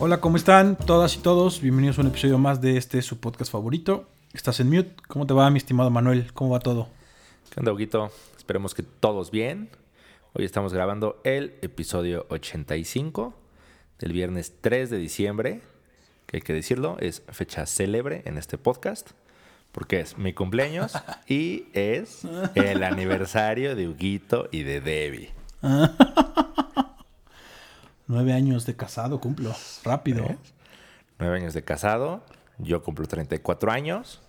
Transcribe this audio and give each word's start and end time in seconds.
Hola, 0.00 0.20
¿cómo 0.20 0.36
están 0.36 0.76
todas 0.76 1.14
y 1.14 1.18
todos? 1.18 1.60
Bienvenidos 1.60 1.98
a 1.98 2.02
un 2.02 2.08
episodio 2.08 2.36
más 2.36 2.60
de 2.60 2.76
este 2.76 3.00
su 3.00 3.20
podcast 3.20 3.50
favorito. 3.50 4.08
Estás 4.32 4.58
en 4.60 4.68
mute. 4.68 4.92
¿Cómo 5.08 5.26
te 5.26 5.34
va, 5.34 5.48
mi 5.50 5.58
estimado 5.58 5.88
Manuel? 5.90 6.32
¿Cómo 6.34 6.50
va 6.50 6.58
todo? 6.58 6.88
¿Qué 7.50 7.60
onda, 7.60 7.72
Huguito? 7.72 8.10
Esperemos 8.36 8.74
que 8.74 8.82
todos 8.82 9.30
bien. 9.30 9.70
Hoy 10.34 10.44
estamos 10.44 10.74
grabando 10.74 11.20
el 11.22 11.54
episodio 11.62 12.26
85 12.28 13.34
del 14.00 14.12
viernes 14.12 14.52
3 14.60 14.90
de 14.90 14.98
diciembre, 14.98 15.62
que 16.26 16.38
hay 16.38 16.42
que 16.42 16.52
decirlo, 16.52 16.96
es 16.98 17.22
fecha 17.28 17.64
célebre 17.66 18.22
en 18.26 18.36
este 18.36 18.58
podcast, 18.58 19.12
porque 19.70 20.00
es 20.00 20.18
mi 20.18 20.32
cumpleaños 20.32 20.92
y 21.28 21.66
es 21.72 22.22
el 22.56 22.82
aniversario 22.82 23.76
de 23.76 23.88
Huguito 23.88 24.48
y 24.50 24.64
de 24.64 24.80
Debbie. 24.80 25.32
Nueve 28.06 28.32
años 28.32 28.66
de 28.66 28.76
casado 28.76 29.20
cumplo. 29.20 29.54
Rápido. 29.82 30.24
¿Eh? 30.24 30.38
Nueve 31.18 31.36
años 31.36 31.54
de 31.54 31.62
casado, 31.62 32.24
yo 32.58 32.82
cumplo 32.82 33.06
34 33.06 33.70
años. 33.70 34.20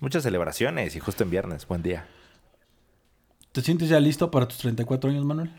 Muchas 0.00 0.22
celebraciones 0.22 0.94
y 0.94 1.00
justo 1.00 1.24
en 1.24 1.30
viernes, 1.30 1.66
buen 1.66 1.82
día. 1.82 2.06
¿Te 3.52 3.62
sientes 3.62 3.88
ya 3.88 3.98
listo 3.98 4.30
para 4.30 4.46
tus 4.46 4.58
34 4.58 5.10
años, 5.10 5.24
Manuel? 5.24 5.50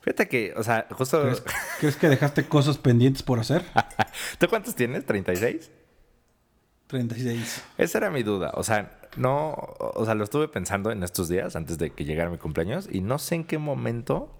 Fíjate 0.00 0.28
que, 0.28 0.54
o 0.56 0.62
sea, 0.62 0.86
justo... 0.90 1.20
¿Crees, 1.22 1.42
crees 1.80 1.96
que 1.96 2.08
dejaste 2.08 2.46
cosas 2.46 2.78
pendientes 2.78 3.22
por 3.22 3.40
hacer? 3.40 3.64
¿Tú 4.38 4.46
cuántos 4.48 4.74
tienes? 4.74 5.06
¿36? 5.06 5.68
36. 6.86 7.64
Esa 7.78 7.98
era 7.98 8.10
mi 8.10 8.22
duda. 8.22 8.52
O 8.54 8.62
sea, 8.62 9.00
no, 9.16 9.54
o 9.78 10.04
sea, 10.04 10.14
lo 10.14 10.24
estuve 10.24 10.48
pensando 10.48 10.90
en 10.90 11.02
estos 11.02 11.28
días 11.28 11.56
antes 11.56 11.78
de 11.78 11.90
que 11.90 12.04
llegara 12.04 12.30
mi 12.30 12.38
cumpleaños 12.38 12.88
y 12.90 13.00
no 13.00 13.18
sé 13.18 13.36
en 13.36 13.44
qué 13.44 13.58
momento 13.58 14.38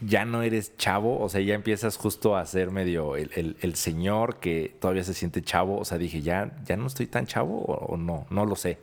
ya 0.00 0.24
no 0.24 0.42
eres 0.42 0.76
chavo, 0.76 1.20
o 1.20 1.28
sea, 1.28 1.40
ya 1.40 1.54
empiezas 1.54 1.96
justo 1.96 2.36
a 2.36 2.44
ser 2.46 2.70
medio 2.70 3.16
el, 3.16 3.30
el- 3.34 3.56
el 3.60 3.74
señor 3.76 4.36
que 4.40 4.76
todavía 4.80 5.04
se 5.04 5.14
siente 5.14 5.42
chavo. 5.42 5.78
O 5.78 5.84
sea, 5.84 5.98
dije, 5.98 6.20
ya, 6.22 6.52
ya 6.66 6.76
no 6.76 6.86
estoy 6.86 7.06
tan 7.06 7.26
chavo 7.26 7.60
o, 7.64 7.92
o 7.92 7.96
no, 7.96 8.26
no 8.30 8.44
lo 8.46 8.56
sé. 8.56 8.78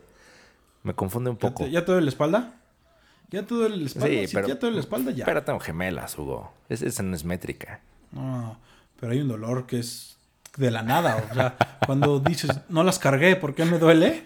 Me 0.82 0.94
confunde 0.94 1.30
un 1.30 1.36
¿Ya 1.36 1.40
poco. 1.40 1.66
¿Ya 1.66 1.84
te 1.84 1.92
duele 1.92 2.04
la 2.06 2.10
espalda? 2.10 2.54
¿Ya 3.30 3.42
te 3.42 3.54
duele 3.54 3.76
la 3.76 3.86
espalda? 3.86 4.08
Sí, 4.08 4.26
Sí, 4.26 4.34
pero, 4.34 4.48
ya 4.48 4.54
duele 4.56 4.74
la 4.76 4.80
espalda, 4.80 5.10
ya. 5.12 5.24
pero 5.24 5.42
tengo 5.44 5.60
gemelas, 5.60 6.18
Hugo. 6.18 6.52
Es- 6.68 6.82
esa 6.82 7.02
no 7.02 7.14
es 7.16 7.24
métrica. 7.24 7.80
No, 8.12 8.58
pero 9.00 9.12
hay 9.12 9.20
un 9.20 9.28
dolor 9.28 9.66
que 9.66 9.78
es 9.78 10.16
de 10.56 10.70
la 10.70 10.82
nada. 10.82 11.24
O 11.30 11.34
sea, 11.34 11.56
cuando 11.86 12.20
dices, 12.20 12.50
no 12.68 12.82
las 12.84 12.98
cargué, 12.98 13.34
¿por 13.36 13.54
qué 13.54 13.64
me 13.64 13.78
duele? 13.78 14.24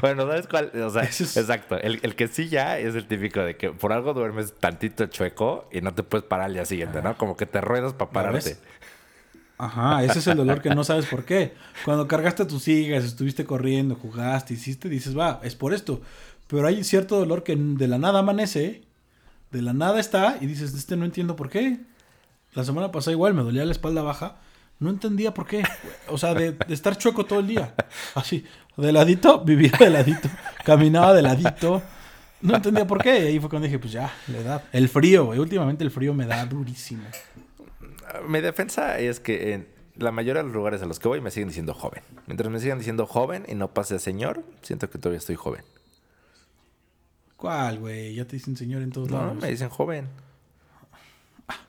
Bueno, 0.00 0.26
¿sabes 0.26 0.46
cuál? 0.46 0.70
O 0.74 0.90
sea, 0.90 1.04
exacto. 1.04 1.78
El, 1.78 2.00
el 2.02 2.14
que 2.14 2.28
sí 2.28 2.48
ya 2.48 2.78
es 2.78 2.94
el 2.94 3.06
típico 3.06 3.40
de 3.40 3.56
que 3.56 3.70
por 3.70 3.92
algo 3.92 4.14
duermes 4.14 4.54
tantito 4.54 5.06
chueco 5.06 5.68
y 5.72 5.80
no 5.80 5.94
te 5.94 6.02
puedes 6.02 6.26
parar 6.26 6.46
al 6.46 6.54
día 6.54 6.64
siguiente, 6.64 7.02
¿no? 7.02 7.16
Como 7.16 7.36
que 7.36 7.46
te 7.46 7.60
ruedas 7.60 7.92
para 7.94 8.10
pararte. 8.10 8.56
Ajá, 9.58 10.04
ese 10.04 10.18
es 10.18 10.26
el 10.26 10.36
dolor 10.36 10.60
que 10.60 10.74
no 10.74 10.84
sabes 10.84 11.06
por 11.06 11.24
qué. 11.24 11.54
Cuando 11.84 12.06
cargaste 12.06 12.44
tus 12.44 12.68
hijas, 12.68 13.04
estuviste 13.04 13.44
corriendo, 13.44 13.94
jugaste, 13.94 14.54
hiciste, 14.54 14.88
dices, 14.88 15.16
va, 15.16 15.40
es 15.42 15.54
por 15.54 15.72
esto. 15.72 16.02
Pero 16.46 16.66
hay 16.66 16.84
cierto 16.84 17.18
dolor 17.18 17.42
que 17.42 17.56
de 17.56 17.88
la 17.88 17.98
nada 17.98 18.18
amanece, 18.18 18.82
de 19.50 19.62
la 19.62 19.72
nada 19.72 19.98
está, 19.98 20.36
y 20.40 20.46
dices, 20.46 20.74
este 20.74 20.96
no 20.96 21.06
entiendo 21.06 21.36
por 21.36 21.48
qué. 21.48 21.80
La 22.52 22.64
semana 22.64 22.92
pasada 22.92 23.12
igual 23.12 23.34
me 23.34 23.42
dolía 23.42 23.64
la 23.64 23.72
espalda 23.72 24.02
baja, 24.02 24.36
no 24.78 24.90
entendía 24.90 25.32
por 25.32 25.46
qué. 25.46 25.62
O 26.08 26.18
sea, 26.18 26.34
de, 26.34 26.52
de 26.52 26.74
estar 26.74 26.96
chueco 26.98 27.24
todo 27.24 27.40
el 27.40 27.46
día. 27.46 27.74
Así, 28.14 28.44
de 28.76 28.92
ladito, 28.92 29.44
vivía 29.44 29.72
de 29.78 29.90
ladito, 29.90 30.28
caminaba 30.64 31.14
de 31.14 31.22
ladito. 31.22 31.82
No 32.42 32.54
entendía 32.56 32.86
por 32.86 33.02
qué. 33.02 33.18
Y 33.20 33.26
ahí 33.28 33.40
fue 33.40 33.48
cuando 33.48 33.64
dije, 33.66 33.78
pues 33.78 33.92
ya, 33.92 34.12
la 34.28 34.38
edad. 34.38 34.64
El 34.72 34.88
frío, 34.88 35.24
güey. 35.26 35.38
Últimamente 35.38 35.82
el 35.84 35.90
frío 35.90 36.12
me 36.14 36.26
da 36.26 36.44
durísimo. 36.44 37.02
Mi 38.28 38.40
defensa 38.40 38.98
es 38.98 39.18
que 39.20 39.54
en 39.54 39.68
la 39.96 40.12
mayoría 40.12 40.42
de 40.42 40.48
los 40.48 40.54
lugares 40.54 40.82
a 40.82 40.86
los 40.86 40.98
que 40.98 41.08
voy 41.08 41.20
me 41.22 41.30
siguen 41.30 41.48
diciendo 41.48 41.72
joven. 41.74 42.02
Mientras 42.26 42.50
me 42.50 42.60
sigan 42.60 42.78
diciendo 42.78 43.06
joven 43.06 43.44
y 43.48 43.54
no 43.54 43.72
pase 43.72 43.94
a 43.94 43.98
señor, 43.98 44.44
siento 44.62 44.90
que 44.90 44.98
todavía 44.98 45.18
estoy 45.18 45.36
joven. 45.36 45.62
¿Cuál, 47.36 47.78
güey? 47.78 48.14
Ya 48.14 48.24
te 48.26 48.36
dicen 48.36 48.56
señor 48.56 48.82
en 48.82 48.90
todos 48.90 49.10
No, 49.10 49.18
lados. 49.18 49.36
me 49.42 49.48
dicen 49.50 49.68
joven. 49.68 50.08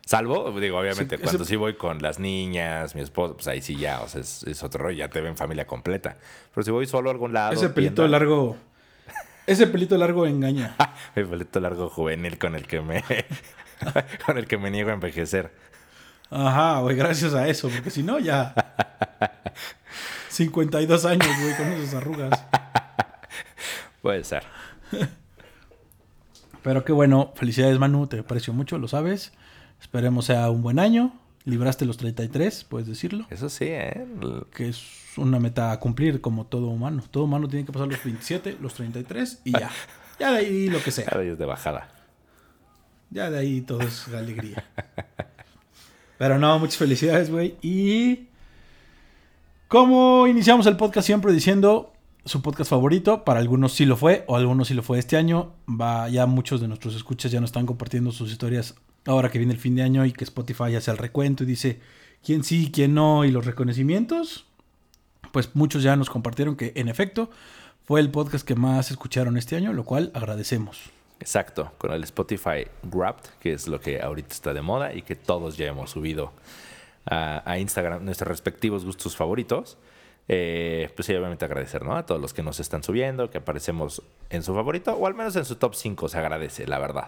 Salvo, 0.06 0.58
digo, 0.60 0.80
obviamente, 0.80 1.18
Sí, 1.18 1.24
cuando 1.24 1.44
ese- 1.44 1.50
sí 1.52 1.56
voy 1.58 1.76
con 1.76 2.02
las 2.02 2.18
niñas, 2.20 2.96
mi 2.96 3.02
esposo, 3.02 3.36
pues 3.36 3.48
ahí 3.48 3.62
sí 3.62 3.76
ya, 3.76 4.02
o 4.02 4.08
sea, 4.08 4.22
es, 4.22 4.44
es 4.44 4.64
otro 4.64 4.84
rollo, 4.86 4.98
ya 4.98 5.10
te 5.10 5.20
ven 5.22 5.36
familia 5.36 5.68
completa. 5.68 6.18
Pero 6.54 6.64
si 6.64 6.72
voy 6.72 6.88
solo 6.88 7.10
a 7.10 7.14
algún 7.14 7.34
lado. 7.34 7.54
Ese 7.54 7.70
pelito 7.70 8.08
largo. 8.08 8.58
Ese 9.46 9.68
pelito 9.68 9.98
largo 9.98 10.26
engaña. 10.26 10.76
El 11.16 11.28
pelito 11.28 11.60
largo 11.60 11.90
juvenil 11.90 12.38
con 12.38 12.56
el 12.56 12.66
que 12.68 12.82
me. 12.82 13.04
con 14.26 14.38
el 14.38 14.48
que 14.48 14.58
me 14.58 14.72
niego 14.72 14.90
a 14.90 14.94
envejecer. 14.94 15.52
Ajá, 16.30 16.80
güey, 16.82 16.96
gracias 16.96 17.34
a 17.34 17.48
eso, 17.48 17.70
porque 17.70 17.90
si 17.90 18.04
no, 18.04 18.20
ya. 18.20 18.54
52 20.30 21.06
años, 21.06 21.28
güey, 21.42 21.56
con 21.56 21.68
esas 21.74 21.94
arrugas. 21.96 22.44
Puede 24.02 24.24
ser. 24.24 24.44
Pero 26.64 26.84
qué 26.84 26.92
bueno, 26.92 27.32
felicidades, 27.36 27.80
Manu, 27.80 28.08
te 28.08 28.20
aprecio 28.20 28.54
mucho, 28.54 28.78
lo 28.78 28.88
sabes. 28.88 29.32
Esperemos 29.82 30.26
sea 30.26 30.50
un 30.50 30.62
buen 30.62 30.80
año. 30.80 31.14
Libraste 31.46 31.86
los 31.86 31.98
33, 31.98 32.66
puedes 32.66 32.88
decirlo. 32.88 33.26
Eso 33.30 33.50
sí, 33.50 33.66
¿eh? 33.68 34.06
Que 34.54 34.70
es 34.70 34.84
una 35.18 35.40
meta 35.40 35.72
a 35.72 35.80
cumplir 35.80 36.20
como 36.20 36.46
todo 36.46 36.68
humano. 36.68 37.04
Todo 37.10 37.24
humano 37.24 37.48
tiene 37.48 37.66
que 37.66 37.72
pasar 37.72 37.88
los 37.88 38.04
27, 38.04 38.58
los 38.62 38.74
33 38.74 39.42
y 39.46 39.52
ya. 39.52 39.70
Ya 40.20 40.32
de 40.32 40.40
ahí 40.40 40.68
lo 40.68 40.82
que 40.82 40.90
sea. 40.90 41.06
Día 41.22 41.34
es 41.34 41.38
de 41.38 41.46
bajada. 41.46 41.92
Ya 43.12 43.30
de 43.30 43.38
ahí 43.38 43.62
todo 43.62 43.82
es 43.82 44.08
alegría. 44.08 44.66
Pero 46.18 46.40
no, 46.40 46.58
muchas 46.58 46.78
felicidades, 46.78 47.30
güey. 47.30 47.56
Y 47.62 48.28
como 49.68 50.26
iniciamos 50.26 50.66
el 50.66 50.76
podcast 50.76 51.06
siempre 51.06 51.32
diciendo 51.32 51.94
su 52.26 52.42
podcast 52.42 52.72
favorito, 52.72 53.24
para 53.24 53.40
algunos 53.40 53.74
sí 53.74 53.86
lo 53.86 53.96
fue, 53.96 54.26
o 54.28 54.36
algunos 54.36 54.70
sí 54.70 54.74
lo 54.74 54.82
fue 54.82 54.98
este 54.98 55.18
año. 55.18 55.54
Va, 55.70 56.10
ya 56.10 56.26
muchos 56.26 56.62
de 56.62 56.68
nuestros 56.68 56.96
escuchas 56.96 57.32
ya 57.32 57.40
nos 57.40 57.50
están 57.50 57.68
compartiendo 57.68 58.12
sus 58.12 58.32
historias 58.32 58.76
ahora 59.08 59.32
que 59.32 59.40
viene 59.40 59.54
el 59.54 59.60
fin 59.60 59.76
de 59.76 59.82
año 59.82 60.06
y 60.06 60.12
que 60.12 60.24
Spotify 60.24 60.76
hace 60.76 60.92
el 60.92 60.98
recuento 60.98 61.44
y 61.44 61.48
dice 61.48 61.80
quién 62.24 62.44
sí, 62.44 62.72
quién 62.72 62.94
no, 62.94 63.26
y 63.26 63.32
los 63.32 63.46
reconocimientos. 63.46 64.46
Pues 65.32 65.56
muchos 65.56 65.82
ya 65.82 65.96
nos 65.96 66.10
compartieron 66.10 66.56
que 66.56 66.74
en 66.76 66.88
efecto 66.88 67.30
fue 67.86 68.00
el 68.00 68.12
podcast 68.12 68.46
que 68.46 68.56
más 68.56 68.92
escucharon 68.92 69.38
este 69.38 69.56
año, 69.56 69.74
lo 69.74 69.86
cual 69.86 70.12
agradecemos. 70.14 70.92
Exacto, 71.20 71.72
con 71.78 71.92
el 71.94 72.04
Spotify 72.04 72.68
Wrapped, 72.84 73.30
que 73.40 73.54
es 73.54 73.68
lo 73.68 73.80
que 73.80 74.02
ahorita 74.02 74.34
está 74.34 74.54
de 74.54 74.62
moda 74.62 74.94
y 74.94 75.02
que 75.02 75.16
todos 75.16 75.58
ya 75.58 75.66
hemos 75.66 75.92
subido 75.92 76.32
a, 77.06 77.58
Instagram 77.58 78.04
nuestros 78.04 78.28
respectivos 78.28 78.86
gustos 78.86 79.16
favoritos. 79.16 79.78
Eh, 80.28 80.92
pues 80.96 81.06
sí, 81.06 81.16
obviamente 81.16 81.46
agradecer 81.46 81.84
¿no? 81.84 81.96
a 81.96 82.06
todos 82.06 82.20
los 82.20 82.34
que 82.34 82.44
nos 82.44 82.60
están 82.60 82.84
subiendo, 82.84 83.30
que 83.30 83.38
aparecemos 83.38 84.04
en 84.30 84.44
su 84.44 84.54
favorito 84.54 84.94
o 84.94 85.08
al 85.08 85.16
menos 85.16 85.36
en 85.38 85.46
su 85.46 85.56
top 85.56 85.74
5, 85.74 86.10
se 86.10 86.18
agradece, 86.18 86.68
la 86.68 86.80
verdad. 86.80 87.08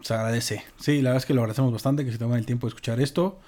Se 0.00 0.14
agradece. 0.14 0.64
Sí, 0.78 1.02
la 1.02 1.10
verdad 1.10 1.22
es 1.22 1.26
que 1.26 1.34
lo 1.34 1.42
agradecemos 1.42 1.72
bastante 1.72 2.04
que 2.04 2.12
se 2.12 2.18
tomen 2.18 2.38
el 2.38 2.46
tiempo 2.46 2.66
de 2.66 2.70
escuchar 2.70 3.00
esto. 3.00 3.38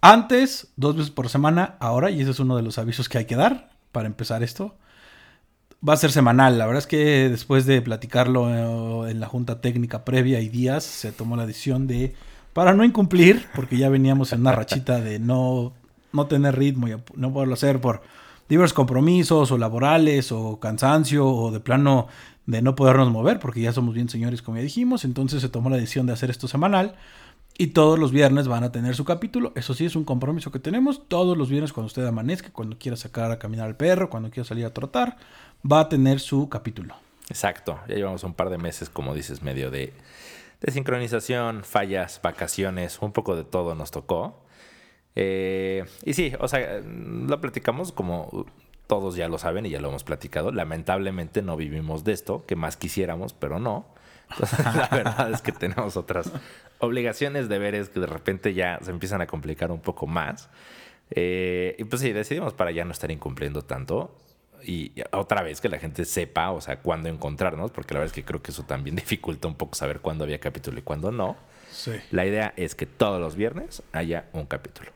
Antes, 0.00 0.68
dos 0.76 0.96
veces 0.96 1.10
por 1.10 1.28
semana, 1.28 1.76
ahora, 1.78 2.10
y 2.10 2.20
ese 2.20 2.32
es 2.32 2.40
uno 2.40 2.56
de 2.56 2.62
los 2.62 2.78
avisos 2.78 3.08
que 3.08 3.18
hay 3.18 3.24
que 3.26 3.36
dar 3.36 3.70
para 3.92 4.08
empezar 4.08 4.42
esto. 4.42 4.74
Va 5.86 5.92
a 5.92 5.96
ser 5.96 6.10
semanal. 6.10 6.58
La 6.58 6.66
verdad 6.66 6.80
es 6.80 6.86
que 6.86 7.28
después 7.28 7.66
de 7.66 7.82
platicarlo 7.82 9.06
eh, 9.06 9.10
en 9.10 9.20
la 9.20 9.26
junta 9.26 9.60
técnica 9.60 10.04
previa 10.04 10.40
y 10.40 10.48
días, 10.48 10.82
se 10.82 11.12
tomó 11.12 11.36
la 11.36 11.46
decisión 11.46 11.86
de, 11.86 12.14
para 12.52 12.72
no 12.72 12.84
incumplir, 12.84 13.46
porque 13.54 13.76
ya 13.76 13.88
veníamos 13.88 14.32
en 14.32 14.40
una 14.40 14.52
rachita 14.52 15.00
de 15.00 15.18
no, 15.18 15.72
no 16.12 16.26
tener 16.26 16.56
ritmo 16.56 16.88
y 16.88 16.96
no 17.14 17.32
poderlo 17.32 17.54
hacer 17.54 17.80
por 17.80 18.02
diversos 18.48 18.74
compromisos 18.74 19.50
o 19.50 19.58
laborales 19.58 20.32
o 20.32 20.58
cansancio 20.58 21.26
o 21.26 21.50
de 21.50 21.60
plano 21.60 22.08
de 22.46 22.62
no 22.62 22.74
podernos 22.74 23.10
mover, 23.10 23.38
porque 23.38 23.60
ya 23.60 23.72
somos 23.72 23.94
bien 23.94 24.08
señores, 24.08 24.42
como 24.42 24.56
ya 24.56 24.62
dijimos. 24.62 25.04
Entonces 25.04 25.40
se 25.42 25.48
tomó 25.48 25.70
la 25.70 25.76
decisión 25.76 26.06
de 26.06 26.12
hacer 26.12 26.30
esto 26.30 26.48
semanal. 26.48 26.96
Y 27.58 27.68
todos 27.68 27.98
los 27.98 28.12
viernes 28.12 28.48
van 28.48 28.64
a 28.64 28.72
tener 28.72 28.96
su 28.96 29.04
capítulo. 29.04 29.52
Eso 29.54 29.74
sí, 29.74 29.84
es 29.84 29.94
un 29.94 30.04
compromiso 30.04 30.50
que 30.50 30.58
tenemos. 30.58 31.06
Todos 31.06 31.36
los 31.36 31.50
viernes 31.50 31.72
cuando 31.72 31.88
usted 31.88 32.06
amanezca, 32.06 32.50
cuando 32.50 32.78
quiera 32.78 32.96
sacar 32.96 33.30
a 33.30 33.38
caminar 33.38 33.66
al 33.66 33.76
perro, 33.76 34.08
cuando 34.08 34.30
quiera 34.30 34.46
salir 34.46 34.64
a 34.64 34.72
trotar, 34.72 35.18
va 35.70 35.80
a 35.80 35.88
tener 35.88 36.18
su 36.18 36.48
capítulo. 36.48 36.94
Exacto, 37.28 37.78
ya 37.88 37.94
llevamos 37.94 38.24
un 38.24 38.34
par 38.34 38.50
de 38.50 38.58
meses, 38.58 38.90
como 38.90 39.14
dices, 39.14 39.42
medio 39.42 39.70
de, 39.70 39.92
de 40.60 40.72
sincronización, 40.72 41.62
fallas, 41.64 42.20
vacaciones, 42.22 42.98
un 43.00 43.12
poco 43.12 43.36
de 43.36 43.44
todo 43.44 43.74
nos 43.74 43.90
tocó. 43.90 44.42
Eh, 45.14 45.84
y 46.04 46.14
sí, 46.14 46.32
o 46.40 46.48
sea, 46.48 46.80
lo 46.80 47.40
platicamos 47.40 47.92
como 47.92 48.46
todos 48.92 49.16
ya 49.16 49.26
lo 49.26 49.38
saben 49.38 49.64
y 49.64 49.70
ya 49.70 49.80
lo 49.80 49.88
hemos 49.88 50.04
platicado. 50.04 50.52
Lamentablemente 50.52 51.40
no 51.40 51.56
vivimos 51.56 52.04
de 52.04 52.12
esto, 52.12 52.44
que 52.44 52.56
más 52.56 52.76
quisiéramos, 52.76 53.32
pero 53.32 53.58
no. 53.58 53.86
Entonces, 54.30 54.58
la 54.76 54.86
verdad 54.92 55.30
es 55.32 55.40
que 55.40 55.50
tenemos 55.50 55.96
otras 55.96 56.30
obligaciones, 56.78 57.48
deberes 57.48 57.88
que 57.88 58.00
de 58.00 58.06
repente 58.06 58.52
ya 58.52 58.78
se 58.82 58.90
empiezan 58.90 59.22
a 59.22 59.26
complicar 59.26 59.70
un 59.70 59.80
poco 59.80 60.06
más. 60.06 60.50
Eh, 61.08 61.74
y 61.78 61.84
pues 61.84 62.02
sí, 62.02 62.12
decidimos 62.12 62.52
para 62.52 62.70
ya 62.70 62.84
no 62.84 62.92
estar 62.92 63.10
incumpliendo 63.10 63.62
tanto. 63.62 64.14
Y 64.62 64.92
otra 65.10 65.40
vez 65.40 65.62
que 65.62 65.70
la 65.70 65.78
gente 65.78 66.04
sepa, 66.04 66.50
o 66.50 66.60
sea, 66.60 66.80
cuándo 66.80 67.08
encontrarnos, 67.08 67.70
porque 67.70 67.94
la 67.94 68.00
verdad 68.00 68.14
es 68.14 68.14
que 68.14 68.26
creo 68.26 68.42
que 68.42 68.50
eso 68.50 68.64
también 68.64 68.94
dificulta 68.96 69.48
un 69.48 69.54
poco 69.54 69.74
saber 69.74 70.00
cuándo 70.00 70.24
había 70.24 70.38
capítulo 70.38 70.80
y 70.80 70.82
cuándo 70.82 71.10
no. 71.12 71.38
Sí. 71.70 71.92
La 72.10 72.26
idea 72.26 72.52
es 72.58 72.74
que 72.74 72.84
todos 72.84 73.18
los 73.18 73.36
viernes 73.36 73.82
haya 73.92 74.26
un 74.34 74.44
capítulo. 74.44 74.92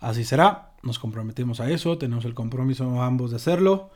Así 0.00 0.24
será, 0.24 0.73
nos 0.84 0.98
comprometemos 0.98 1.60
a 1.60 1.70
eso, 1.70 1.98
tenemos 1.98 2.24
el 2.24 2.34
compromiso 2.34 3.02
ambos 3.02 3.30
de 3.30 3.36
hacerlo. 3.36 3.90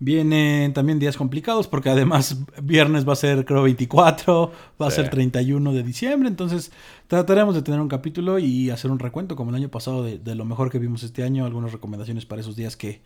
Vienen 0.00 0.72
también 0.72 0.98
días 0.98 1.16
complicados 1.16 1.68
porque 1.68 1.88
además 1.88 2.36
viernes 2.62 3.08
va 3.08 3.12
a 3.12 3.16
ser 3.16 3.44
creo 3.44 3.62
24, 3.62 4.50
va 4.80 4.88
a 4.88 4.90
Sí. 4.90 4.96
ser 4.96 5.08
31 5.08 5.72
de 5.72 5.82
diciembre, 5.84 6.28
entonces 6.28 6.72
trataremos 7.06 7.54
de 7.54 7.62
tener 7.62 7.80
un 7.80 7.88
capítulo 7.88 8.38
y 8.40 8.70
hacer 8.70 8.90
un 8.90 8.98
recuento 8.98 9.36
como 9.36 9.50
el 9.50 9.56
año 9.56 9.68
pasado 9.70 10.02
de, 10.02 10.18
de 10.18 10.34
lo 10.34 10.44
mejor 10.44 10.68
que 10.70 10.80
vimos 10.80 11.04
este 11.04 11.22
año, 11.22 11.44
algunas 11.46 11.72
recomendaciones 11.72 12.26
para 12.26 12.40
esos 12.40 12.56
días 12.56 12.76
que, 12.76 13.02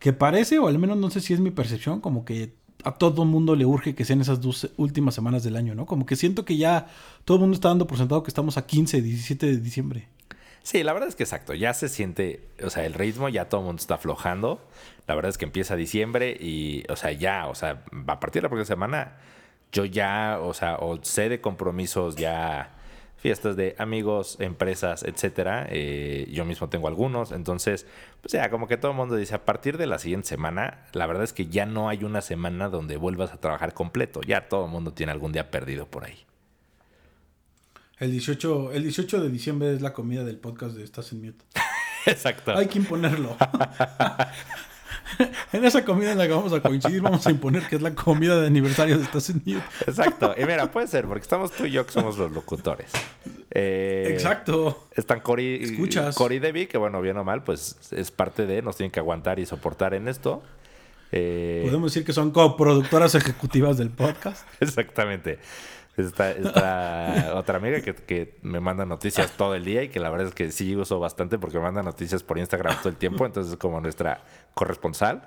que 0.00 0.12
parece, 0.12 0.58
o 0.58 0.66
al 0.66 0.78
menos 0.78 0.96
no 0.98 1.08
sé 1.08 1.20
si 1.20 1.34
es 1.34 1.40
mi 1.40 1.52
percepción, 1.52 2.00
como 2.00 2.24
que 2.24 2.52
a 2.84 2.92
todo 2.92 3.22
el 3.22 3.28
mundo 3.28 3.54
le 3.56 3.64
urge 3.64 3.94
que 3.94 4.04
sean 4.04 4.20
esas 4.20 4.40
dos 4.40 4.70
últimas 4.76 5.14
semanas 5.14 5.44
del 5.44 5.56
año, 5.56 5.74
¿no? 5.76 5.86
Como 5.86 6.04
que 6.04 6.14
siento 6.16 6.44
que 6.44 6.56
ya 6.56 6.86
todo 7.24 7.36
el 7.36 7.40
mundo 7.42 7.54
está 7.54 7.68
dando 7.68 7.86
por 7.86 7.96
sentado 7.98 8.22
que 8.24 8.30
estamos 8.30 8.56
a 8.56 8.66
15, 8.66 9.02
17 9.02 9.46
de 9.46 9.56
diciembre. 9.58 10.08
Sí, 10.62 10.82
la 10.82 10.92
verdad 10.92 11.08
es 11.08 11.16
que 11.16 11.22
exacto, 11.22 11.54
ya 11.54 11.72
se 11.74 11.88
siente, 11.88 12.48
o 12.62 12.70
sea, 12.70 12.84
el 12.84 12.94
ritmo 12.94 13.28
ya 13.28 13.48
todo 13.48 13.62
el 13.62 13.66
mundo 13.66 13.80
está 13.80 13.94
aflojando. 13.94 14.60
La 15.06 15.14
verdad 15.14 15.30
es 15.30 15.38
que 15.38 15.46
empieza 15.46 15.76
diciembre 15.76 16.36
y, 16.38 16.84
o 16.90 16.96
sea, 16.96 17.12
ya, 17.12 17.46
o 17.46 17.54
sea, 17.54 17.82
a 18.06 18.20
partir 18.20 18.42
de 18.42 18.46
la 18.46 18.50
próxima 18.50 18.66
semana, 18.66 19.16
yo 19.72 19.84
ya, 19.84 20.38
o 20.42 20.52
sea, 20.54 20.76
o 20.76 21.02
sé 21.02 21.28
de 21.28 21.40
compromisos 21.40 22.16
ya, 22.16 22.78
fiestas 23.18 23.56
de 23.56 23.74
amigos, 23.78 24.36
empresas, 24.40 25.02
etcétera. 25.02 25.66
Eh, 25.70 26.26
yo 26.30 26.44
mismo 26.44 26.68
tengo 26.68 26.88
algunos, 26.88 27.32
entonces, 27.32 27.86
pues 28.20 28.32
ya, 28.32 28.50
como 28.50 28.68
que 28.68 28.76
todo 28.76 28.92
el 28.92 28.96
mundo 28.96 29.16
dice, 29.16 29.34
a 29.34 29.44
partir 29.44 29.76
de 29.76 29.86
la 29.86 29.98
siguiente 29.98 30.28
semana, 30.28 30.86
la 30.92 31.06
verdad 31.06 31.24
es 31.24 31.32
que 31.32 31.46
ya 31.46 31.66
no 31.66 31.88
hay 31.88 32.04
una 32.04 32.20
semana 32.20 32.68
donde 32.68 32.96
vuelvas 32.96 33.32
a 33.32 33.40
trabajar 33.40 33.74
completo. 33.74 34.20
Ya 34.22 34.48
todo 34.48 34.66
el 34.66 34.70
mundo 34.70 34.92
tiene 34.92 35.12
algún 35.12 35.32
día 35.32 35.50
perdido 35.50 35.86
por 35.86 36.04
ahí. 36.04 36.24
El 38.00 38.12
18, 38.12 38.72
el 38.72 38.84
18 38.84 39.22
de 39.22 39.28
diciembre 39.28 39.74
es 39.74 39.82
la 39.82 39.92
comida 39.92 40.22
del 40.24 40.38
podcast 40.38 40.76
de 40.76 40.84
Estás 40.84 41.10
en 41.12 41.20
Mute. 41.20 41.44
Exacto. 42.06 42.56
Hay 42.56 42.68
que 42.68 42.78
imponerlo. 42.78 43.36
en 45.52 45.64
esa 45.64 45.84
comida 45.84 46.12
en 46.12 46.18
la 46.18 46.28
que 46.28 46.32
vamos 46.32 46.52
a 46.52 46.60
coincidir, 46.60 47.02
vamos 47.02 47.26
a 47.26 47.30
imponer 47.32 47.64
que 47.64 47.74
es 47.74 47.82
la 47.82 47.94
comida 47.96 48.40
de 48.40 48.46
aniversario 48.46 48.96
de 48.98 49.02
Estás 49.02 49.30
en 49.30 49.42
Mute. 49.44 49.64
Exacto. 49.86 50.32
Y 50.38 50.44
mira, 50.44 50.70
puede 50.72 50.86
ser, 50.86 51.06
porque 51.06 51.22
estamos 51.22 51.50
tú 51.50 51.64
y 51.64 51.72
yo 51.72 51.84
que 51.84 51.92
somos 51.92 52.16
los 52.18 52.30
locutores. 52.30 52.92
Eh, 53.50 54.06
Exacto. 54.10 54.86
Están 54.94 55.18
Cory, 55.18 55.64
Escuchas. 55.64 56.14
Cory 56.14 56.38
Debbie, 56.38 56.68
que 56.68 56.78
bueno, 56.78 57.02
bien 57.02 57.16
o 57.16 57.24
mal, 57.24 57.42
pues 57.42 57.78
es 57.90 58.12
parte 58.12 58.46
de, 58.46 58.62
nos 58.62 58.76
tienen 58.76 58.92
que 58.92 59.00
aguantar 59.00 59.40
y 59.40 59.46
soportar 59.46 59.94
en 59.94 60.06
esto. 60.06 60.40
Eh, 61.10 61.62
Podemos 61.64 61.92
decir 61.92 62.06
que 62.06 62.12
son 62.12 62.30
coproductoras 62.30 63.16
ejecutivas 63.16 63.76
del 63.76 63.90
podcast. 63.90 64.46
Exactamente. 64.60 65.40
Está, 65.98 66.30
está 66.30 67.32
otra 67.34 67.56
amiga 67.56 67.80
que, 67.80 67.94
que 67.94 68.38
me 68.42 68.60
manda 68.60 68.86
noticias 68.86 69.32
todo 69.32 69.54
el 69.56 69.64
día 69.64 69.82
y 69.82 69.88
que 69.88 69.98
la 69.98 70.10
verdad 70.10 70.28
es 70.28 70.34
que 70.34 70.52
sí 70.52 70.76
uso 70.76 71.00
bastante 71.00 71.38
porque 71.38 71.58
me 71.58 71.64
manda 71.64 71.82
noticias 71.82 72.22
por 72.22 72.38
Instagram 72.38 72.76
todo 72.78 72.88
el 72.88 72.96
tiempo, 72.96 73.26
entonces 73.26 73.54
es 73.54 73.58
como 73.58 73.80
nuestra 73.80 74.22
corresponsal. 74.54 75.22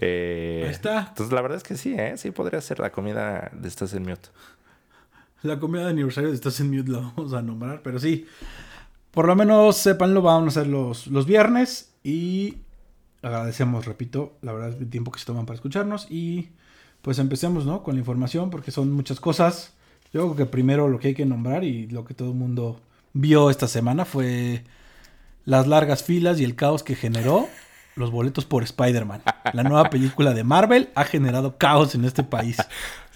Eh, 0.00 0.62
Ahí 0.64 0.70
está. 0.70 1.06
Entonces 1.08 1.32
la 1.32 1.40
verdad 1.40 1.56
es 1.56 1.62
que 1.62 1.76
sí, 1.76 1.94
¿eh? 1.94 2.14
sí 2.16 2.32
podría 2.32 2.60
ser 2.60 2.80
la 2.80 2.90
comida 2.90 3.50
de 3.54 3.68
Estás 3.68 3.94
en 3.94 4.02
Mute. 4.02 4.28
La 5.42 5.60
comida 5.60 5.84
de 5.84 5.90
aniversario 5.90 6.30
de 6.30 6.34
Estás 6.34 6.58
en 6.60 6.70
Mute 6.70 6.90
lo 6.90 7.00
vamos 7.02 7.32
a 7.32 7.42
nombrar, 7.42 7.82
pero 7.82 7.98
sí. 8.00 8.26
Por 9.12 9.26
lo 9.26 9.36
menos 9.36 9.76
sépanlo, 9.76 10.20
vamos 10.20 10.56
a 10.56 10.60
hacer 10.60 10.70
los, 10.70 11.06
los 11.06 11.26
viernes 11.26 11.94
y 12.02 12.58
agradecemos, 13.22 13.86
repito, 13.86 14.36
la 14.42 14.52
verdad 14.52 14.76
el 14.78 14.90
tiempo 14.90 15.10
que 15.12 15.18
se 15.18 15.26
toman 15.26 15.46
para 15.46 15.54
escucharnos 15.54 16.06
y 16.10 16.50
pues 17.02 17.20
empecemos, 17.20 17.64
¿no? 17.66 17.84
Con 17.84 17.94
la 17.94 18.00
información 18.00 18.50
porque 18.50 18.72
son 18.72 18.92
muchas 18.92 19.20
cosas. 19.20 19.75
Yo 20.12 20.22
creo 20.22 20.36
que 20.36 20.46
primero 20.46 20.88
lo 20.88 20.98
que 20.98 21.08
hay 21.08 21.14
que 21.14 21.26
nombrar 21.26 21.64
y 21.64 21.86
lo 21.88 22.04
que 22.04 22.14
todo 22.14 22.30
el 22.30 22.36
mundo 22.36 22.80
vio 23.12 23.50
esta 23.50 23.68
semana 23.68 24.04
fue 24.04 24.64
las 25.44 25.66
largas 25.66 26.02
filas 26.02 26.40
y 26.40 26.44
el 26.44 26.54
caos 26.54 26.82
que 26.82 26.94
generó 26.94 27.48
los 27.96 28.10
boletos 28.10 28.44
por 28.44 28.62
Spider-Man. 28.62 29.22
La 29.52 29.62
nueva 29.62 29.90
película 29.90 30.34
de 30.34 30.44
Marvel 30.44 30.90
ha 30.94 31.04
generado 31.04 31.56
caos 31.56 31.94
en 31.94 32.04
este 32.04 32.22
país. 32.22 32.56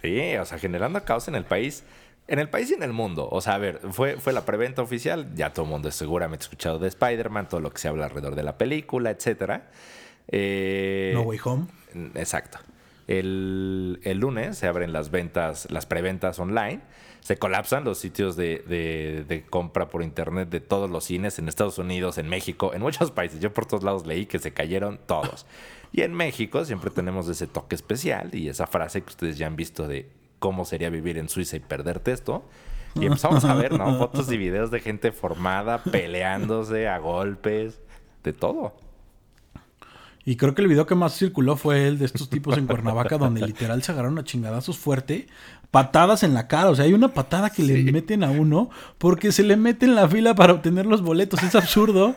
Sí, 0.02 0.36
o 0.36 0.44
sea, 0.46 0.58
generando 0.58 1.04
caos 1.04 1.28
en 1.28 1.34
el 1.34 1.44
país. 1.44 1.84
En 2.26 2.38
el 2.38 2.48
país 2.48 2.70
y 2.70 2.74
en 2.74 2.82
el 2.82 2.92
mundo. 2.92 3.28
O 3.30 3.40
sea, 3.40 3.54
a 3.54 3.58
ver, 3.58 3.80
fue, 3.90 4.16
fue 4.16 4.32
la 4.32 4.46
preventa 4.46 4.82
oficial. 4.82 5.34
Ya 5.34 5.52
todo 5.52 5.64
el 5.64 5.70
mundo 5.70 5.90
seguramente 5.90 6.44
ha 6.44 6.46
escuchado 6.46 6.78
de 6.78 6.88
Spider-Man, 6.88 7.48
todo 7.48 7.60
lo 7.60 7.70
que 7.72 7.78
se 7.78 7.88
habla 7.88 8.06
alrededor 8.06 8.36
de 8.36 8.42
la 8.42 8.56
película, 8.56 9.10
etcétera. 9.10 9.68
Eh, 10.28 11.10
No 11.12 11.22
Way 11.22 11.40
Home. 11.44 11.66
Exacto. 12.14 12.58
El, 13.18 14.00
el 14.04 14.18
lunes 14.18 14.56
se 14.56 14.66
abren 14.68 14.92
las 14.92 15.10
ventas, 15.10 15.68
las 15.70 15.84
preventas 15.84 16.38
online. 16.38 16.80
Se 17.20 17.36
colapsan 17.36 17.84
los 17.84 17.98
sitios 17.98 18.36
de, 18.36 18.64
de- 18.66 19.24
de 19.28 19.44
compra 19.44 19.88
por 19.88 20.02
internet 20.02 20.48
de 20.48 20.60
todos 20.60 20.88
los 20.88 21.04
cines 21.04 21.38
en 21.38 21.48
Estados 21.48 21.78
Unidos, 21.78 22.18
en 22.18 22.28
México, 22.28 22.72
en 22.72 22.80
muchos 22.82 23.10
países. 23.10 23.40
Yo 23.40 23.52
por 23.52 23.66
todos 23.66 23.82
lados 23.82 24.06
leí 24.06 24.26
que 24.26 24.38
se 24.38 24.52
cayeron 24.52 24.98
todos. 25.06 25.44
Y 25.92 26.02
en 26.02 26.14
México 26.14 26.64
siempre 26.64 26.90
tenemos 26.90 27.28
ese 27.28 27.46
toque 27.46 27.74
especial 27.74 28.34
y 28.34 28.48
esa 28.48 28.66
frase 28.68 29.02
que 29.02 29.08
ustedes 29.08 29.36
ya 29.38 29.48
han 29.48 29.56
visto 29.56 29.88
de 29.88 30.08
cómo 30.38 30.64
sería 30.64 30.88
vivir 30.88 31.18
en 31.18 31.28
Suiza 31.28 31.56
y 31.56 31.60
perderte 31.60 32.12
esto. 32.12 32.44
Y 32.94 33.06
empezamos 33.06 33.44
a 33.44 33.54
ver, 33.54 33.72
¿no? 33.72 33.98
Fotos 33.98 34.30
y 34.32 34.36
videos 34.36 34.70
de 34.70 34.80
gente 34.80 35.12
formada, 35.12 35.82
peleándose 35.82 36.88
a 36.88 36.98
golpes, 36.98 37.80
de 38.24 38.32
todo. 38.32 38.72
Y 40.24 40.36
creo 40.36 40.54
que 40.54 40.62
el 40.62 40.68
video 40.68 40.86
que 40.86 40.94
más 40.94 41.16
circuló 41.16 41.56
fue 41.56 41.88
el 41.88 41.98
de 41.98 42.04
estos 42.04 42.28
tipos 42.28 42.56
en 42.58 42.66
Cuernavaca, 42.66 43.16
donde 43.16 43.46
literal 43.46 43.82
se 43.82 43.92
agarraron 43.92 44.18
a 44.18 44.24
chingadazos 44.24 44.76
fuerte, 44.78 45.28
patadas 45.70 46.22
en 46.22 46.34
la 46.34 46.46
cara. 46.46 46.70
O 46.70 46.76
sea, 46.76 46.84
hay 46.84 46.92
una 46.92 47.14
patada 47.14 47.50
que 47.50 47.62
le 47.62 47.90
meten 47.90 48.22
a 48.22 48.30
uno 48.30 48.70
porque 48.98 49.32
se 49.32 49.42
le 49.42 49.56
mete 49.56 49.86
en 49.86 49.94
la 49.94 50.06
fila 50.08 50.34
para 50.34 50.52
obtener 50.52 50.84
los 50.86 51.00
boletos. 51.02 51.42
Es 51.42 51.54
absurdo. 51.54 52.14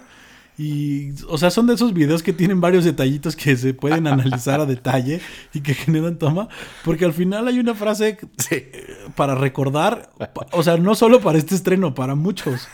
Y, 0.55 1.13
o 1.29 1.37
sea, 1.39 1.49
son 1.49 1.65
de 1.65 1.73
esos 1.73 1.93
videos 1.93 2.21
que 2.21 2.31
tienen 2.31 2.61
varios 2.61 2.83
detallitos 2.83 3.35
que 3.35 3.55
se 3.55 3.73
pueden 3.73 4.05
analizar 4.05 4.59
a 4.59 4.67
detalle 4.67 5.19
y 5.51 5.61
que 5.61 5.73
generan 5.73 6.19
toma. 6.19 6.47
Porque 6.85 7.05
al 7.05 7.13
final 7.13 7.47
hay 7.47 7.57
una 7.59 7.73
frase 7.73 8.19
Sí. 8.37 8.65
para 9.15 9.33
recordar, 9.33 10.11
o 10.51 10.61
sea, 10.61 10.77
no 10.77 10.93
solo 10.93 11.21
para 11.21 11.39
este 11.39 11.55
estreno, 11.55 11.95
para 11.95 12.13
muchos. 12.13 12.67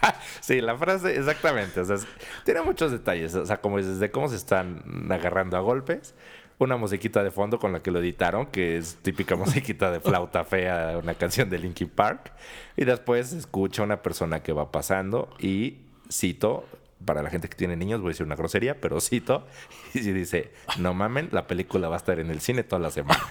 Sí, 0.40 0.60
la 0.60 0.76
frase, 0.76 1.16
exactamente. 1.16 1.80
O 1.80 1.84
sea, 1.84 1.96
tiene 2.44 2.62
muchos 2.62 2.92
detalles. 2.92 3.34
O 3.34 3.44
sea, 3.44 3.60
como 3.60 3.78
dices, 3.78 3.98
de 3.98 4.10
cómo 4.10 4.28
se 4.28 4.36
están 4.36 4.82
agarrando 5.10 5.56
a 5.56 5.60
golpes. 5.60 6.14
Una 6.58 6.76
musiquita 6.76 7.22
de 7.22 7.30
fondo 7.30 7.58
con 7.58 7.72
la 7.72 7.80
que 7.80 7.90
lo 7.90 8.00
editaron, 8.00 8.46
que 8.46 8.78
es 8.78 8.96
típica 9.02 9.36
musiquita 9.36 9.90
de 9.92 10.00
flauta 10.00 10.44
fea, 10.44 10.98
una 11.00 11.14
canción 11.14 11.48
de 11.50 11.58
Linkin 11.58 11.88
Park. 11.88 12.32
Y 12.76 12.84
después 12.84 13.32
escucha 13.32 13.82
una 13.82 14.02
persona 14.02 14.42
que 14.42 14.52
va 14.52 14.72
pasando 14.72 15.30
y 15.38 15.78
cito, 16.10 16.64
para 17.04 17.22
la 17.22 17.30
gente 17.30 17.48
que 17.48 17.56
tiene 17.56 17.76
niños, 17.76 18.00
voy 18.00 18.08
a 18.08 18.10
decir 18.10 18.26
una 18.26 18.34
grosería, 18.34 18.80
pero 18.80 19.00
cito, 19.00 19.46
y 19.94 20.00
dice, 20.00 20.50
no 20.78 20.94
mamen, 20.94 21.28
la 21.30 21.46
película 21.46 21.88
va 21.88 21.94
a 21.94 21.98
estar 21.98 22.18
en 22.18 22.30
el 22.30 22.40
cine 22.40 22.64
toda 22.64 22.80
la 22.80 22.90
semana. 22.90 23.22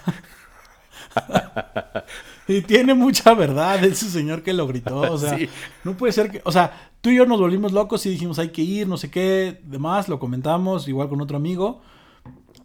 Y 2.50 2.62
tiene 2.62 2.94
mucha 2.94 3.34
verdad 3.34 3.84
ese 3.84 4.08
señor 4.08 4.42
que 4.42 4.54
lo 4.54 4.66
gritó. 4.66 5.00
O 5.00 5.18
sea, 5.18 5.36
Sí. 5.36 5.48
no 5.84 5.96
puede 5.98 6.12
ser 6.14 6.30
que. 6.30 6.40
O 6.44 6.52
sea, 6.52 6.90
tú 7.02 7.10
y 7.10 7.16
yo 7.16 7.26
nos 7.26 7.38
volvimos 7.38 7.72
locos 7.72 8.06
y 8.06 8.10
dijimos 8.10 8.38
hay 8.38 8.48
que 8.48 8.62
ir, 8.62 8.88
no 8.88 8.96
sé 8.96 9.10
qué, 9.10 9.60
demás, 9.64 10.08
lo 10.08 10.18
comentamos, 10.18 10.88
igual 10.88 11.10
con 11.10 11.20
otro 11.20 11.36
amigo. 11.36 11.82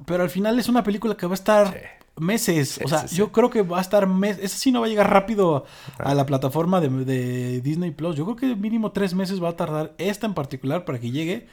Pero 0.05 0.23
al 0.23 0.29
final 0.29 0.57
es 0.57 0.69
una 0.69 0.83
película 0.83 1.15
que 1.17 1.25
va 1.25 1.33
a 1.33 1.35
estar 1.35 1.67
Sí. 1.73 1.79
meses. 2.17 2.79
O 2.83 2.87
sea, 2.87 3.07
sí, 3.09 3.17
yo 3.17 3.25
sí. 3.25 3.31
creo 3.33 3.49
que 3.49 3.61
va 3.61 3.79
a 3.79 3.81
estar 3.81 4.07
meses. 4.07 4.41
Esa 4.45 4.57
sí 4.57 4.71
no 4.71 4.79
va 4.79 4.85
a 4.85 4.89
llegar 4.89 5.11
rápido 5.11 5.65
a 5.97 6.13
la 6.13 6.25
plataforma 6.25 6.79
de, 6.79 6.87
de 7.03 7.59
Disney 7.59 7.91
Plus. 7.91 8.15
Yo 8.15 8.23
creo 8.23 8.35
que 8.37 8.55
mínimo 8.55 8.93
tres 8.93 9.13
meses 9.13 9.43
va 9.43 9.49
a 9.49 9.55
tardar 9.57 9.93
esta 9.97 10.27
en 10.27 10.33
particular 10.33 10.85
para 10.85 10.99
que 10.99 11.11
llegue. 11.11 11.47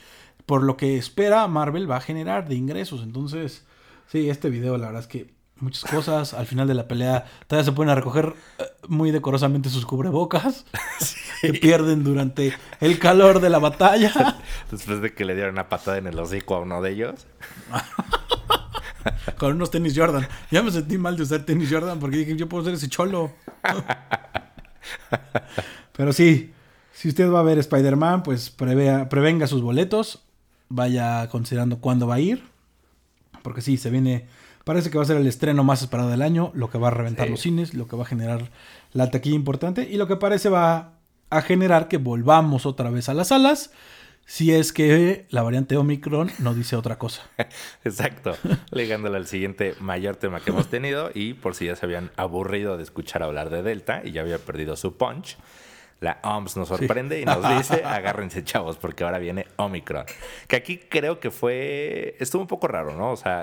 Por 0.47 0.62
lo 0.62 0.76
que 0.76 0.97
espera 0.99 1.47
Marvel 1.49 1.90
va 1.90 1.97
a 1.97 2.00
generar 2.00 2.49
de 2.49 2.54
ingresos. 2.54 3.02
Entonces, 3.02 3.66
sí, 4.07 4.30
este 4.30 4.50
video, 4.50 4.76
la 4.78 4.87
verdad 4.87 5.02
es 5.02 5.09
que 5.09 5.39
muchas 5.61 5.85
cosas. 5.90 6.35
Al 6.35 6.47
final 6.47 6.67
de 6.69 6.75
la 6.75 6.88
pelea, 6.88 7.26
todavía 7.47 7.64
se 7.64 7.73
pueden 7.73 7.90
a 7.90 7.95
recoger 7.95 8.35
eh, 8.59 8.64
muy 8.88 9.11
decorosamente 9.11 9.69
sus 9.71 9.87
cubrebocas. 9.87 10.64
Que 11.40 11.55
pierden 11.55 12.05
durante 12.05 12.52
el 12.81 12.99
calor 12.99 13.40
de 13.40 13.49
la 13.49 13.59
batalla. 13.59 14.37
Después 14.71 15.00
de 15.00 15.14
que 15.14 15.25
le 15.25 15.35
dieron 15.35 15.55
una 15.55 15.71
patada 15.71 15.97
en 15.97 16.07
el 16.07 16.19
hocico 16.19 16.55
a 16.55 16.61
uno 16.61 16.83
de 16.83 16.90
ellos. 16.90 17.26
con 19.38 19.52
unos 19.55 19.71
tenis 19.71 19.95
Jordan. 19.97 20.29
Ya 20.50 20.62
me 20.62 20.71
sentí 20.71 20.99
mal 20.99 21.17
de 21.17 21.23
usar 21.23 21.40
tenis 21.47 21.71
Jordan 21.73 21.99
porque 21.99 22.19
dije, 22.19 22.37
yo 22.37 22.47
puedo 22.47 22.64
ser 22.64 22.75
ese 22.75 22.88
cholo. 22.90 23.33
Pero 25.93 26.12
sí, 26.12 26.52
si 26.93 27.09
usted 27.09 27.31
va 27.31 27.40
a 27.40 27.45
ver 27.45 27.59
Spider-Man, 27.59 28.23
pues 28.23 28.55
prevea- 28.55 29.09
prevenga 29.09 29.47
sus 29.47 29.62
boletos. 29.62 30.23
Vaya 30.69 31.26
considerando 31.31 31.79
cuándo 31.81 32.07
va 32.07 32.17
a 32.17 32.21
ir. 32.21 32.45
Porque 33.43 33.62
sí, 33.62 33.76
se 33.79 33.88
viene. 33.90 34.26
Parece 34.71 34.89
que 34.89 34.99
va 34.99 35.03
a 35.03 35.07
ser 35.09 35.17
el 35.17 35.27
estreno 35.27 35.65
más 35.65 35.83
esperado 35.83 36.11
del 36.11 36.23
año. 36.23 36.53
Lo 36.55 36.71
que 36.71 36.79
va 36.79 36.87
a 36.87 36.91
reventar 36.93 37.27
Sí. 37.27 37.33
los 37.33 37.41
cines. 37.41 37.75
Lo 37.75 37.89
que 37.89 37.97
va 37.97 38.05
a 38.05 38.07
generar 38.07 38.50
la 38.93 39.11
taquilla 39.11 39.35
importante. 39.35 39.89
Y 39.91 39.97
lo 39.97 40.07
que 40.07 40.15
parece 40.15 40.49
va 40.49 40.93
a 41.29 41.43
generar 41.43 41.89
que 41.89 41.97
volvamos 41.97 42.67
otra 42.67 42.89
vez 42.89 43.09
a 43.09 43.15
las 43.15 43.29
salas. 43.29 43.73
Si 44.27 44.55
es 44.55 44.73
que 44.73 45.27
la 45.31 45.43
variante 45.43 45.77
Omicron 45.77 46.31
no 46.39 46.55
dice 46.55 46.77
otra 46.77 46.99
cosa. 46.99 47.23
Exacto. 47.85 48.37
Ligándole 48.71 49.17
al 49.17 49.27
siguiente 49.27 49.75
mayor 49.81 50.15
tema 50.15 50.39
que 50.39 50.50
hemos 50.50 50.69
tenido. 50.69 51.11
Y 51.15 51.35
por 51.35 51.57
si 51.57 51.67
ya 51.67 51.75
se 51.75 51.85
habían 51.85 52.12
aburrido 52.17 52.77
de 52.77 52.85
escuchar 52.85 53.25
hablar 53.25 53.50
de 53.50 53.65
Delta 53.65 54.03
y 54.05 54.12
ya 54.12 54.21
había 54.21 54.39
perdido 54.39 54.77
su 54.77 54.97
punch. 54.97 55.37
la 55.99 56.21
OMS 56.23 56.57
nos 56.57 56.69
sorprende 56.69 57.21
y 57.21 57.25
nos 57.25 57.43
dice, 57.59 57.83
agárrense 57.85 58.45
chavos, 58.45 58.77
porque 58.77 59.03
ahora 59.03 59.19
viene 59.19 59.47
Omicron. 59.57 60.05
Que 60.47 60.55
aquí 60.57 60.79
creo 60.79 61.19
que 61.19 61.33
fue, 61.33 62.15
estuvo 62.21 62.41
un 62.43 62.49
poco 62.49 62.69
raro, 62.69 62.97
¿no? 62.97 63.11
O 63.11 63.17
sea, 63.17 63.43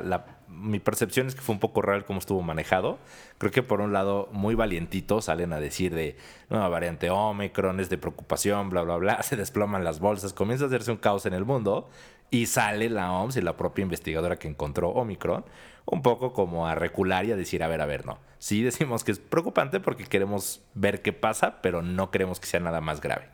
mi 0.57 0.79
percepción 0.79 1.27
es 1.27 1.35
que 1.35 1.41
fue 1.41 1.53
un 1.53 1.59
poco 1.59 1.81
raro 1.81 2.05
cómo 2.05 2.19
estuvo 2.19 2.41
manejado. 2.41 2.97
Creo 3.37 3.51
que 3.51 3.63
por 3.63 3.81
un 3.81 3.93
lado, 3.93 4.29
muy 4.31 4.55
valientitos 4.55 5.25
salen 5.25 5.53
a 5.53 5.59
decir 5.59 5.93
de 5.93 6.17
nueva 6.49 6.67
variante 6.69 7.09
Omicron, 7.09 7.79
es 7.79 7.89
de 7.89 7.97
preocupación, 7.97 8.69
bla, 8.69 8.81
bla, 8.81 8.97
bla, 8.97 9.23
se 9.23 9.35
desploman 9.35 9.83
las 9.83 9.99
bolsas, 9.99 10.33
comienza 10.33 10.65
a 10.65 10.67
hacerse 10.67 10.91
un 10.91 10.97
caos 10.97 11.25
en 11.25 11.33
el 11.33 11.45
mundo 11.45 11.89
y 12.29 12.47
sale 12.47 12.89
la 12.89 13.11
OMS 13.11 13.37
y 13.37 13.41
la 13.41 13.55
propia 13.55 13.83
investigadora 13.83 14.37
que 14.37 14.47
encontró 14.47 14.89
Omicron 14.89 15.45
un 15.85 16.01
poco 16.01 16.33
como 16.33 16.67
a 16.67 16.75
recular 16.75 17.25
y 17.25 17.31
a 17.31 17.37
decir, 17.37 17.63
a 17.63 17.67
ver, 17.67 17.81
a 17.81 17.85
ver, 17.85 18.05
no. 18.05 18.19
Sí 18.39 18.61
decimos 18.63 19.03
que 19.03 19.11
es 19.11 19.19
preocupante 19.19 19.79
porque 19.79 20.05
queremos 20.05 20.61
ver 20.73 21.01
qué 21.01 21.13
pasa, 21.13 21.61
pero 21.61 21.81
no 21.81 22.11
queremos 22.11 22.39
que 22.39 22.47
sea 22.47 22.59
nada 22.59 22.81
más 22.81 23.01
grave. 23.01 23.29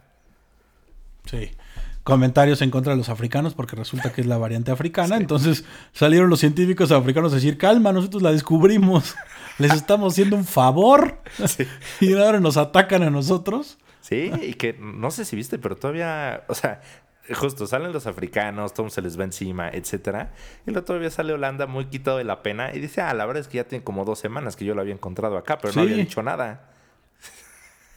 Sí. 1.26 1.52
Comentarios 2.04 2.62
en 2.62 2.70
contra 2.70 2.94
de 2.94 2.98
los 2.98 3.10
africanos 3.10 3.54
porque 3.54 3.76
resulta 3.76 4.12
que 4.12 4.22
es 4.22 4.28
la 4.28 4.38
variante 4.38 4.72
africana. 4.72 5.18
Entonces 5.18 5.64
salieron 5.94 6.30
los 6.30 6.40
científicos 6.40 6.92
africanos 6.92 7.32
a 7.32 7.36
decir, 7.36 7.58
calma, 7.58 7.94
nosotros 7.94 8.22
la 8.22 8.32
descubrimos. 8.32 9.16
Les 9.58 9.74
estamos 9.74 10.14
haciendo 10.14 10.36
un 10.36 10.46
favor. 10.46 11.22
Y 12.02 12.14
ahora 12.14 12.40
nos 12.40 12.58
atacan 12.58 13.04
a 13.04 13.10
nosotros. 13.10 13.78
Sí, 14.02 14.32
y 14.42 14.56
que 14.56 14.74
no 14.74 15.12
sé 15.12 15.24
si 15.24 15.38
viste, 15.38 15.58
pero 15.58 15.78
todavía, 15.78 16.44
o 16.50 16.56
sea, 16.56 16.82
justo 17.32 17.68
salen 17.68 17.94
los 17.94 18.06
africanos, 18.06 18.74
todo 18.74 18.90
se 18.90 19.02
les 19.02 19.18
va 19.18 19.24
encima, 19.24 19.70
etcétera. 19.70 20.34
Y 20.66 20.72
luego 20.72 20.86
todavía 20.86 21.10
sale 21.10 21.34
Holanda 21.34 21.68
muy 21.68 21.86
quitado 21.86 22.18
de 22.18 22.26
la 22.26 22.44
pena 22.44 22.74
y 22.74 22.80
dice, 22.80 23.02
ah, 23.02 23.14
la 23.14 23.26
verdad 23.26 23.42
es 23.42 23.48
que 23.48 23.58
ya 23.58 23.64
tiene 23.64 23.84
como 23.84 24.04
dos 24.04 24.20
semanas 24.20 24.56
que 24.56 24.66
yo 24.66 24.76
lo 24.76 24.82
había 24.82 24.94
encontrado 24.94 25.38
acá, 25.38 25.58
pero 25.58 25.74
no 25.74 25.82
había 25.82 25.96
dicho 25.96 26.22
nada. 26.22 26.70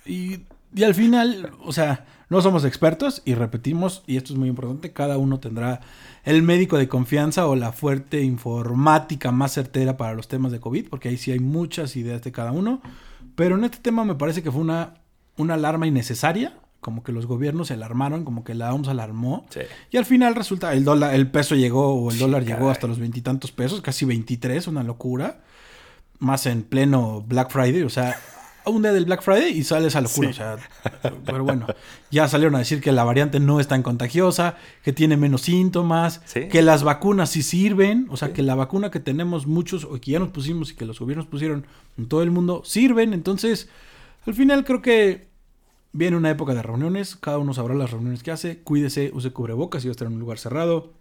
Y, 0.05 0.45
y, 0.75 0.85
al 0.85 0.95
final, 0.95 1.53
o 1.65 1.73
sea, 1.73 2.05
no 2.29 2.41
somos 2.41 2.65
expertos 2.65 3.23
y 3.25 3.35
repetimos, 3.35 4.03
y 4.07 4.17
esto 4.17 4.33
es 4.33 4.39
muy 4.39 4.49
importante, 4.49 4.93
cada 4.93 5.17
uno 5.17 5.39
tendrá 5.39 5.81
el 6.25 6.43
médico 6.43 6.77
de 6.77 6.89
confianza 6.89 7.47
o 7.47 7.55
la 7.55 7.73
fuerte 7.73 8.23
informática 8.23 9.31
más 9.31 9.53
certera 9.53 9.97
para 9.97 10.15
los 10.15 10.27
temas 10.27 10.53
de 10.53 10.61
COVID, 10.61 10.89
porque 10.89 11.09
ahí 11.09 11.17
sí 11.17 11.31
hay 11.31 11.39
muchas 11.39 11.95
ideas 11.97 12.23
de 12.23 12.33
cada 12.33 12.53
uno. 12.53 12.81
Pero 13.37 13.57
en 13.57 13.65
este 13.65 13.79
tema 13.79 14.05
me 14.05 14.15
parece 14.15 14.43
que 14.43 14.51
fue 14.51 14.61
una, 14.61 14.95
una 15.37 15.55
alarma 15.55 15.87
innecesaria 15.87 16.59
como 16.87 17.03
que 17.03 17.11
los 17.11 17.27
gobiernos 17.27 17.67
se 17.67 17.75
alarmaron, 17.75 18.25
como 18.25 18.45
que 18.45 18.55
la 18.55 18.73
OMS 18.73 18.87
alarmó. 18.87 19.45
Y 19.91 19.97
al 19.97 20.05
final 20.05 20.37
resulta, 20.37 20.73
el 20.73 20.85
dólar, 20.85 21.15
el 21.15 21.29
peso 21.29 21.57
llegó, 21.57 21.95
o 21.95 22.13
el 22.13 22.19
dólar 22.19 22.45
llegó 22.45 22.71
hasta 22.71 22.87
los 22.87 23.01
veintitantos 23.01 23.51
pesos, 23.51 23.81
casi 23.81 24.05
23, 24.05 24.69
una 24.69 24.85
locura. 24.85 25.41
Más 26.21 26.47
en 26.47 26.63
pleno 26.63 27.25
Black 27.27 27.51
Friday, 27.51 27.83
o 27.83 27.91
sea, 27.91 28.17
un 28.71 28.83
día 28.83 28.93
del 28.93 29.05
Black 29.05 29.23
Friday 29.23 29.57
y 29.57 29.65
sale 29.65 29.89
esa 29.89 30.01
locura. 30.01 30.31
O 30.31 30.33
sea, 30.33 30.57
pero 31.25 31.45
bueno, 31.45 31.67
ya 32.11 32.29
salieron 32.29 32.55
a 32.57 32.59
decir 32.59 32.81
que 32.81 32.93
la 32.93 33.05
variante 33.05 33.41
no 33.41 33.61
es 33.61 33.69
tan 33.69 33.83
contagiosa, 33.83 34.57
que 34.83 34.93
tiene 34.93 35.17
menos 35.17 35.43
síntomas, 35.43 36.21
que 36.51 36.63
las 36.63 36.83
vacunas 36.83 37.31
sí 37.31 37.43
sirven, 37.43 38.07
o 38.11 38.17
sea, 38.17 38.33
que 38.33 38.43
la 38.43 38.55
vacuna 38.55 38.91
que 38.91 39.01
tenemos 39.01 39.47
muchos, 39.47 39.85
o 39.85 40.01
que 40.01 40.13
ya 40.13 40.19
nos 40.19 40.29
pusimos 40.29 40.73
y 40.73 40.75
que 40.75 40.85
los 40.85 40.99
gobiernos 40.99 41.27
pusieron 41.27 41.67
en 41.99 42.09
todo 42.09 42.23
el 42.23 42.31
mundo, 42.31 42.63
sirven. 42.65 43.13
Entonces, 43.13 43.69
al 44.27 44.35
final 44.35 44.65
creo 44.65 44.83
que 44.83 45.27
Viene 45.97 46.19
una 46.19 46.29
época 46.29 46.53
de 46.53 46.63
reuniones, 46.63 47.17
cada 47.17 47.39
uno 47.39 47.55
sabrá 47.55 47.75
las 47.75 47.91
reuniones 47.91 48.23
que 48.23 48.31
hace. 48.31 48.59
Cuídese, 48.59 49.11
use 49.15 49.31
cubrebocas 49.31 49.81
si 49.81 49.89
va 49.89 49.93
a 49.93 49.97
estar 49.97 50.07
en 50.07 50.13
un 50.13 50.21
lugar 50.21 50.39
cerrado. 50.39 50.93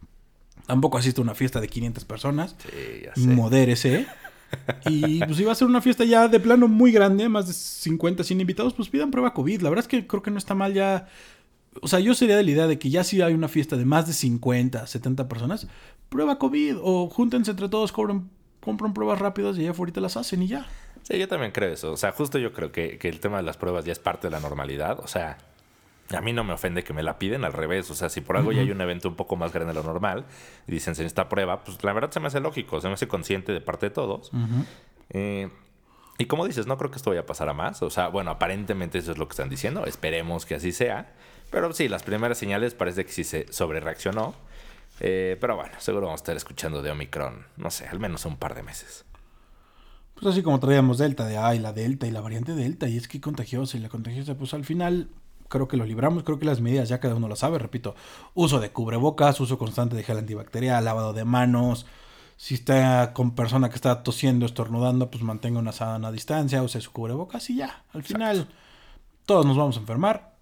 Tampoco 0.67 0.98
asiste 0.98 1.19
a 1.19 1.24
una 1.24 1.36
fiesta 1.36 1.60
de 1.60 1.67
500 1.67 2.05
personas. 2.05 2.55
Sí, 2.60 3.01
ya 3.03 3.13
sé. 3.13 3.27
Modérese. 3.27 4.07
Y 4.90 5.20
pues 5.20 5.38
si 5.38 5.44
va 5.44 5.52
a 5.52 5.56
ser 5.56 5.68
una 5.68 5.82
fiesta 5.82 6.04
ya 6.04 6.28
de 6.28 6.40
plano 6.40 6.68
muy 6.68 6.92
grande, 6.92 7.28
más 7.30 7.48
de 7.48 7.54
50, 7.54 8.24
100 8.24 8.42
invitados, 8.42 8.74
pues 8.74 8.90
pidan 8.90 9.12
prueba 9.12 9.34
COVID. 9.34 9.62
La 9.62 9.70
verdad 9.70 9.84
es 9.84 9.88
que 9.88 10.08
creo 10.08 10.22
que 10.22 10.32
no 10.32 10.38
está 10.38 10.56
mal 10.56 10.74
ya. 10.74 11.08
O 11.82 11.88
sea, 11.88 12.00
yo 12.00 12.14
sería 12.16 12.38
de 12.38 12.44
la 12.44 12.52
idea 12.52 12.68
de 12.68 12.80
que 12.80 12.90
ya 12.90 13.04
si 13.04 13.22
hay 13.22 13.34
una 13.34 13.48
fiesta 13.48 13.75
de 13.75 13.86
más 13.86 14.08
de 14.08 14.14
50, 14.14 14.88
70 14.88 15.28
personas, 15.28 15.68
prueba 16.10 16.40
COVID 16.40 16.78
o 16.82 17.10
júntense 17.10 17.52
entre 17.52 17.68
todos, 17.68 17.92
cobren, 17.92 18.30
compran 18.62 18.94
pruebas 18.94 19.20
rápidas 19.20 19.58
y 19.58 19.64
ya 19.64 19.72
afuera 19.72 20.00
las 20.00 20.18
hacen 20.18 20.44
y 20.44 20.48
ya. 20.48 20.66
Sí, 21.04 21.20
yo 21.20 21.28
también 21.28 21.52
creo 21.52 21.72
eso. 21.72 21.92
O 21.92 21.98
sea, 21.98 22.12
justo 22.14 22.40
yo 22.40 22.52
creo 22.52 22.72
que, 22.72 22.98
el 23.02 23.20
tema 23.20 23.38
de 23.38 23.44
las 23.44 23.58
pruebas 23.58 23.86
ya 23.86 23.92
es 23.92 24.00
parte 24.00 24.28
de 24.28 24.32
la 24.32 24.40
normalidad. 24.40 25.00
O 25.00 25.08
sea, 25.08 25.38
a 26.10 26.22
mí 26.22 26.34
no 26.34 26.44
me 26.44 26.54
ofende 26.54 26.84
que 26.84 26.94
me 26.94 27.02
la 27.02 27.18
piden, 27.18 27.46
al 27.46 27.54
revés. 27.54 27.90
O 27.90 27.96
sea, 27.96 28.10
si 28.10 28.22
por 28.22 28.38
algo 28.38 28.52
ya 28.52 28.62
hay 28.62 28.72
un 28.72 28.82
evento 28.82 29.10
un 29.10 29.16
poco 29.16 29.36
más 29.36 29.52
grande 29.52 29.74
de 29.74 29.80
lo 29.80 29.84
normal 29.84 30.26
y 30.68 30.72
dicen, 30.72 30.94
en 30.98 31.06
esta 31.06 31.30
prueba, 31.30 31.64
pues 31.64 31.84
la 31.84 31.94
verdad 31.94 32.12
se 32.12 32.20
me 32.20 32.28
hace 32.28 32.40
lógico, 32.40 32.80
se 32.82 32.88
me 32.88 32.94
hace 32.94 33.08
consciente 33.08 33.52
de 33.52 33.62
parte 33.62 33.88
de 33.88 33.90
todos. 33.90 34.32
Eh, 35.10 35.50
y 36.18 36.26
como 36.26 36.46
dices, 36.46 36.68
no 36.68 36.78
creo 36.78 36.92
que 36.92 36.98
esto 36.98 37.10
vaya 37.10 37.22
a 37.22 37.26
pasar 37.26 37.50
a 37.50 37.54
más. 37.54 37.82
O 37.82 37.90
sea, 37.90 38.08
bueno, 38.08 38.32
aparentemente 38.32 39.00
eso 39.00 39.12
es 39.12 39.18
lo 39.18 39.28
que 39.28 39.34
están 39.34 39.50
diciendo. 39.50 39.86
Esperemos 39.86 40.46
que 40.46 40.56
así 40.56 40.72
sea. 40.72 41.14
Pero 41.50 41.72
sí, 41.74 41.90
las 41.90 42.04
primeras 42.04 42.38
señales 42.38 42.74
parece 42.74 43.06
que 43.06 43.12
sí 43.12 43.24
se 43.24 43.52
sobrereaccionó. 43.52 44.36
Eh, 45.00 45.38
pero 45.42 45.56
bueno, 45.56 45.74
seguro 45.80 46.06
vamos 46.08 46.20
a 46.20 46.24
estar 46.24 46.38
escuchando 46.38 46.82
de 46.82 46.92
Omicron, 46.92 47.46
no 47.58 47.70
sé, 47.70 47.86
al 47.88 48.00
menos 48.00 48.26
un 48.26 48.38
par 48.38 48.56
de 48.56 48.64
meses. 48.64 49.06
Pues 50.14 50.28
así 50.28 50.42
como 50.42 50.60
traíamos 50.62 50.98
Delta, 50.98 51.26
de 51.26 51.38
ay, 51.38 51.60
la 51.60 51.74
Delta 51.74 52.08
y 52.08 52.12
la 52.12 52.22
variante 52.22 52.54
Delta, 52.56 52.88
y 52.88 52.96
es 52.96 53.10
que 53.10 53.20
contagiosa 53.20 53.76
y 53.76 53.82
la 53.82 53.90
contagiosa, 53.90 54.36
pues 54.36 54.54
al 54.54 54.64
final 54.64 55.10
creo 55.48 55.68
que 55.68 55.78
lo 55.78 55.86
libramos, 55.86 56.24
creo 56.24 56.40
que 56.40 56.46
las 56.46 56.62
medidas 56.62 56.90
ya 56.90 57.00
cada 57.00 57.16
uno 57.16 57.28
lo 57.28 57.36
sabe, 57.36 57.60
repito, 57.60 57.96
uso 58.34 58.60
de 58.60 58.72
cubrebocas, 58.72 59.40
uso 59.40 59.58
constante 59.58 59.96
de 59.96 60.04
gel 60.04 60.18
antibacterial, 60.18 60.84
lavado 60.84 61.14
de 61.14 61.25
manos, 61.25 61.86
si 62.38 62.56
está 62.56 63.14
con 63.14 63.36
persona 63.36 63.70
que 63.70 63.75
está 63.75 64.04
tosiendo, 64.04 64.46
estornudando, 64.46 65.10
pues 65.10 65.24
mantenga 65.24 65.60
una 65.60 65.72
sana 65.72 66.12
distancia, 66.12 66.64
use 66.64 66.82
su 66.82 66.92
cubrebocas 66.92 67.50
y 67.50 67.58
ya, 67.58 67.84
al 67.94 68.04
final 68.04 68.48
todos 69.25 69.46
nos 69.46 69.58
vamos 69.58 69.78
a 69.78 69.80
enfermar, 69.80 70.36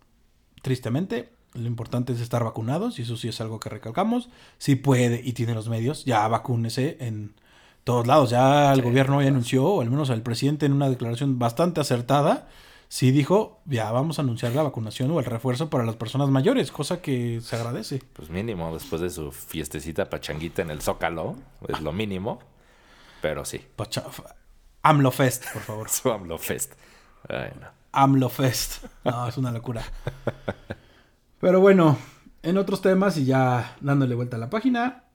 tristemente, 0.62 1.34
lo 1.54 1.68
importante 1.68 2.14
es 2.14 2.20
estar 2.20 2.44
vacunados 2.44 2.98
y 2.98 3.04
eso 3.04 3.16
sí 3.16 3.28
es 3.28 3.40
algo 3.40 3.60
que 3.60 3.70
recalcamos, 3.70 4.30
si 4.58 4.76
puede 4.76 5.22
y 5.24 5.34
tiene 5.34 5.54
los 5.54 5.70
medios, 5.70 6.04
ya 6.06 6.28
vacúnese 6.28 6.98
en 7.00 7.36
todos 7.84 8.08
lados. 8.08 8.30
Ya 8.30 8.74
el 8.74 8.82
gobierno 8.82 9.22
ya 9.22 9.28
anunció, 9.28 9.66
o 9.66 9.82
al 9.82 9.90
menos 9.90 10.10
el 10.10 10.22
presidente 10.22 10.66
en 10.66 10.74
una 10.74 10.90
declaración 10.90 11.40
bastante 11.40 11.82
acertada, 11.82 12.48
sí 12.94 13.10
dijo, 13.10 13.60
ya 13.66 13.92
vamos 13.92 14.20
a 14.20 14.22
anunciar 14.22 14.54
la 14.54 14.62
vacunación 14.62 15.10
o 15.10 15.18
el 15.18 15.26
refuerzo 15.26 15.68
para 15.68 15.84
las 15.84 15.96
personas 15.96 16.30
mayores, 16.30 16.72
cosa 16.72 17.02
que 17.02 17.42
se 17.42 17.56
agradece. 17.56 18.04
Pues 18.14 18.30
mínimo, 18.30 18.72
después 18.72 19.02
de 19.02 19.10
su 19.10 19.32
fiestecita 19.32 20.12
pachanguita 20.12 20.62
en 20.62 20.70
el 20.70 20.80
Zócalo, 20.80 21.36
es 21.68 21.82
lo 21.82 21.92
mínimo, 21.92 22.38
pero 23.20 23.46
sí. 23.46 23.66
AMLO 24.84 25.10
Fest, 25.10 25.46
por 25.52 25.64
favor. 25.64 25.90
su 25.90 26.12
AMLO 26.12 26.38
Fest. 26.38 26.74
AMLO 27.94 28.30
Fest. 28.30 28.86
No, 29.06 29.28
es 29.28 29.38
una 29.38 29.50
locura. 29.52 29.84
Pero 31.42 31.62
bueno, 31.62 31.98
en 32.44 32.60
otros 32.60 32.84
temas 32.84 33.18
y 33.18 33.26
ya 33.26 33.76
dándole 33.82 34.14
vuelta 34.14 34.38
a 34.38 34.40
la 34.40 34.52
página, 34.52 35.06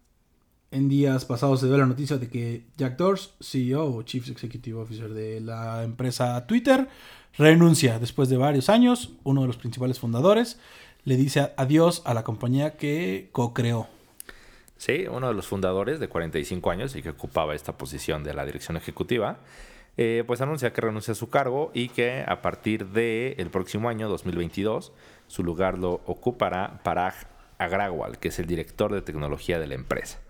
en 0.70 0.88
días 0.88 1.24
pasados 1.24 1.60
se 1.60 1.66
dio 1.66 1.78
la 1.78 1.86
noticia 1.86 2.18
de 2.18 2.28
que 2.28 2.64
Jack 2.76 2.96
Dorsey, 2.96 3.32
CEO 3.40 3.94
o 3.94 4.02
Chief 4.02 4.28
Executive 4.28 4.78
Officer 4.78 5.08
de 5.12 5.40
la 5.40 5.82
empresa 5.82 6.46
Twitter, 6.46 6.88
renuncia 7.36 7.98
después 7.98 8.28
de 8.28 8.36
varios 8.36 8.68
años. 8.68 9.12
Uno 9.24 9.42
de 9.42 9.46
los 9.46 9.56
principales 9.56 9.98
fundadores 9.98 10.58
le 11.04 11.16
dice 11.16 11.52
adiós 11.56 12.02
a 12.04 12.14
la 12.14 12.24
compañía 12.24 12.76
que 12.76 13.28
co-creó. 13.32 13.88
Sí, 14.76 15.06
uno 15.10 15.28
de 15.28 15.34
los 15.34 15.46
fundadores 15.46 15.98
de 16.00 16.08
45 16.08 16.70
años 16.70 16.94
y 16.94 17.02
que 17.02 17.10
ocupaba 17.10 17.54
esta 17.54 17.76
posición 17.76 18.22
de 18.22 18.34
la 18.34 18.46
dirección 18.46 18.76
ejecutiva, 18.76 19.38
eh, 19.96 20.22
pues 20.26 20.40
anuncia 20.40 20.72
que 20.72 20.80
renuncia 20.80 21.12
a 21.12 21.16
su 21.16 21.30
cargo 21.30 21.72
y 21.74 21.88
que 21.88 22.24
a 22.26 22.42
partir 22.42 22.86
del 22.86 23.50
próximo 23.50 23.88
año, 23.88 24.08
2022, 24.08 24.92
su 25.26 25.42
lugar 25.42 25.78
lo 25.78 25.94
ocupará 26.06 26.80
Parag 26.84 27.14
Agrawal, 27.58 28.18
que 28.18 28.28
es 28.28 28.38
el 28.38 28.46
director 28.46 28.92
de 28.92 29.02
tecnología 29.02 29.58
de 29.58 29.66
la 29.66 29.74
empresa. 29.74 30.20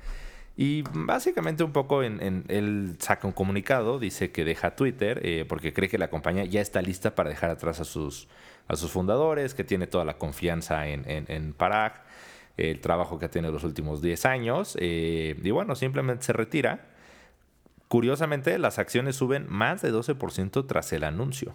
Y 0.60 0.82
básicamente 0.92 1.62
un 1.62 1.70
poco 1.70 2.02
en, 2.02 2.44
él 2.48 2.96
saca 2.98 3.28
un 3.28 3.32
comunicado, 3.32 4.00
dice 4.00 4.32
que 4.32 4.44
deja 4.44 4.74
Twitter 4.74 5.20
eh, 5.22 5.44
porque 5.48 5.72
cree 5.72 5.88
que 5.88 5.98
la 5.98 6.10
compañía 6.10 6.44
ya 6.46 6.60
está 6.60 6.82
lista 6.82 7.14
para 7.14 7.30
dejar 7.30 7.50
atrás 7.50 7.78
a 7.78 7.84
sus, 7.84 8.26
a 8.66 8.74
sus 8.74 8.90
fundadores, 8.90 9.54
que 9.54 9.62
tiene 9.62 9.86
toda 9.86 10.04
la 10.04 10.18
confianza 10.18 10.88
en, 10.88 11.04
en, 11.06 11.52
Parag, 11.52 12.02
el 12.56 12.80
trabajo 12.80 13.20
que 13.20 13.26
ha 13.26 13.30
tenido 13.30 13.52
los 13.52 13.62
últimos 13.62 14.02
10 14.02 14.26
años. 14.26 14.76
Eh, 14.80 15.38
y 15.40 15.50
bueno, 15.52 15.76
simplemente 15.76 16.24
se 16.24 16.32
retira. 16.32 16.88
Curiosamente, 17.86 18.58
las 18.58 18.80
acciones 18.80 19.14
suben 19.14 19.46
más 19.48 19.80
de 19.80 19.92
12% 19.92 20.66
tras 20.66 20.92
el 20.92 21.04
anuncio. 21.04 21.54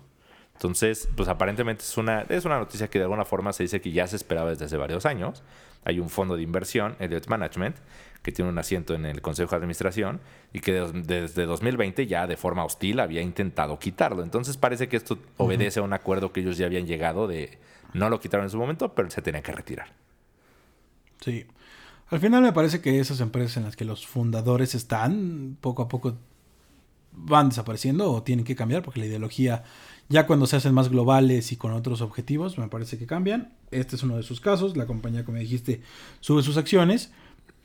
Entonces, 0.53 1.09
pues 1.17 1.27
aparentemente 1.27 1.83
es 1.83 1.97
una, 1.97 2.21
es 2.29 2.45
una 2.45 2.57
noticia 2.57 2.89
que 2.89 2.99
de 2.99 3.03
alguna 3.03 3.25
forma 3.25 3.51
se 3.51 3.63
dice 3.63 3.81
que 3.81 3.91
ya 3.91 4.07
se 4.07 4.15
esperaba 4.15 4.51
desde 4.51 4.63
hace 4.63 4.77
varios 4.77 5.05
años. 5.05 5.43
Hay 5.83 5.99
un 5.99 6.09
fondo 6.09 6.37
de 6.37 6.43
inversión, 6.43 6.95
Elliott 6.99 7.27
Management, 7.27 7.75
que 8.23 8.31
tiene 8.31 8.49
un 8.49 8.57
asiento 8.57 8.95
en 8.95 9.05
el 9.05 9.21
Consejo 9.21 9.51
de 9.51 9.57
Administración 9.57 10.21
y 10.53 10.61
que 10.61 10.71
desde 10.71 11.45
2020 11.45 12.07
ya 12.07 12.25
de 12.25 12.37
forma 12.37 12.63
hostil 12.63 13.01
había 13.01 13.21
intentado 13.21 13.77
quitarlo. 13.77 14.23
Entonces 14.23 14.57
parece 14.57 14.87
que 14.87 14.95
esto 14.95 15.19
obedece 15.37 15.81
a 15.81 15.83
un 15.83 15.93
acuerdo 15.93 16.31
que 16.31 16.39
ellos 16.39 16.57
ya 16.57 16.65
habían 16.65 16.87
llegado 16.87 17.27
de 17.27 17.59
no 17.93 18.09
lo 18.09 18.19
quitaron 18.19 18.45
en 18.45 18.49
su 18.49 18.57
momento, 18.57 18.95
pero 18.95 19.11
se 19.11 19.21
tenía 19.21 19.41
que 19.41 19.51
retirar. 19.51 19.93
Sí. 21.19 21.45
Al 22.07 22.19
final 22.19 22.41
me 22.41 22.53
parece 22.53 22.79
que 22.81 22.99
esas 22.99 23.19
empresas 23.19 23.57
en 23.57 23.63
las 23.63 23.75
que 23.75 23.85
los 23.85 24.07
fundadores 24.07 24.73
están 24.73 25.57
poco 25.59 25.83
a 25.83 25.87
poco 25.89 26.17
van 27.11 27.49
desapareciendo 27.49 28.11
o 28.11 28.23
tienen 28.23 28.45
que 28.45 28.55
cambiar 28.55 28.81
porque 28.81 28.99
la 28.99 29.05
ideología 29.05 29.63
Ya 30.09 30.27
cuando 30.27 30.47
se 30.47 30.55
hacen 30.55 30.73
más 30.73 30.89
globales 30.89 31.51
y 31.51 31.57
con 31.57 31.71
otros 31.73 32.01
objetivos, 32.01 32.57
me 32.57 32.67
parece 32.67 32.97
que 32.97 33.05
cambian. 33.05 33.53
Este 33.71 33.95
es 33.95 34.03
uno 34.03 34.17
de 34.17 34.23
sus 34.23 34.39
casos. 34.39 34.77
La 34.77 34.85
compañía, 34.85 35.25
como 35.25 35.37
dijiste, 35.39 35.81
sube 36.19 36.43
sus 36.43 36.57
acciones 36.57 37.11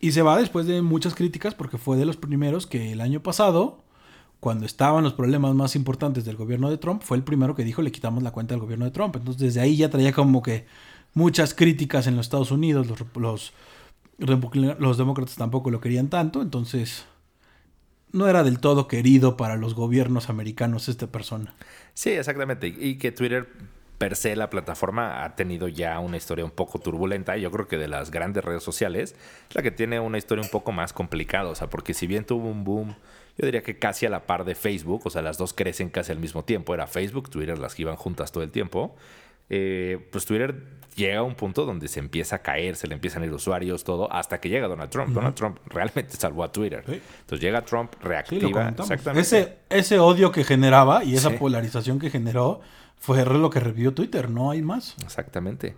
y 0.00 0.12
se 0.12 0.22
va 0.22 0.38
después 0.38 0.66
de 0.66 0.82
muchas 0.82 1.14
críticas 1.14 1.54
porque 1.54 1.78
fue 1.78 1.96
de 1.96 2.06
los 2.06 2.16
primeros 2.16 2.66
que 2.66 2.92
el 2.92 3.00
año 3.00 3.22
pasado, 3.22 3.82
cuando 4.40 4.66
estaban 4.66 5.02
los 5.04 5.12
problemas 5.12 5.54
más 5.54 5.74
importantes 5.74 6.24
del 6.24 6.36
gobierno 6.36 6.70
de 6.70 6.78
Trump, 6.78 7.02
fue 7.02 7.16
el 7.16 7.24
primero 7.24 7.54
que 7.54 7.64
dijo 7.64 7.82
le 7.82 7.92
quitamos 7.92 8.22
la 8.22 8.30
cuenta 8.30 8.54
al 8.54 8.60
gobierno 8.60 8.84
de 8.84 8.92
Trump. 8.92 9.16
Entonces 9.16 9.42
desde 9.42 9.60
ahí 9.60 9.76
ya 9.76 9.90
traía 9.90 10.12
como 10.12 10.42
que 10.42 10.66
muchas 11.14 11.54
críticas 11.54 12.06
en 12.06 12.16
los 12.16 12.26
Estados 12.26 12.50
Unidos. 12.50 12.86
Los, 12.86 13.00
los, 13.16 13.52
los 14.78 14.98
demócratas 14.98 15.36
tampoco 15.36 15.70
lo 15.70 15.80
querían 15.80 16.08
tanto. 16.08 16.42
Entonces 16.42 17.04
no 18.12 18.28
era 18.28 18.44
del 18.44 18.60
todo 18.60 18.86
querido 18.86 19.36
para 19.36 19.56
los 19.56 19.74
gobiernos 19.74 20.30
americanos 20.30 20.88
esta 20.88 21.08
persona. 21.08 21.54
Sí, 21.94 22.10
exactamente. 22.10 22.68
Y 22.68 22.98
que 22.98 23.10
Twitter 23.10 23.48
per 23.98 24.14
se 24.14 24.36
la 24.36 24.48
plataforma 24.48 25.24
ha 25.24 25.34
tenido 25.34 25.66
ya 25.66 25.98
una 25.98 26.16
historia 26.16 26.44
un 26.44 26.52
poco 26.52 26.78
turbulenta. 26.78 27.36
Yo 27.36 27.50
creo 27.50 27.66
que 27.66 27.76
de 27.76 27.88
las 27.88 28.12
grandes 28.12 28.44
redes 28.44 28.62
sociales, 28.62 29.16
es 29.48 29.54
la 29.54 29.62
que 29.62 29.72
tiene 29.72 29.98
una 29.98 30.18
historia 30.18 30.42
un 30.42 30.50
poco 30.50 30.70
más 30.70 30.92
complicada. 30.92 31.48
O 31.48 31.54
sea, 31.56 31.68
porque 31.68 31.94
si 31.94 32.06
bien 32.06 32.24
tuvo 32.24 32.48
un 32.48 32.62
boom, 32.62 32.94
yo 33.36 33.44
diría 33.44 33.62
que 33.62 33.78
casi 33.78 34.06
a 34.06 34.10
la 34.10 34.24
par 34.24 34.44
de 34.44 34.54
Facebook, 34.54 35.02
o 35.04 35.10
sea, 35.10 35.20
las 35.20 35.36
dos 35.36 35.52
crecen 35.52 35.90
casi 35.90 36.12
al 36.12 36.20
mismo 36.20 36.44
tiempo. 36.44 36.74
Era 36.74 36.86
Facebook, 36.86 37.28
Twitter, 37.28 37.58
las 37.58 37.74
que 37.74 37.82
iban 37.82 37.96
juntas 37.96 38.30
todo 38.30 38.44
el 38.44 38.52
tiempo. 38.52 38.94
Eh, 39.50 40.08
pues 40.12 40.26
Twitter 40.26 40.54
llega 40.94 41.20
a 41.20 41.22
un 41.22 41.34
punto 41.34 41.64
donde 41.64 41.88
se 41.88 42.00
empieza 42.00 42.36
a 42.36 42.38
caer, 42.40 42.76
se 42.76 42.86
le 42.86 42.94
empiezan 42.94 43.22
a 43.22 43.26
ir 43.26 43.32
usuarios, 43.32 43.82
todo, 43.82 44.12
hasta 44.12 44.40
que 44.40 44.48
llega 44.48 44.68
Donald 44.68 44.90
Trump. 44.90 45.10
Donald 45.10 45.34
Trump 45.34 45.58
realmente 45.66 46.16
salvó 46.16 46.44
a 46.44 46.52
Twitter. 46.52 46.84
Entonces 46.86 47.40
llega 47.40 47.62
Trump, 47.62 47.94
reactiva. 48.00 48.68
exactamente. 48.68 49.20
Ese, 49.20 49.58
ese 49.70 49.98
odio 49.98 50.30
que 50.30 50.44
generaba 50.44 51.02
y 51.02 51.16
esa 51.16 51.30
polarización 51.30 51.98
que 51.98 52.10
generó 52.10 52.60
fue 52.98 53.24
lo 53.24 53.50
que 53.50 53.60
revivió 53.60 53.94
Twitter, 53.94 54.30
no 54.30 54.50
hay 54.50 54.62
más. 54.62 54.96
Exactamente. 55.02 55.74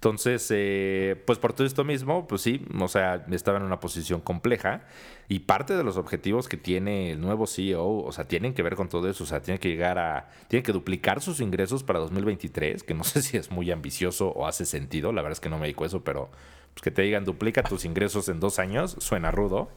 Entonces, 0.00 0.46
eh, 0.50 1.22
pues 1.26 1.38
por 1.38 1.52
todo 1.52 1.66
esto 1.66 1.84
mismo, 1.84 2.26
pues 2.26 2.40
sí, 2.40 2.64
o 2.80 2.88
sea, 2.88 3.26
estaba 3.30 3.58
en 3.58 3.64
una 3.64 3.80
posición 3.80 4.22
compleja 4.22 4.80
y 5.28 5.40
parte 5.40 5.76
de 5.76 5.84
los 5.84 5.98
objetivos 5.98 6.48
que 6.48 6.56
tiene 6.56 7.10
el 7.10 7.20
nuevo 7.20 7.46
CEO, 7.46 7.98
o 7.98 8.10
sea, 8.10 8.26
tienen 8.26 8.54
que 8.54 8.62
ver 8.62 8.76
con 8.76 8.88
todo 8.88 9.10
eso, 9.10 9.24
o 9.24 9.26
sea, 9.26 9.42
tiene 9.42 9.60
que 9.60 9.68
llegar 9.68 9.98
a, 9.98 10.30
tiene 10.48 10.62
que 10.62 10.72
duplicar 10.72 11.20
sus 11.20 11.40
ingresos 11.40 11.82
para 11.82 11.98
2023, 11.98 12.82
que 12.82 12.94
no 12.94 13.04
sé 13.04 13.20
si 13.20 13.36
es 13.36 13.50
muy 13.50 13.70
ambicioso 13.70 14.28
o 14.28 14.46
hace 14.46 14.64
sentido, 14.64 15.12
la 15.12 15.20
verdad 15.20 15.32
es 15.32 15.40
que 15.40 15.50
no 15.50 15.58
me 15.58 15.66
dijo 15.66 15.84
eso, 15.84 16.02
pero 16.02 16.30
pues 16.72 16.82
que 16.82 16.90
te 16.90 17.02
digan 17.02 17.26
duplica 17.26 17.62
tus 17.62 17.84
ingresos 17.84 18.30
en 18.30 18.40
dos 18.40 18.58
años, 18.58 18.96
suena 19.00 19.30
rudo. 19.30 19.68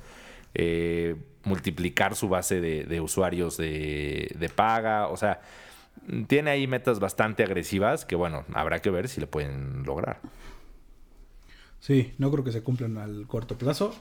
Eh, 0.56 1.16
multiplicar 1.46 2.16
su 2.16 2.30
base 2.30 2.62
de, 2.62 3.02
usuarios 3.02 3.58
de, 3.58 4.34
de 4.40 4.50
paga, 4.50 5.08
o 5.08 5.18
sea, 5.18 5.42
tiene 6.28 6.52
ahí 6.52 6.68
metas 6.68 7.00
bastante 7.00 7.44
agresivas 7.44 8.06
que, 8.06 8.16
bueno, 8.16 8.46
habrá 8.54 8.80
que 8.80 8.90
ver 8.90 9.08
si 9.08 9.22
le 9.22 9.28
pueden 9.28 9.84
lograr. 9.84 10.20
Sí, 11.80 12.14
no 12.18 12.32
creo 12.32 12.44
que 12.44 12.52
se 12.52 12.64
cumplan 12.64 12.98
al 12.98 13.28
corto 13.28 13.58
plazo. 13.58 13.94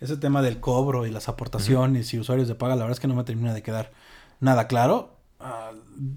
Ese 0.00 0.16
tema 0.16 0.42
del 0.42 0.60
cobro 0.60 1.06
y 1.06 1.10
las 1.10 1.28
aportaciones 1.28 2.12
y 2.14 2.18
usuarios 2.18 2.48
de 2.48 2.54
paga, 2.54 2.76
la 2.76 2.82
verdad 2.82 2.96
es 2.96 3.00
que 3.00 3.08
no 3.08 3.14
me 3.14 3.24
termina 3.24 3.54
de 3.54 3.62
quedar 3.62 3.92
nada 4.40 4.68
claro. 4.68 5.16
Ah, 5.40 5.72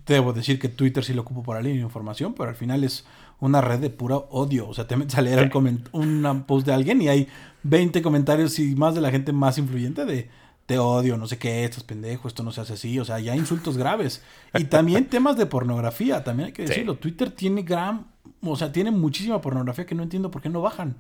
debo 0.08 0.34
decir 0.34 0.60
que 0.60 0.68
Twitter 0.68 1.04
sí 1.04 1.14
lo 1.14 1.22
ocupo 1.22 1.44
para 1.44 1.62
de 1.62 1.72
información, 1.72 2.34
pero 2.34 2.50
al 2.50 2.56
final 2.56 2.84
es 2.84 3.06
una 3.40 3.62
red 3.62 3.80
de 3.80 3.90
puro 3.90 4.28
odio. 4.32 4.68
O 4.68 4.74
sea, 4.74 4.88
te 4.88 4.96
metes 4.96 5.16
a 5.18 5.22
leer 5.22 5.52
un, 5.92 6.44
post 6.48 6.66
de 6.66 6.74
alguien 6.74 7.02
y 7.02 7.08
hay 7.08 7.28
20 7.64 8.02
comentarios 8.02 8.58
y 8.60 8.76
más 8.76 8.96
de 8.96 9.02
la 9.02 9.12
gente 9.12 9.34
más 9.34 9.58
influyente 9.58 10.06
de 10.06 10.30
te 10.72 10.80
odio, 10.80 11.18
no 11.18 11.28
sé 11.28 11.38
qué, 11.38 11.66
estás 11.66 11.84
pendejo, 11.84 12.30
esto 12.30 12.44
no 12.44 12.54
se 12.54 12.62
hace 12.62 12.72
así, 12.76 12.98
o 12.98 13.04
sea, 13.04 13.20
ya 13.20 13.36
insultos 13.36 13.78
graves. 13.78 14.24
Y 14.58 14.64
también 14.64 15.04
temas 15.10 15.36
de 15.36 15.46
pornografía, 15.46 16.24
también 16.24 16.48
hay 16.48 16.54
que 16.54 16.62
decirlo. 16.62 16.96
Twitter 16.96 17.30
tiene 17.30 17.64
gran, 17.64 18.06
o 18.42 18.56
sea, 18.56 18.72
tiene 18.72 18.90
muchísima 18.90 19.42
pornografía 19.42 19.86
que 19.86 19.96
no 19.96 20.04
entiendo 20.04 20.32
por 20.32 20.42
qué 20.42 20.48
no 20.48 20.62
bajan. 20.62 20.96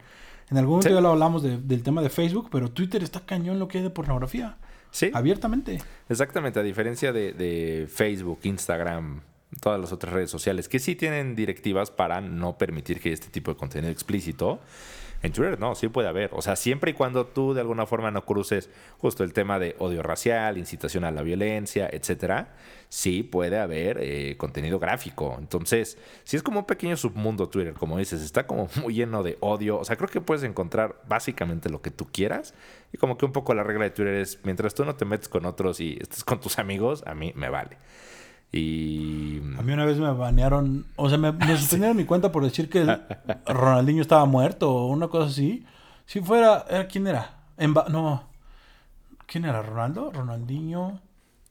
En 0.49 0.57
algún 0.57 0.79
momento 0.79 0.93
ya 0.93 0.99
lo 0.99 1.11
hablamos 1.11 1.41
del 1.41 1.83
tema 1.83 2.01
de 2.01 2.09
Facebook, 2.09 2.49
pero 2.51 2.69
Twitter 2.69 3.01
está 3.01 3.21
cañón 3.21 3.59
lo 3.59 3.69
que 3.69 3.77
hay 3.77 3.85
de 3.85 3.91
pornografía. 3.91 4.57
Sí. 4.91 5.09
Abiertamente. 5.13 5.77
Exactamente, 6.09 6.59
a 6.59 6.63
diferencia 6.63 7.13
de, 7.13 7.31
de 7.31 7.87
Facebook, 7.87 8.39
Instagram, 8.43 9.21
todas 9.61 9.79
las 9.79 9.93
otras 9.93 10.13
redes 10.13 10.29
sociales, 10.29 10.67
que 10.67 10.79
sí 10.79 10.95
tienen 10.95 11.33
directivas 11.33 11.91
para 11.91 12.19
no 12.19 12.57
permitir 12.57 12.99
que 12.99 13.13
este 13.13 13.29
tipo 13.29 13.51
de 13.51 13.57
contenido 13.57 13.89
explícito 13.89 14.59
en 15.23 15.33
Twitter 15.33 15.59
no, 15.59 15.75
sí 15.75 15.87
puede 15.87 16.07
haber. 16.07 16.31
O 16.33 16.41
sea, 16.41 16.55
siempre 16.55 16.91
y 16.91 16.93
cuando 16.93 17.27
tú 17.27 17.53
de 17.53 17.61
alguna 17.61 17.85
forma 17.85 18.09
no 18.11 18.25
cruces 18.25 18.69
justo 18.97 19.23
el 19.23 19.33
tema 19.33 19.59
de 19.59 19.75
odio 19.79 20.01
racial, 20.01 20.57
incitación 20.57 21.03
a 21.03 21.11
la 21.11 21.21
violencia, 21.21 21.87
etcétera, 21.91 22.55
sí 22.89 23.23
puede 23.23 23.59
haber 23.59 23.99
eh, 24.01 24.35
contenido 24.37 24.79
gráfico. 24.79 25.35
Entonces, 25.37 25.97
sí 26.23 26.37
es 26.37 26.43
como 26.43 26.61
un 26.61 26.65
pequeño 26.65 26.97
submundo 26.97 27.49
Twitter, 27.49 27.73
como 27.73 27.97
dices, 27.97 28.21
está 28.21 28.47
como 28.47 28.67
muy 28.81 28.95
lleno 28.95 29.21
de 29.21 29.37
odio. 29.41 29.79
O 29.79 29.85
sea, 29.85 29.95
creo 29.95 30.09
que 30.09 30.21
puedes 30.21 30.43
encontrar 30.43 31.01
básicamente 31.07 31.69
lo 31.69 31.81
que 31.81 31.91
tú 31.91 32.07
quieras. 32.11 32.53
Y 32.91 32.97
como 32.97 33.17
que 33.17 33.25
un 33.25 33.31
poco 33.31 33.53
la 33.53 33.63
regla 33.63 33.83
de 33.85 33.91
Twitter 33.91 34.15
es, 34.15 34.39
mientras 34.43 34.73
tú 34.73 34.85
no 34.85 34.95
te 34.95 35.05
metes 35.05 35.29
con 35.29 35.45
otros 35.45 35.79
y 35.79 35.97
estés 36.01 36.23
con 36.23 36.39
tus 36.39 36.57
amigos, 36.57 37.03
a 37.05 37.13
mí 37.13 37.31
me 37.35 37.49
vale. 37.49 37.77
Y. 38.51 39.37
A 39.57 39.61
mí 39.61 39.71
una 39.71 39.85
vez 39.85 39.97
me 39.97 40.11
banearon. 40.11 40.85
O 40.95 41.09
sea, 41.09 41.17
me, 41.17 41.31
suspendieron 41.57 41.95
mi 41.95 42.05
cuenta 42.05 42.31
por 42.31 42.43
decir 42.43 42.69
que 42.69 42.83
Ronaldinho 43.45 44.01
estaba 44.01 44.25
muerto 44.25 44.71
o 44.73 44.87
una 44.87 45.07
cosa 45.07 45.27
así. 45.27 45.65
Si 46.05 46.21
fuera. 46.21 46.65
¿Quién 46.89 47.07
era? 47.07 47.37
no. 47.89 48.29
¿Quién 49.25 49.45
era? 49.45 49.61
¿Ronaldo? 49.61 50.11
¿Ronaldinho? 50.11 50.99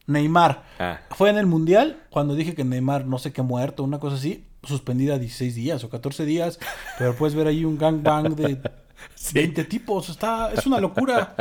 Neymar. 0.06 0.64
Ah. 0.78 1.00
Fue 1.10 1.30
en 1.30 1.38
el 1.38 1.46
Mundial 1.46 2.02
cuando 2.10 2.34
dije 2.34 2.54
que 2.54 2.64
Neymar 2.64 3.06
no 3.06 3.18
sé 3.18 3.32
qué 3.32 3.42
muerto, 3.42 3.82
una 3.82 3.98
cosa 3.98 4.16
así. 4.16 4.44
Suspendida 4.62 5.18
16 5.18 5.54
días 5.54 5.84
o 5.84 5.88
14 5.88 6.26
días. 6.26 6.58
Pero 6.98 7.14
puedes 7.14 7.34
ver 7.34 7.46
ahí 7.46 7.64
un 7.64 7.78
gangbang 7.78 8.34
de 8.34 8.60
20 9.32 9.64
tipos. 9.64 10.10
Está, 10.10 10.52
es 10.52 10.66
una 10.66 10.78
locura. 10.78 11.34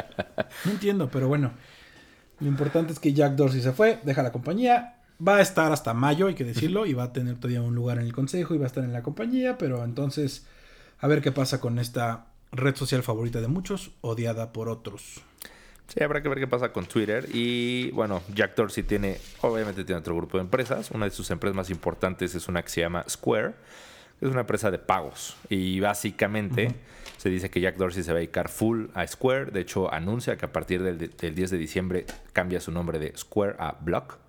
No 0.63 0.71
entiendo, 0.71 1.09
pero 1.11 1.27
bueno. 1.27 1.51
Lo 2.39 2.47
importante 2.47 2.93
es 2.93 2.99
que 2.99 3.11
Jack 3.11 3.33
Dorsey 3.33 3.61
se 3.61 3.73
fue, 3.73 3.99
deja 4.05 4.23
la 4.23 4.31
compañía 4.31 4.98
va 5.25 5.37
a 5.37 5.41
estar 5.41 5.71
hasta 5.71 5.93
mayo, 5.93 6.27
hay 6.27 6.35
que 6.35 6.43
decirlo, 6.43 6.85
y 6.85 6.93
va 6.93 7.03
a 7.03 7.13
tener 7.13 7.35
todavía 7.37 7.61
un 7.61 7.75
lugar 7.75 7.97
en 7.97 8.05
el 8.05 8.13
consejo 8.13 8.55
y 8.55 8.57
va 8.57 8.65
a 8.65 8.67
estar 8.67 8.83
en 8.83 8.93
la 8.93 9.03
compañía, 9.03 9.57
pero 9.57 9.83
entonces 9.83 10.45
a 10.99 11.07
ver 11.07 11.21
qué 11.21 11.31
pasa 11.31 11.59
con 11.59 11.79
esta 11.79 12.27
red 12.51 12.75
social 12.75 13.03
favorita 13.03 13.41
de 13.41 13.47
muchos, 13.47 13.91
odiada 14.01 14.51
por 14.51 14.69
otros. 14.69 15.21
Sí, 15.87 16.03
habrá 16.03 16.21
que 16.21 16.29
ver 16.29 16.39
qué 16.39 16.47
pasa 16.47 16.71
con 16.71 16.85
Twitter. 16.85 17.27
Y 17.33 17.89
bueno, 17.91 18.21
Jack 18.35 18.55
Dorsey 18.55 18.83
tiene, 18.83 19.17
obviamente 19.41 19.83
tiene 19.83 19.99
otro 19.99 20.15
grupo 20.15 20.37
de 20.37 20.43
empresas. 20.43 20.91
Una 20.91 21.05
de 21.05 21.11
sus 21.11 21.31
empresas 21.31 21.55
más 21.55 21.69
importantes 21.71 22.35
es 22.35 22.47
una 22.47 22.61
que 22.61 22.69
se 22.69 22.81
llama 22.81 23.05
Square. 23.09 23.55
Es 24.21 24.29
una 24.29 24.41
empresa 24.41 24.69
de 24.69 24.77
pagos. 24.77 25.35
Y 25.49 25.79
básicamente 25.79 26.75
se 27.17 27.29
dice 27.29 27.49
que 27.49 27.59
Jack 27.59 27.77
Dorsey 27.77 28.03
se 28.03 28.11
va 28.11 28.17
a 28.17 28.19
dedicar 28.19 28.49
full 28.49 28.87
a 28.93 29.07
Square. 29.07 29.45
De 29.45 29.61
hecho, 29.61 29.91
anuncia 29.91 30.37
que 30.37 30.45
a 30.45 30.51
partir 30.51 30.83
del, 30.83 30.97
del 30.99 31.33
10 31.33 31.49
de 31.49 31.57
diciembre 31.57 32.05
cambia 32.33 32.59
su 32.59 32.71
nombre 32.71 32.99
de 32.99 33.17
Square 33.17 33.55
a 33.57 33.75
Block. 33.81 34.19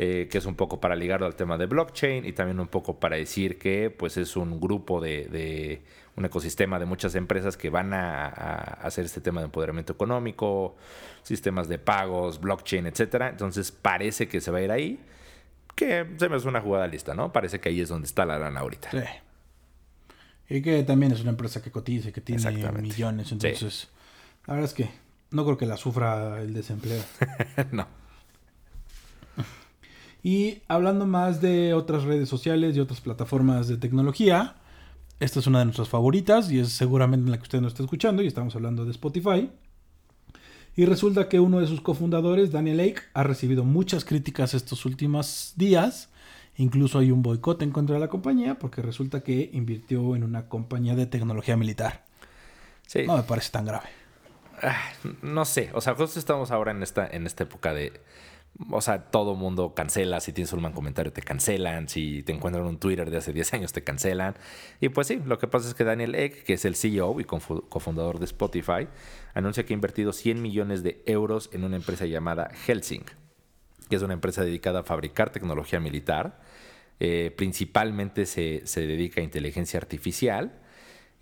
Eh, 0.00 0.28
que 0.30 0.38
es 0.38 0.46
un 0.46 0.54
poco 0.54 0.80
para 0.80 0.94
ligarlo 0.94 1.26
al 1.26 1.34
tema 1.34 1.58
de 1.58 1.66
blockchain 1.66 2.24
y 2.24 2.32
también 2.32 2.60
un 2.60 2.68
poco 2.68 3.00
para 3.00 3.16
decir 3.16 3.58
que 3.58 3.90
pues 3.90 4.16
es 4.16 4.36
un 4.36 4.60
grupo 4.60 5.00
de, 5.00 5.82
un 6.14 6.24
ecosistema 6.24 6.78
de 6.78 6.86
muchas 6.86 7.16
empresas 7.16 7.56
que 7.56 7.68
van 7.68 7.92
a, 7.92 8.28
hacer 8.28 9.06
este 9.06 9.20
tema 9.20 9.40
de 9.40 9.46
empoderamiento 9.46 9.92
económico, 9.92 10.76
sistemas 11.24 11.66
de 11.66 11.80
pagos, 11.80 12.40
blockchain, 12.40 12.86
etcétera. 12.86 13.28
Entonces 13.28 13.72
parece 13.72 14.28
que 14.28 14.40
se 14.40 14.52
va 14.52 14.58
a 14.58 14.62
ir 14.62 14.70
ahí, 14.70 15.00
que 15.74 16.06
se 16.16 16.28
me 16.28 16.36
hace 16.36 16.46
una 16.46 16.60
jugada 16.60 16.86
lista, 16.86 17.14
¿no? 17.14 17.32
Parece 17.32 17.58
que 17.58 17.68
ahí 17.68 17.80
es 17.80 17.88
donde 17.88 18.06
está 18.06 18.24
la 18.24 18.38
lana 18.38 18.60
ahorita. 18.60 18.92
Sí. 18.92 18.98
Y 20.48 20.62
que 20.62 20.84
también 20.84 21.10
es 21.10 21.22
una 21.22 21.30
empresa 21.30 21.60
que 21.60 21.72
cotiza, 21.72 22.12
que 22.12 22.20
tiene 22.20 22.70
millones, 22.80 23.32
entonces 23.32 23.88
la 24.46 24.54
verdad 24.54 24.70
es 24.70 24.74
que 24.74 24.88
no 25.32 25.44
creo 25.44 25.58
que 25.58 25.66
la 25.66 25.76
sufra 25.76 26.40
el 26.40 26.54
desempleo. 26.54 27.02
no. 27.72 27.97
Y 30.28 30.60
hablando 30.68 31.06
más 31.06 31.40
de 31.40 31.72
otras 31.72 32.04
redes 32.04 32.28
sociales 32.28 32.76
y 32.76 32.80
otras 32.80 33.00
plataformas 33.00 33.66
de 33.66 33.78
tecnología, 33.78 34.56
esta 35.20 35.38
es 35.40 35.46
una 35.46 35.60
de 35.60 35.64
nuestras 35.64 35.88
favoritas 35.88 36.50
y 36.50 36.58
es 36.58 36.68
seguramente 36.68 37.24
en 37.24 37.30
la 37.30 37.38
que 37.38 37.44
usted 37.44 37.62
nos 37.62 37.72
está 37.72 37.82
escuchando 37.82 38.22
y 38.22 38.26
estamos 38.26 38.54
hablando 38.54 38.84
de 38.84 38.90
Spotify. 38.90 39.50
Y 40.76 40.84
resulta 40.84 41.30
que 41.30 41.40
uno 41.40 41.60
de 41.60 41.66
sus 41.66 41.80
cofundadores, 41.80 42.52
Daniel 42.52 42.76
Lake, 42.76 43.00
ha 43.14 43.22
recibido 43.22 43.64
muchas 43.64 44.04
críticas 44.04 44.52
estos 44.52 44.84
últimos 44.84 45.54
días. 45.56 46.10
Incluso 46.58 46.98
hay 46.98 47.10
un 47.10 47.22
boicot 47.22 47.62
en 47.62 47.70
contra 47.70 47.94
de 47.94 48.00
la 48.00 48.08
compañía 48.08 48.58
porque 48.58 48.82
resulta 48.82 49.22
que 49.22 49.48
invirtió 49.54 50.14
en 50.14 50.24
una 50.24 50.46
compañía 50.50 50.94
de 50.94 51.06
tecnología 51.06 51.56
militar. 51.56 52.04
Sí. 52.86 53.06
No 53.06 53.16
me 53.16 53.22
parece 53.22 53.50
tan 53.50 53.64
grave. 53.64 53.86
Ah, 54.62 54.92
no 55.22 55.46
sé, 55.46 55.70
o 55.72 55.80
sea, 55.80 55.94
justo 55.94 56.18
estamos 56.18 56.50
ahora 56.50 56.72
en 56.72 56.82
esta, 56.82 57.06
en 57.06 57.26
esta 57.26 57.44
época 57.44 57.72
de, 57.72 57.92
o 58.70 58.80
sea, 58.80 59.10
todo 59.10 59.34
mundo 59.34 59.74
cancela. 59.74 60.20
Si 60.20 60.32
tienes 60.32 60.52
un 60.52 60.62
mal 60.62 60.72
comentario, 60.72 61.12
te 61.12 61.22
cancelan. 61.22 61.88
Si 61.88 62.22
te 62.22 62.32
encuentran 62.32 62.66
un 62.66 62.78
Twitter 62.78 63.10
de 63.10 63.16
hace 63.18 63.32
10 63.32 63.54
años, 63.54 63.72
te 63.72 63.84
cancelan. 63.84 64.34
Y 64.80 64.88
pues 64.88 65.06
sí, 65.06 65.20
lo 65.24 65.38
que 65.38 65.46
pasa 65.46 65.68
es 65.68 65.74
que 65.74 65.84
Daniel 65.84 66.14
Ek, 66.14 66.42
que 66.44 66.54
es 66.54 66.64
el 66.64 66.74
CEO 66.74 67.20
y 67.20 67.24
cofundador 67.24 68.18
de 68.18 68.24
Spotify, 68.24 68.88
anuncia 69.34 69.64
que 69.64 69.72
ha 69.72 69.76
invertido 69.76 70.12
100 70.12 70.42
millones 70.42 70.82
de 70.82 71.02
euros 71.06 71.50
en 71.52 71.64
una 71.64 71.76
empresa 71.76 72.06
llamada 72.06 72.50
Helsing, 72.66 73.04
que 73.88 73.96
es 73.96 74.02
una 74.02 74.14
empresa 74.14 74.44
dedicada 74.44 74.80
a 74.80 74.82
fabricar 74.82 75.30
tecnología 75.30 75.78
militar. 75.78 76.40
Eh, 77.00 77.32
principalmente 77.36 78.26
se, 78.26 78.62
se 78.66 78.86
dedica 78.86 79.20
a 79.20 79.24
inteligencia 79.24 79.78
artificial 79.78 80.58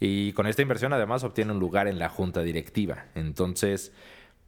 y 0.00 0.32
con 0.32 0.46
esta 0.46 0.62
inversión 0.62 0.94
además 0.94 1.22
obtiene 1.22 1.52
un 1.52 1.58
lugar 1.58 1.86
en 1.86 1.98
la 1.98 2.08
junta 2.08 2.42
directiva. 2.42 3.06
Entonces, 3.14 3.92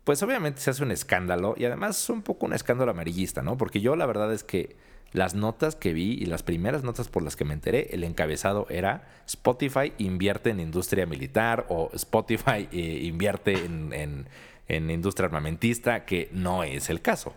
pues 0.09 0.23
obviamente 0.23 0.63
se 0.63 0.71
hace 0.71 0.83
un 0.83 0.91
escándalo 0.91 1.55
y 1.59 1.67
además 1.67 2.09
un 2.09 2.23
poco 2.23 2.47
un 2.47 2.55
escándalo 2.55 2.93
amarillista, 2.93 3.43
¿no? 3.43 3.59
Porque 3.59 3.83
yo 3.83 3.95
la 3.95 4.07
verdad 4.07 4.33
es 4.33 4.43
que 4.43 4.75
las 5.13 5.35
notas 5.35 5.77
que 5.77 5.93
vi 5.93 6.13
y 6.13 6.25
las 6.25 6.43
primeras 6.43 6.83
notas 6.83 7.09
por 7.09 7.23
las 7.23 7.37
que 7.37 7.45
me 7.45 7.53
enteré, 7.53 7.91
el 7.91 8.03
encabezado 8.05 8.67
era 8.71 9.07
Spotify 9.27 9.93
invierte 9.99 10.49
en 10.49 10.61
industria 10.61 11.05
militar 11.05 11.67
o 11.69 11.91
Spotify 11.93 12.71
eh, 12.73 13.01
invierte 13.03 13.67
en, 13.67 14.27
en, 14.67 14.91
industria 14.91 15.27
armamentista, 15.27 16.07
que 16.07 16.31
no 16.33 16.65
es 16.65 16.89
el 16.89 17.03
caso. 17.03 17.35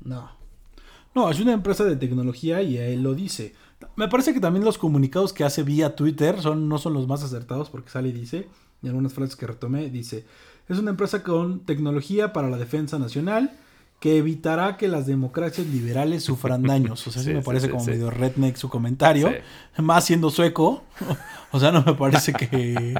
No. 0.00 0.32
No, 1.14 1.30
es 1.30 1.38
una 1.38 1.52
empresa 1.52 1.84
de 1.84 1.94
tecnología 1.94 2.60
y 2.60 2.76
él 2.76 3.04
lo 3.04 3.14
dice. 3.14 3.54
Me 3.94 4.08
parece 4.08 4.34
que 4.34 4.40
también 4.40 4.64
los 4.64 4.78
comunicados 4.78 5.32
que 5.32 5.44
hace 5.44 5.62
vía 5.62 5.94
Twitter 5.94 6.40
son, 6.42 6.68
no 6.68 6.78
son 6.78 6.92
los 6.92 7.06
más 7.06 7.22
acertados 7.22 7.70
porque 7.70 7.90
sale 7.90 8.08
y 8.08 8.12
dice, 8.12 8.48
y 8.82 8.88
algunas 8.88 9.12
frases 9.12 9.36
que 9.36 9.46
retomé, 9.46 9.90
dice, 9.90 10.24
es 10.68 10.78
una 10.78 10.90
empresa 10.90 11.22
con 11.22 11.60
tecnología 11.60 12.32
para 12.32 12.48
la 12.48 12.56
defensa 12.56 12.98
nacional 12.98 13.52
que 14.00 14.18
evitará 14.18 14.76
que 14.76 14.88
las 14.88 15.06
democracias 15.06 15.66
liberales 15.66 16.24
sufran 16.24 16.62
daños. 16.66 17.06
O 17.06 17.10
sea, 17.10 17.22
sí, 17.22 17.32
me 17.32 17.42
parece 17.42 17.70
como 17.70 17.84
medio 17.84 18.10
redneck 18.10 18.56
su 18.56 18.68
comentario. 18.68 19.32
Más 19.78 20.04
siendo 20.04 20.30
sueco. 20.30 20.84
o 21.52 21.60
sea, 21.60 21.72
no 21.72 21.82
me 21.82 21.94
parece 21.94 22.32
que 22.32 22.94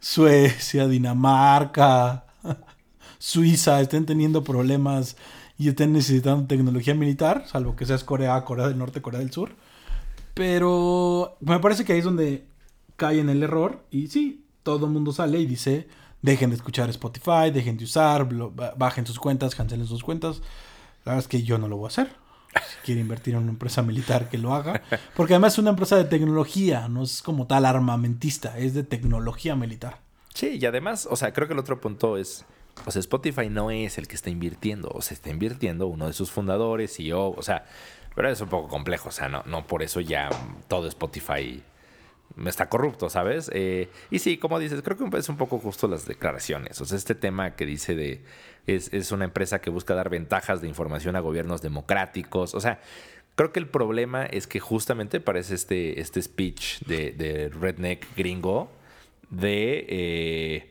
Suecia, 0.00 0.88
Dinamarca, 0.88 2.24
Suiza 3.18 3.80
estén 3.80 4.04
teniendo 4.04 4.42
problemas 4.42 5.16
y 5.56 5.68
estén 5.68 5.92
necesitando 5.92 6.46
tecnología 6.46 6.94
militar, 6.94 7.44
salvo 7.46 7.76
que 7.76 7.86
seas 7.86 8.02
Corea, 8.02 8.44
Corea 8.44 8.66
del 8.66 8.78
Norte, 8.78 9.00
Corea 9.00 9.20
del 9.20 9.30
Sur. 9.30 9.54
Pero 10.34 11.36
me 11.40 11.60
parece 11.60 11.84
que 11.84 11.92
ahí 11.92 12.00
es 12.00 12.04
donde 12.04 12.44
cae 12.96 13.20
en 13.20 13.28
el 13.28 13.42
error. 13.42 13.84
Y 13.90 14.08
sí, 14.08 14.44
todo 14.62 14.86
el 14.86 14.92
mundo 14.92 15.12
sale 15.12 15.38
y 15.38 15.46
dice, 15.46 15.86
dejen 16.22 16.50
de 16.50 16.56
escuchar 16.56 16.88
Spotify, 16.90 17.50
dejen 17.52 17.76
de 17.76 17.84
usar, 17.84 18.26
bajen 18.76 19.06
sus 19.06 19.18
cuentas, 19.18 19.54
cancelen 19.54 19.86
sus 19.86 20.02
cuentas. 20.02 20.40
La 21.04 21.12
verdad 21.12 21.18
es 21.18 21.28
que 21.28 21.42
yo 21.42 21.58
no 21.58 21.68
lo 21.68 21.76
voy 21.76 21.86
a 21.86 21.88
hacer. 21.88 22.10
Si 22.54 22.76
quiere 22.84 23.00
invertir 23.00 23.34
en 23.34 23.40
una 23.40 23.50
empresa 23.50 23.82
militar, 23.82 24.28
que 24.28 24.38
lo 24.38 24.54
haga. 24.54 24.82
Porque 25.16 25.34
además 25.34 25.54
es 25.54 25.58
una 25.58 25.70
empresa 25.70 25.96
de 25.96 26.04
tecnología, 26.04 26.88
no 26.88 27.02
es 27.02 27.22
como 27.22 27.46
tal 27.46 27.64
armamentista, 27.64 28.58
es 28.58 28.74
de 28.74 28.84
tecnología 28.84 29.56
militar. 29.56 29.98
Sí, 30.34 30.58
y 30.60 30.66
además, 30.66 31.08
o 31.10 31.16
sea, 31.16 31.32
creo 31.32 31.48
que 31.48 31.54
el 31.54 31.60
otro 31.60 31.80
punto 31.80 32.16
es, 32.16 32.44
o 32.86 32.90
sea, 32.90 33.00
Spotify 33.00 33.48
no 33.48 33.70
es 33.70 33.98
el 33.98 34.06
que 34.06 34.14
está 34.14 34.30
invirtiendo, 34.30 34.90
o 34.94 35.02
sea, 35.02 35.14
está 35.14 35.30
invirtiendo 35.30 35.86
uno 35.86 36.06
de 36.06 36.12
sus 36.12 36.30
fundadores, 36.30 36.98
y 37.00 37.04
yo, 37.04 37.34
o 37.36 37.42
sea, 37.42 37.64
pero 38.14 38.30
es 38.30 38.40
un 38.40 38.48
poco 38.48 38.68
complejo, 38.68 39.08
o 39.08 39.12
sea, 39.12 39.28
no, 39.28 39.42
no 39.46 39.66
por 39.66 39.82
eso 39.82 40.00
ya 40.00 40.30
todo 40.68 40.86
Spotify 40.88 41.62
está 42.46 42.68
corrupto, 42.68 43.10
¿sabes? 43.10 43.50
Eh, 43.52 43.88
y 44.10 44.18
sí, 44.18 44.38
como 44.38 44.58
dices, 44.58 44.82
creo 44.82 44.96
que 44.96 45.18
es 45.18 45.28
un 45.28 45.36
poco 45.36 45.58
justo 45.58 45.88
las 45.88 46.06
declaraciones. 46.06 46.80
O 46.80 46.84
sea, 46.84 46.96
este 46.96 47.14
tema 47.14 47.56
que 47.56 47.66
dice 47.66 47.94
de 47.94 48.22
es, 48.66 48.92
es, 48.92 49.12
una 49.12 49.24
empresa 49.24 49.60
que 49.60 49.70
busca 49.70 49.94
dar 49.94 50.08
ventajas 50.08 50.60
de 50.60 50.68
información 50.68 51.16
a 51.16 51.20
gobiernos 51.20 51.62
democráticos. 51.62 52.54
O 52.54 52.60
sea, 52.60 52.80
creo 53.34 53.52
que 53.52 53.60
el 53.60 53.68
problema 53.68 54.24
es 54.26 54.46
que 54.46 54.60
justamente 54.60 55.20
parece 55.20 55.54
este, 55.54 56.00
este 56.00 56.22
speech 56.22 56.80
de, 56.80 57.12
de 57.12 57.48
redneck 57.48 58.06
gringo 58.16 58.70
de... 59.30 59.86
Eh, 59.88 60.68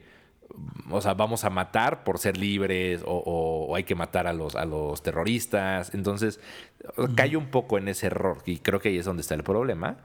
o 0.90 1.02
sea, 1.02 1.14
vamos 1.14 1.46
a 1.46 1.50
matar 1.50 2.04
por 2.04 2.18
ser 2.18 2.38
libres 2.38 3.02
o, 3.06 3.74
hay 3.76 3.84
que 3.84 3.96
matar 3.96 4.28
a 4.28 4.34
los, 4.34 4.56
a 4.56 4.66
los 4.66 5.02
terroristas. 5.02 5.94
Entonces, 5.94 6.40
cae 7.16 7.38
un 7.38 7.48
poco 7.48 7.78
en 7.78 7.88
ese 7.88 8.08
error 8.08 8.40
y 8.46 8.58
creo 8.60 8.80
que 8.80 8.90
ahí 8.90 8.98
es 8.98 9.06
donde 9.06 9.22
está 9.22 9.36
el 9.36 9.44
problema. 9.44 9.98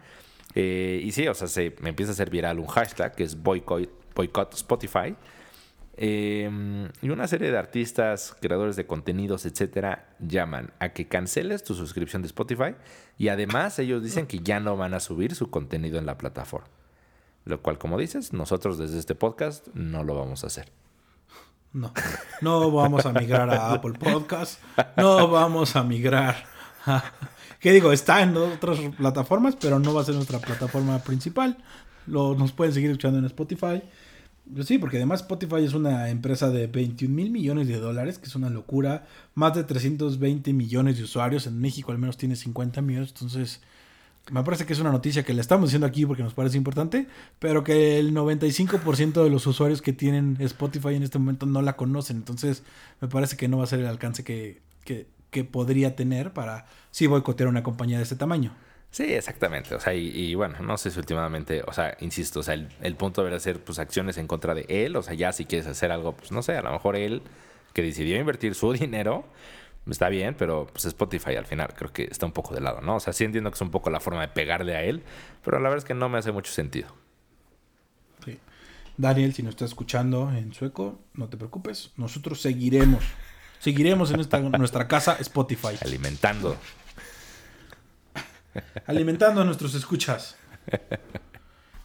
Eh, 0.59 1.03
y 1.05 1.13
sí, 1.13 1.29
o 1.29 1.35
sea, 1.35 1.49
se 1.49 1.77
me 1.81 1.91
empieza 1.91 2.13
a 2.13 2.15
hacer 2.15 2.31
viral 2.31 2.59
un 2.59 2.67
hashtag 2.67 3.15
que 3.15 3.25
es 3.25 3.41
boycott, 3.43 4.55
Spotify. 4.55 5.15
Eh, 5.99 6.91
y 7.03 7.11
una 7.11 7.29
serie 7.29 7.51
de 7.51 7.59
artistas, 7.59 8.35
creadores 8.41 8.75
de 8.77 8.87
contenidos, 8.87 9.45
etcétera, 9.45 10.09
llaman 10.19 10.73
a 10.79 10.91
que 10.91 11.09
canceles 11.09 11.63
tu 11.63 11.75
suscripción 11.75 12.23
de 12.23 12.27
Spotify 12.27 12.75
y 13.19 13.29
además 13.29 13.79
ellos 13.79 14.03
dicen 14.03 14.27
que 14.27 14.41
ya 14.41 14.59
no 14.59 14.77
van 14.77 14.95
a 14.95 15.01
subir 15.01 15.35
su 15.35 15.51
contenido 15.51 15.99
en 15.99 16.07
la 16.07 16.17
plataforma. 16.17 16.69
Lo 17.45 17.61
cual, 17.61 17.79
como 17.79 17.99
dices, 17.99 18.33
nosotros 18.33 18.79
desde 18.79 18.99
este 18.99 19.15
podcast 19.15 19.69
no 19.75 20.05
lo 20.05 20.15
vamos 20.15 20.43
a 20.43 20.47
hacer. 20.47 20.73
No, 21.75 21.93
no 22.41 22.71
vamos 22.71 23.05
a 23.05 23.13
migrar 23.13 23.51
a 23.51 23.73
Apple 23.73 23.99
Podcast, 23.99 24.63
no 24.97 25.29
vamos 25.29 25.77
a 25.77 25.83
migrar 25.83 26.47
a 26.87 27.13
que 27.61 27.73
digo, 27.73 27.93
está 27.93 28.23
en 28.23 28.37
otras 28.37 28.79
plataformas, 28.97 29.57
pero 29.61 29.79
no 29.79 29.95
va 29.95 30.03
a 30.03 30.05
ser 30.05 30.15
nuestra 30.15 30.39
plataforma 30.39 30.99
principal. 31.01 31.59
Lo, 32.07 32.35
nos 32.35 32.53
pueden 32.53 32.73
seguir 32.73 32.91
escuchando 32.91 33.19
en 33.19 33.25
Spotify. 33.25 33.83
Sí, 34.65 34.79
porque 34.79 34.99
además 34.99 35.23
Spotify 35.23 35.65
es 35.65 35.75
una 35.75 36.09
empresa 36.09 36.51
de 36.51 36.69
21 36.69 37.13
mil 37.13 37.31
millones 37.31 37.67
de 37.67 37.79
dólares, 37.79 38.19
que 38.19 38.27
es 38.27 38.37
una 38.37 38.49
locura. 38.49 39.07
Más 39.35 39.55
de 39.55 39.65
320 39.65 40.53
millones 40.53 40.99
de 40.99 41.05
usuarios. 41.05 41.47
En 41.47 41.61
México 41.61 41.91
al 41.91 41.99
menos 41.99 42.17
tiene 42.17 42.37
50 42.37 42.81
millones. 42.81 43.11
Entonces, 43.11 43.61
me 44.31 44.43
parece 44.45 44.65
que 44.65 44.73
es 44.73 44.81
una 44.81 44.93
noticia 44.93 45.25
que 45.25 45.35
le 45.35 45.41
estamos 45.41 45.69
diciendo 45.69 45.87
aquí 45.87 46.07
porque 46.07 46.23
nos 46.23 46.35
parece 46.35 46.57
importante, 46.57 47.09
pero 47.39 47.65
que 47.65 47.99
el 47.99 48.15
95% 48.15 49.23
de 49.23 49.31
los 49.31 49.47
usuarios 49.47 49.83
que 49.83 49.93
tienen 49.93 50.37
Spotify 50.41 50.95
en 50.95 51.03
este 51.03 51.19
momento 51.19 51.47
no 51.47 51.63
la 51.63 51.77
conocen. 51.77 52.19
Entonces, 52.19 52.63
me 53.01 53.09
parece 53.09 53.37
que 53.37 53.49
no 53.49 53.59
va 53.59 53.65
a 53.65 53.69
ser 53.69 53.81
el 53.81 53.87
alcance 53.87 54.23
que, 54.23 54.63
que 54.85 55.07
que 55.31 55.45
podría 55.45 55.97
tener 55.97 56.33
para 56.33 56.67
si 56.91 57.07
boicotear 57.07 57.49
una 57.49 57.63
compañía 57.63 57.99
de 57.99 58.05
este 58.05 58.17
tamaño. 58.17 58.55
Sí, 58.91 59.13
exactamente. 59.13 59.75
O 59.75 59.81
sea, 59.81 59.93
y, 59.95 60.35
bueno, 60.35 60.59
no 60.61 60.79
sé 60.79 60.91
si 60.91 60.99
últimamente, 60.99 61.63
o 61.67 61.73
sea, 61.75 61.97
insisto, 62.01 62.41
o 62.41 62.43
sea, 62.43 62.55
el, 62.55 62.97
punto 62.97 63.21
debería 63.21 63.41
ser 63.41 63.63
pues 63.63 63.79
acciones 63.79 64.17
en 64.17 64.27
contra 64.27 64.55
de 64.55 64.65
él. 64.69 64.97
O 64.97 65.03
sea, 65.03 65.13
ya 65.13 65.33
si 65.33 65.45
quieres 65.45 65.67
hacer 65.67 65.93
algo, 65.93 66.13
pues 66.13 66.33
no 66.33 66.43
sé, 66.43 66.57
a 66.57 66.63
lo 66.63 66.73
mejor 66.73 66.97
él 66.97 67.21
que 67.75 67.83
decidió 67.83 68.17
invertir 68.17 68.55
su 68.55 68.73
dinero, 68.75 69.27
está 69.87 70.09
bien, 70.09 70.35
pero 70.35 70.67
pues 70.73 70.87
Spotify 70.87 71.37
al 71.37 71.45
final 71.45 71.75
creo 71.75 71.93
que 71.93 72.05
está 72.05 72.25
un 72.25 72.33
poco 72.33 72.55
de 72.55 72.63
lado, 72.63 72.81
¿no? 72.81 72.97
O 72.97 73.01
sea, 73.01 73.13
sí 73.13 73.25
entiendo 73.25 73.51
que 73.51 73.57
es 73.57 73.61
un 73.61 73.71
poco 73.71 73.91
la 73.91 74.01
forma 74.01 74.23
de 74.23 74.29
pegarle 74.29 74.75
a 74.75 74.83
él, 74.83 75.03
pero 75.45 75.59
la 75.59 75.69
verdad 75.69 75.79
es 75.79 75.85
que 75.85 75.95
no 75.95 76.09
me 76.09 76.17
hace 76.19 76.33
mucho 76.33 76.53
sentido. 76.53 76.89
Sí. 78.25 78.39
Daniel, 78.97 79.35
si 79.35 79.43
nos 79.43 79.51
estás 79.51 79.71
escuchando 79.71 80.33
en 80.33 80.55
sueco, 80.55 80.99
no 81.13 81.29
te 81.29 81.37
preocupes, 81.37 81.93
nosotros 81.99 82.41
seguiremos 82.41 83.05
Seguiremos 83.59 84.11
en 84.11 84.21
esta, 84.21 84.39
nuestra 84.39 84.89
casa 84.89 85.17
Spotify. 85.21 85.77
Alimentando. 85.81 86.57
Alimentando 88.87 89.41
a 89.41 89.45
nuestros 89.45 89.75
escuchas. 89.75 90.37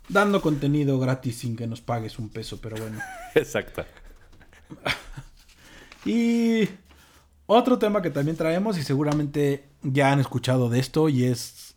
Dando 0.10 0.42
contenido 0.42 1.00
gratis 1.00 1.40
sin 1.40 1.56
que 1.56 1.68
nos 1.68 1.82
pagues 1.82 2.20
un 2.20 2.30
peso, 2.30 2.60
pero 2.62 2.78
bueno. 2.78 3.00
Exacto. 3.36 3.86
Y 6.06 6.68
otro 7.46 7.78
tema 7.78 8.02
que 8.02 8.10
también 8.10 8.38
traemos 8.38 8.78
y 8.78 8.84
seguramente 8.84 9.70
ya 9.84 10.12
han 10.12 10.20
escuchado 10.20 10.70
de 10.70 10.80
esto 10.80 11.10
y 11.10 11.26
es 11.26 11.76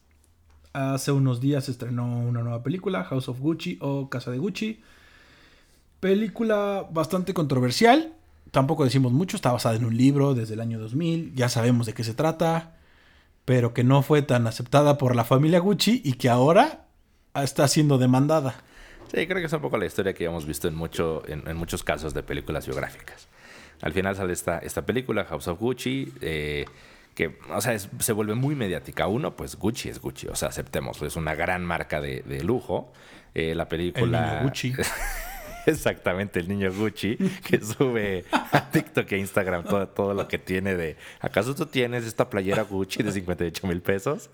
hace 0.73 1.13
unos 1.13 1.41
días 1.41 1.67
se 1.67 1.71
estrenó 1.71 2.19
una 2.19 2.43
nueva 2.43 2.63
película, 2.63 3.05
House 3.05 3.29
of 3.29 3.39
Gucci 3.39 3.79
o 3.81 4.09
Casa 4.09 4.31
de 4.31 4.39
Gucci. 4.39 4.83
Película 6.01 6.87
bastante 6.91 7.33
controversial 7.35 8.13
tampoco 8.55 8.85
decimos 8.85 9.13
mucho, 9.13 9.37
está 9.37 9.51
basada 9.51 9.75
en 9.75 9.85
un 9.85 9.97
libro 9.97 10.33
desde 10.33 10.55
el 10.55 10.61
año 10.61 10.79
2000, 10.79 11.35
ya 11.35 11.49
sabemos 11.49 11.87
de 11.87 11.93
qué 11.93 12.05
se 12.05 12.15
trata, 12.15 12.77
pero 13.45 13.75
que 13.75 13.83
no 13.83 14.01
fue 14.03 14.23
tan 14.23 14.47
aceptada 14.47 14.97
por 14.97 15.17
la 15.17 15.25
familia 15.25 15.59
Gucci 15.59 16.01
y 16.05 16.13
que 16.15 16.29
ahora 16.31 16.87
está 17.35 17.67
siendo 17.67 17.99
demandada. 17.99 18.55
Sí, 19.13 19.27
creo 19.27 19.41
que 19.41 19.47
es 19.47 19.53
un 19.53 19.61
poco 19.61 19.77
la 19.77 19.87
historia 19.87 20.15
que 20.15 20.25
hemos 20.25 20.47
visto 20.47 20.69
en, 20.69 20.77
mucho, 20.77 21.25
en, 21.27 21.57
muchos 21.57 21.83
casos 21.83 22.15
de 22.15 22.23
películas 22.23 22.65
biográficas. 22.67 23.29
Al 23.83 23.93
final 23.93 24.15
sale 24.15 24.33
esta, 24.33 24.59
esta 24.59 24.87
película, 24.87 25.25
House 25.25 25.49
of 25.49 25.59
Gucci, 25.59 26.13
eh, 26.21 26.65
que, 27.17 27.37
o 27.53 27.61
sea, 27.61 27.77
se 27.77 28.13
vuelve 28.13 28.35
muy 28.35 28.55
mediática. 28.55 29.09
Uno, 29.09 29.37
pues 29.37 29.57
Gucci 29.57 29.89
es 29.89 30.01
Gucci, 30.01 30.29
o 30.29 30.37
sea, 30.37 30.49
aceptemos, 30.49 31.03
es 31.03 31.17
una 31.17 31.35
gran 31.35 31.65
marca 31.65 32.01
de, 32.01 32.23
lujo. 32.45 32.93
Eh, 33.35 33.57
la 33.57 33.69
película... 33.69 34.43
Gucci. 34.45 34.75
Exactamente, 35.67 36.41
el 36.41 36.49
niño 36.49 36.73
Gucci 36.73 37.17
que 37.17 37.61
sube 37.65 38.25
a 38.31 38.71
TikTok 38.71 39.11
e 39.13 39.19
Instagram 39.19 39.65
todo, 39.65 39.89
todo 39.89 40.15
lo 40.15 40.29
que 40.29 40.39
tiene 40.39 40.75
de. 40.75 40.97
¿Acaso 41.21 41.55
tú 41.55 41.67
tienes 41.67 42.05
esta 42.05 42.29
playera 42.29 42.63
Gucci 42.63 43.03
de 43.03 43.13
58 43.13 43.67
mil 43.67 43.81
pesos? 43.81 44.31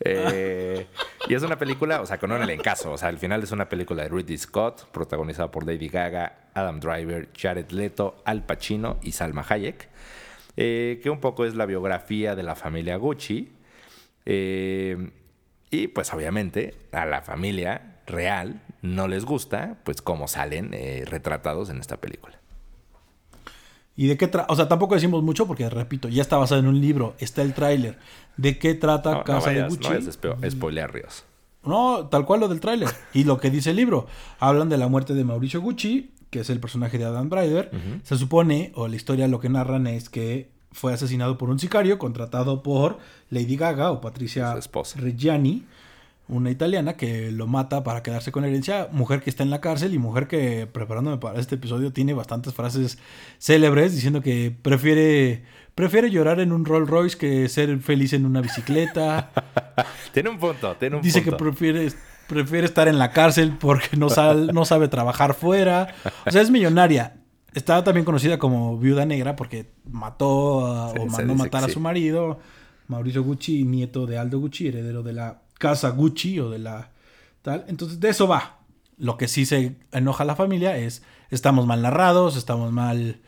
Eh, 0.00 0.86
y 1.28 1.34
es 1.34 1.42
una 1.42 1.58
película, 1.58 2.00
o 2.00 2.06
sea, 2.06 2.18
con 2.18 2.30
un 2.30 2.42
elencazo. 2.42 2.92
O 2.92 2.98
sea, 2.98 3.08
al 3.08 3.18
final 3.18 3.42
es 3.42 3.50
una 3.50 3.68
película 3.68 4.04
de 4.04 4.08
Ridley 4.08 4.38
Scott, 4.38 4.88
protagonizada 4.90 5.50
por 5.50 5.66
Lady 5.66 5.88
Gaga, 5.88 6.50
Adam 6.54 6.80
Driver, 6.80 7.28
Jared 7.36 7.70
Leto, 7.70 8.22
Al 8.24 8.44
Pacino 8.44 8.98
y 9.02 9.12
Salma 9.12 9.44
Hayek. 9.48 9.88
Eh, 10.56 11.00
que 11.02 11.10
un 11.10 11.20
poco 11.20 11.44
es 11.44 11.54
la 11.54 11.66
biografía 11.66 12.34
de 12.34 12.42
la 12.42 12.54
familia 12.54 12.96
Gucci. 12.96 13.52
Eh, 14.24 15.10
y 15.70 15.88
pues 15.88 16.12
obviamente 16.12 16.74
a 16.92 17.06
la 17.06 17.22
familia 17.22 18.00
real 18.06 18.60
no 18.82 19.08
les 19.08 19.24
gusta, 19.24 19.78
pues 19.84 20.02
cómo 20.02 20.28
salen 20.28 20.70
eh, 20.72 21.04
retratados 21.06 21.70
en 21.70 21.78
esta 21.78 21.96
película. 21.98 22.38
¿Y 23.96 24.06
de 24.06 24.16
qué 24.16 24.28
trata? 24.28 24.52
O 24.52 24.56
sea, 24.56 24.68
tampoco 24.68 24.94
decimos 24.94 25.24
mucho 25.24 25.46
porque, 25.46 25.68
repito, 25.68 26.08
ya 26.08 26.22
está 26.22 26.36
basado 26.36 26.60
en 26.60 26.68
un 26.68 26.80
libro, 26.80 27.16
está 27.18 27.42
el 27.42 27.52
tráiler. 27.52 27.98
¿De 28.36 28.56
qué 28.58 28.74
trata 28.74 29.10
No, 29.10 29.18
no 29.18 29.24
Casa 29.24 29.50
de 29.50 29.62
Gucci? 29.66 29.88
no 29.88 29.88
vayas 29.90 30.90
Ríos. 30.92 31.24
No, 31.64 32.06
tal 32.06 32.24
cual 32.24 32.40
lo 32.40 32.48
del 32.48 32.60
tráiler. 32.60 32.88
Y 33.12 33.24
lo 33.24 33.38
que 33.38 33.50
dice 33.50 33.70
el 33.70 33.76
libro. 33.76 34.06
Hablan 34.38 34.68
de 34.68 34.78
la 34.78 34.86
muerte 34.86 35.14
de 35.14 35.24
Mauricio 35.24 35.60
Gucci, 35.60 36.12
que 36.30 36.40
es 36.40 36.50
el 36.50 36.60
personaje 36.60 36.96
de 36.96 37.06
Adam 37.06 37.28
Driver. 37.28 37.72
Se 38.04 38.16
supone, 38.16 38.70
o 38.76 38.86
la 38.86 38.94
historia 38.94 39.26
lo 39.26 39.40
que 39.40 39.48
narran 39.48 39.88
es 39.88 40.08
que 40.08 40.50
fue 40.70 40.92
asesinado 40.92 41.36
por 41.36 41.50
un 41.50 41.58
sicario 41.58 41.98
contratado 41.98 42.62
por 42.62 42.98
Lady 43.30 43.56
Gaga 43.56 43.90
o 43.90 44.00
Patricia 44.00 44.52
Su 44.52 44.58
esposa. 44.58 45.00
Reggiani, 45.00 45.64
una 46.28 46.50
italiana 46.50 46.94
que 46.94 47.30
lo 47.32 47.46
mata 47.46 47.82
para 47.82 48.02
quedarse 48.02 48.30
con 48.32 48.42
la 48.42 48.48
herencia. 48.48 48.88
Mujer 48.92 49.22
que 49.22 49.30
está 49.30 49.42
en 49.42 49.50
la 49.50 49.60
cárcel 49.60 49.94
y 49.94 49.98
mujer 49.98 50.26
que, 50.28 50.66
preparándome 50.66 51.16
para 51.18 51.40
este 51.40 51.54
episodio, 51.54 51.92
tiene 51.92 52.12
bastantes 52.14 52.52
frases 52.54 52.98
célebres 53.38 53.94
diciendo 53.94 54.20
que 54.20 54.54
prefiere, 54.62 55.44
prefiere 55.74 56.10
llorar 56.10 56.40
en 56.40 56.52
un 56.52 56.64
Rolls 56.64 56.88
Royce 56.88 57.16
que 57.16 57.48
ser 57.48 57.78
feliz 57.80 58.12
en 58.12 58.26
una 58.26 58.40
bicicleta. 58.40 59.30
Tiene 60.12 60.30
un 60.30 60.38
punto, 60.38 60.74
tiene 60.76 60.96
un 60.96 61.02
Dice 61.02 61.22
que 61.22 61.32
prefiere, 61.32 61.88
prefiere 62.26 62.66
estar 62.66 62.88
en 62.88 62.98
la 62.98 63.10
cárcel 63.12 63.56
porque 63.58 63.96
no, 63.96 64.08
sal- 64.10 64.50
no 64.52 64.64
sabe 64.64 64.88
trabajar 64.88 65.34
fuera. 65.34 65.94
O 66.26 66.30
sea, 66.30 66.42
es 66.42 66.50
millonaria. 66.50 67.14
Está 67.54 67.82
también 67.84 68.04
conocida 68.04 68.38
como 68.38 68.76
viuda 68.78 69.06
negra 69.06 69.36
porque 69.36 69.70
mató 69.90 70.66
a- 70.66 70.92
Sí, 70.92 70.98
o 71.00 71.06
mandó 71.06 71.34
matar 71.34 71.64
a 71.64 71.68
su 71.68 71.80
marido, 71.80 72.38
Mauricio 72.88 73.22
Gucci, 73.22 73.64
nieto 73.64 74.06
de 74.06 74.18
Aldo 74.18 74.38
Gucci, 74.40 74.68
heredero 74.68 75.02
de 75.02 75.12
la 75.12 75.42
casa 75.58 75.90
Gucci 75.90 76.40
o 76.40 76.50
de 76.50 76.58
la 76.58 76.90
tal. 77.42 77.64
Entonces, 77.68 78.00
de 78.00 78.08
eso 78.08 78.26
va. 78.26 78.60
Lo 78.96 79.16
que 79.16 79.28
sí 79.28 79.46
se 79.46 79.76
enoja 79.92 80.24
a 80.24 80.26
la 80.26 80.36
familia 80.36 80.76
es 80.76 81.02
estamos 81.30 81.66
mal 81.66 81.82
narrados, 81.82 82.36
estamos 82.36 82.72
mal 82.72 83.20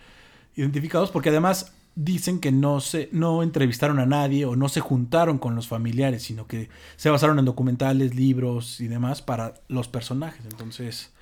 identificados, 0.56 1.10
porque 1.10 1.28
además 1.28 1.74
dicen 1.94 2.40
que 2.40 2.52
no 2.52 2.80
se 2.80 3.08
no 3.12 3.42
entrevistaron 3.42 3.98
a 3.98 4.06
nadie 4.06 4.44
o 4.46 4.56
no 4.56 4.68
se 4.68 4.80
juntaron 4.80 5.38
con 5.38 5.54
los 5.54 5.68
familiares, 5.68 6.22
sino 6.22 6.46
que 6.46 6.68
se 6.96 7.10
basaron 7.10 7.38
en 7.38 7.44
documentales, 7.44 8.14
libros 8.14 8.80
y 8.80 8.88
demás 8.88 9.22
para 9.22 9.54
los 9.68 9.88
personajes. 9.88 10.44
Entonces, 10.44 11.12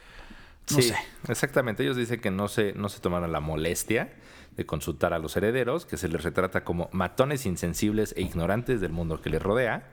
no 0.71 0.77
sí, 0.77 0.83
sé. 0.83 0.97
exactamente. 1.29 1.83
Ellos 1.83 1.97
dicen 1.97 2.21
que 2.21 2.31
no 2.31 2.49
se, 2.49 2.73
no 2.75 2.89
se 2.89 3.01
tomaron 3.01 3.33
la 3.33 3.41
molestia 3.41 4.13
de 4.57 4.67
consultar 4.67 5.15
a 5.15 5.19
los 5.19 5.37
herederos, 5.37 5.87
que 5.87 5.97
se 5.97 6.09
les 6.09 6.23
retrata 6.23 6.65
como 6.65 6.89
matones 6.93 7.47
insensibles 7.47 8.13
e 8.17 8.23
ignorantes 8.23 8.81
del 8.81 8.93
mundo 8.93 9.21
que 9.23 9.31
les 9.31 9.43
rodea. 9.43 9.89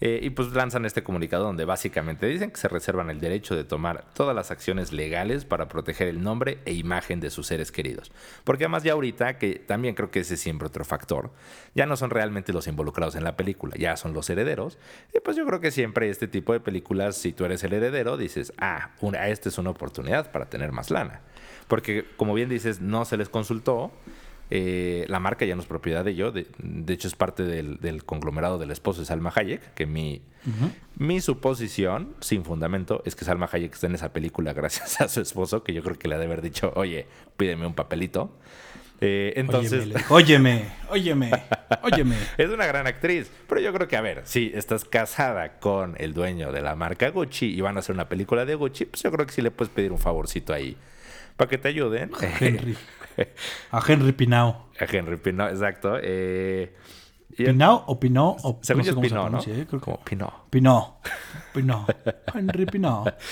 Eh, 0.00 0.20
y 0.22 0.30
pues 0.30 0.52
lanzan 0.52 0.84
este 0.84 1.02
comunicado 1.02 1.44
donde 1.44 1.64
básicamente 1.64 2.26
dicen 2.26 2.50
que 2.50 2.58
se 2.58 2.68
reservan 2.68 3.08
el 3.08 3.18
derecho 3.18 3.56
de 3.56 3.64
tomar 3.64 4.04
todas 4.12 4.36
las 4.36 4.50
acciones 4.50 4.92
legales 4.92 5.46
para 5.46 5.68
proteger 5.68 6.08
el 6.08 6.22
nombre 6.22 6.58
e 6.66 6.74
imagen 6.74 7.18
de 7.18 7.30
sus 7.30 7.46
seres 7.46 7.72
queridos. 7.72 8.12
Porque 8.44 8.64
además 8.64 8.82
ya 8.82 8.92
ahorita, 8.92 9.38
que 9.38 9.54
también 9.54 9.94
creo 9.94 10.10
que 10.10 10.20
ese 10.20 10.34
es 10.34 10.40
siempre 10.40 10.68
otro 10.68 10.84
factor, 10.84 11.30
ya 11.74 11.86
no 11.86 11.96
son 11.96 12.10
realmente 12.10 12.52
los 12.52 12.66
involucrados 12.66 13.16
en 13.16 13.24
la 13.24 13.36
película, 13.36 13.74
ya 13.78 13.96
son 13.96 14.12
los 14.12 14.28
herederos. 14.28 14.78
Y 15.14 15.20
pues 15.20 15.36
yo 15.36 15.46
creo 15.46 15.60
que 15.60 15.70
siempre 15.70 16.10
este 16.10 16.28
tipo 16.28 16.52
de 16.52 16.60
películas, 16.60 17.16
si 17.16 17.32
tú 17.32 17.46
eres 17.46 17.64
el 17.64 17.72
heredero, 17.72 18.18
dices, 18.18 18.52
ah, 18.58 18.90
una, 19.00 19.28
esta 19.28 19.48
es 19.48 19.56
una 19.56 19.70
oportunidad 19.70 20.30
para 20.30 20.50
tener 20.50 20.72
más 20.72 20.90
lana. 20.90 21.22
Porque 21.68 22.04
como 22.16 22.34
bien 22.34 22.50
dices, 22.50 22.80
no 22.80 23.06
se 23.06 23.16
les 23.16 23.28
consultó. 23.30 23.92
Eh, 24.48 25.04
la 25.08 25.18
marca 25.18 25.44
ya 25.44 25.56
no 25.56 25.60
es 25.60 25.66
propiedad 25.66 26.04
de 26.04 26.12
ellos, 26.12 26.32
de, 26.32 26.46
de 26.58 26.94
hecho 26.94 27.08
es 27.08 27.16
parte 27.16 27.42
del, 27.42 27.78
del 27.78 28.04
conglomerado 28.04 28.58
del 28.58 28.70
esposo 28.70 29.00
de 29.00 29.06
Salma 29.06 29.32
Hayek, 29.34 29.74
que 29.74 29.86
mi, 29.86 30.22
mi 30.96 31.20
suposición, 31.20 32.14
sin 32.20 32.44
fundamento, 32.44 33.02
es 33.04 33.16
que 33.16 33.24
Salma 33.24 33.48
Hayek 33.50 33.74
está 33.74 33.88
en 33.88 33.96
esa 33.96 34.12
película 34.12 34.52
gracias 34.52 35.00
a 35.00 35.08
su 35.08 35.20
esposo, 35.20 35.64
que 35.64 35.74
yo 35.74 35.82
creo 35.82 35.98
que 35.98 36.06
le 36.06 36.14
ha 36.14 36.18
de 36.18 36.26
haber 36.26 36.42
dicho, 36.42 36.72
oye, 36.76 37.06
pídeme 37.36 37.66
un 37.66 37.74
papelito. 37.74 38.30
Eh, 39.00 39.34
entonces, 39.36 39.88
óyeme, 40.08 40.70
óyeme, 40.88 41.30
óyeme. 41.82 42.16
es 42.38 42.48
una 42.48 42.66
gran 42.66 42.86
actriz, 42.86 43.30
pero 43.48 43.60
yo 43.60 43.72
creo 43.72 43.88
que, 43.88 43.96
a 43.96 44.00
ver, 44.00 44.22
si 44.24 44.52
estás 44.54 44.84
casada 44.84 45.58
con 45.58 45.96
el 45.98 46.14
dueño 46.14 46.52
de 46.52 46.62
la 46.62 46.76
marca 46.76 47.10
Gucci 47.10 47.46
y 47.46 47.60
van 47.60 47.76
a 47.76 47.80
hacer 47.80 47.94
una 47.94 48.08
película 48.08 48.46
de 48.46 48.54
Gucci, 48.54 48.86
pues 48.86 49.02
yo 49.02 49.10
creo 49.10 49.26
que 49.26 49.32
sí 49.32 49.42
le 49.42 49.50
puedes 49.50 49.74
pedir 49.74 49.92
un 49.92 49.98
favorcito 49.98 50.54
ahí 50.54 50.76
para 51.36 51.48
que 51.48 51.58
te 51.58 51.68
ayuden. 51.68 52.10
Henry. 52.40 52.76
A 53.70 53.82
Henry 53.86 54.12
Pinao. 54.12 54.70
A 54.78 54.84
Henry 54.84 55.16
Pinot, 55.16 55.50
exacto. 55.50 55.98
Eh, 56.02 56.74
¿Pinao 57.36 57.84
o 57.86 57.98
Pinot? 57.98 58.38
O, 58.42 58.58
según 58.62 58.80
no 58.80 58.84
sé 58.84 58.94
cómo 58.94 59.02
se 59.04 59.08
Pinot, 59.10 59.30
¿no? 59.30 59.40
¿eh? 59.40 59.66
Creo 59.68 59.80
Como 59.80 60.04
Pinot. 60.04 60.50
Pinot. 60.50 60.94
Pinot. 61.54 61.96
Henry 62.34 62.66
Pinot. 62.66 63.14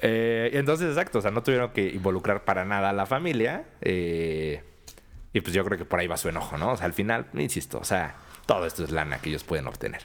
Eh, 0.00 0.50
entonces, 0.52 0.90
exacto, 0.90 1.18
o 1.18 1.22
sea, 1.22 1.32
no 1.32 1.42
tuvieron 1.42 1.72
que 1.72 1.88
involucrar 1.90 2.44
para 2.44 2.64
nada 2.64 2.90
a 2.90 2.92
la 2.92 3.04
familia. 3.04 3.64
eh, 3.80 4.62
y 5.32 5.40
pues 5.40 5.52
yo 5.52 5.64
creo 5.64 5.76
que 5.76 5.84
por 5.84 5.98
ahí 6.00 6.06
va 6.06 6.16
su 6.16 6.28
enojo, 6.28 6.56
¿no? 6.56 6.72
O 6.72 6.76
sea, 6.76 6.86
al 6.86 6.92
final, 6.92 7.26
insisto, 7.34 7.78
o 7.78 7.84
sea, 7.84 8.16
todo 8.46 8.66
esto 8.66 8.84
es 8.84 8.90
lana 8.90 9.18
que 9.18 9.28
ellos 9.28 9.44
pueden 9.44 9.66
obtener. 9.66 10.02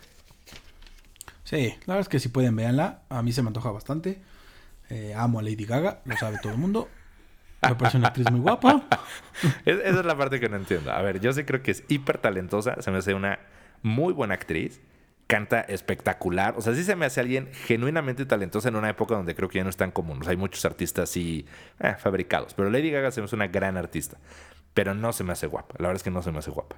Sí, 1.44 1.76
la 1.86 1.94
verdad 1.96 2.02
es 2.02 2.10
que 2.10 2.20
si 2.20 2.30
pueden, 2.30 2.56
véanla. 2.56 3.04
A 3.10 3.22
mí 3.22 3.32
se 3.32 3.42
me 3.42 3.48
antoja 3.48 3.72
bastante. 3.72 4.22
Eh, 4.90 5.14
amo 5.16 5.40
a 5.40 5.44
Lady 5.44 5.66
Gaga, 5.66 6.02
lo 6.06 6.18
sabe 6.18 6.40
todo 6.42 6.52
el 6.54 6.58
mundo. 6.58 6.90
Me 7.70 7.76
parece 7.76 7.98
una 7.98 8.08
actriz 8.10 8.30
muy 8.32 8.40
guapa. 8.42 8.84
Es- 9.66 9.80
esa 9.80 10.00
es 10.00 10.06
la 10.06 10.16
parte 10.18 10.40
que 10.40 10.50
no 10.50 10.56
entiendo. 10.58 10.92
A 10.92 11.02
ver, 11.02 11.20
yo 11.20 11.34
sí 11.34 11.44
creo 11.44 11.62
que 11.62 11.72
es 11.72 11.84
hiper 11.88 12.18
talentosa. 12.20 12.82
Se 12.82 12.92
me 12.92 12.98
hace 13.00 13.14
una 13.14 13.40
muy 13.82 14.14
buena 14.14 14.34
actriz. 14.36 14.82
Canta 15.28 15.62
espectacular. 15.62 16.54
O 16.58 16.62
sea, 16.62 16.74
sí 16.76 16.84
se 16.84 16.96
me 16.96 17.06
hace 17.06 17.20
alguien 17.22 17.50
genuinamente 17.54 18.26
talentosa 18.26 18.70
en 18.70 18.76
una 18.76 18.90
época 18.90 19.16
donde 19.16 19.34
creo 19.36 19.50
que 19.50 19.58
ya 19.60 19.64
no 19.64 19.70
es 19.70 19.78
tan 19.78 19.92
común. 19.92 20.20
O 20.20 20.24
sea, 20.24 20.32
hay 20.32 20.38
muchos 20.38 20.64
artistas 20.66 21.10
así 21.10 21.46
eh, 21.80 21.96
fabricados. 21.98 22.54
Pero 22.54 22.70
Lady 22.70 22.92
Gaga 22.92 23.10
se 23.12 23.22
me 23.22 23.26
hace 23.26 23.36
una 23.36 23.48
gran 23.48 23.78
artista. 23.78 24.18
Pero 24.74 24.94
no 24.94 25.14
se 25.14 25.24
me 25.24 25.32
hace 25.34 25.48
guapa. 25.48 25.76
La 25.80 25.88
verdad 25.88 25.96
es 25.98 26.04
que 26.04 26.12
no 26.12 26.22
se 26.22 26.32
me 26.32 26.40
hace 26.40 26.52
guapa. 26.52 26.76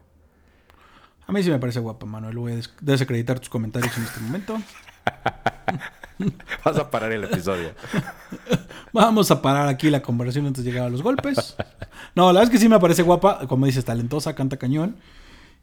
A 1.28 1.32
mí 1.32 1.42
sí 1.42 1.50
me 1.50 1.58
parece 1.60 1.80
guapa, 1.80 2.06
Manuel. 2.06 2.38
Voy 2.38 2.52
a 2.54 2.56
des- 2.58 2.74
desacreditar 2.82 3.40
tus 3.40 3.50
comentarios 3.50 3.98
en 3.98 4.04
este 4.04 4.20
momento. 4.22 4.58
Vas 6.66 6.78
a 6.78 6.90
parar 6.90 7.12
el 7.12 7.24
episodio. 7.26 7.72
Vamos 8.94 9.30
a 9.32 9.42
parar 9.42 9.68
aquí 9.68 9.90
la 9.90 10.02
conversación 10.02 10.46
antes 10.48 10.64
de 10.64 10.72
llegar 10.72 10.88
a 10.88 10.90
los 10.90 11.02
golpes. 11.02 11.56
No, 12.16 12.28
la 12.28 12.40
verdad 12.40 12.44
es 12.46 12.50
que 12.50 12.58
sí 12.58 12.70
me 12.70 12.80
parece 12.80 13.02
guapa. 13.02 13.48
Como 13.48 13.66
dices, 13.66 13.84
talentosa, 13.86 14.36
canta 14.36 14.58
cañón. 14.58 14.98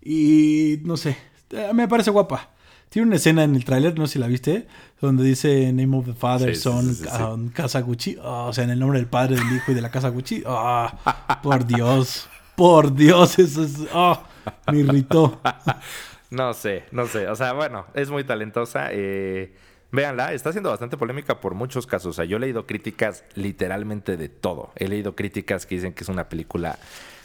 Y 0.03 0.81
no 0.85 0.97
sé, 0.97 1.17
eh, 1.51 1.71
me 1.73 1.89
parece 1.89 2.11
guapa. 2.11 2.51
Tiene 2.89 3.07
una 3.07 3.17
escena 3.17 3.43
en 3.45 3.55
el 3.55 3.65
tráiler, 3.65 3.99
no 3.99 4.07
sé 4.07 4.15
si 4.15 4.19
la 4.19 4.27
viste, 4.27 4.67
donde 5.01 5.25
dice 5.25 5.73
Name 5.73 5.97
of 5.97 6.05
the 6.05 6.13
Father, 6.13 6.55
Sí, 6.55 6.61
Son, 6.61 6.95
sí, 6.95 7.05
sí, 7.05 7.09
sí. 7.11 7.23
um, 7.23 7.49
Casa 7.49 7.81
Gucci. 7.81 8.19
Ah, 8.23 8.47
o 8.49 8.53
sea, 8.53 8.65
en 8.65 8.71
el 8.71 8.79
nombre 8.79 8.99
del 8.99 9.09
padre, 9.09 9.37
del 9.37 9.51
hijo 9.57 9.73
y 9.73 9.75
de 9.75 9.81
la 9.81 9.91
Casa 9.91 10.11
Gucci. 10.11 10.43
Ah, 10.47 11.41
por 11.43 11.65
Dios. 11.67 12.29
Por 12.55 12.95
Dios, 12.95 13.39
eso 13.39 13.65
es. 13.65 13.77
ah, 13.95 14.23
me 14.71 14.81
irritó. 14.81 15.41
No 16.31 16.55
sé, 16.55 16.85
no 16.93 17.07
sé. 17.07 17.29
O 17.29 17.37
sea, 17.37 17.53
bueno, 17.53 17.85
es 17.93 18.09
muy 18.09 18.25
talentosa. 18.25 18.89
Eh, 18.91 19.55
véanla, 19.93 20.33
está 20.33 20.51
siendo 20.51 20.71
bastante 20.71 20.97
polémica 20.97 21.41
por 21.41 21.55
muchos 21.55 21.87
casos. 21.87 22.11
O 22.11 22.13
sea, 22.15 22.25
yo 22.25 22.39
he 22.39 22.41
leído 22.41 22.67
críticas 22.67 23.25
literalmente 23.35 24.17
de 24.17 24.29
todo. 24.29 24.73
He 24.75 24.89
leído 24.89 25.15
críticas 25.15 25.67
que 25.67 25.77
dicen 25.77 25.93
que 25.93 26.03
es 26.03 26.09
una 26.09 26.29
película 26.29 26.79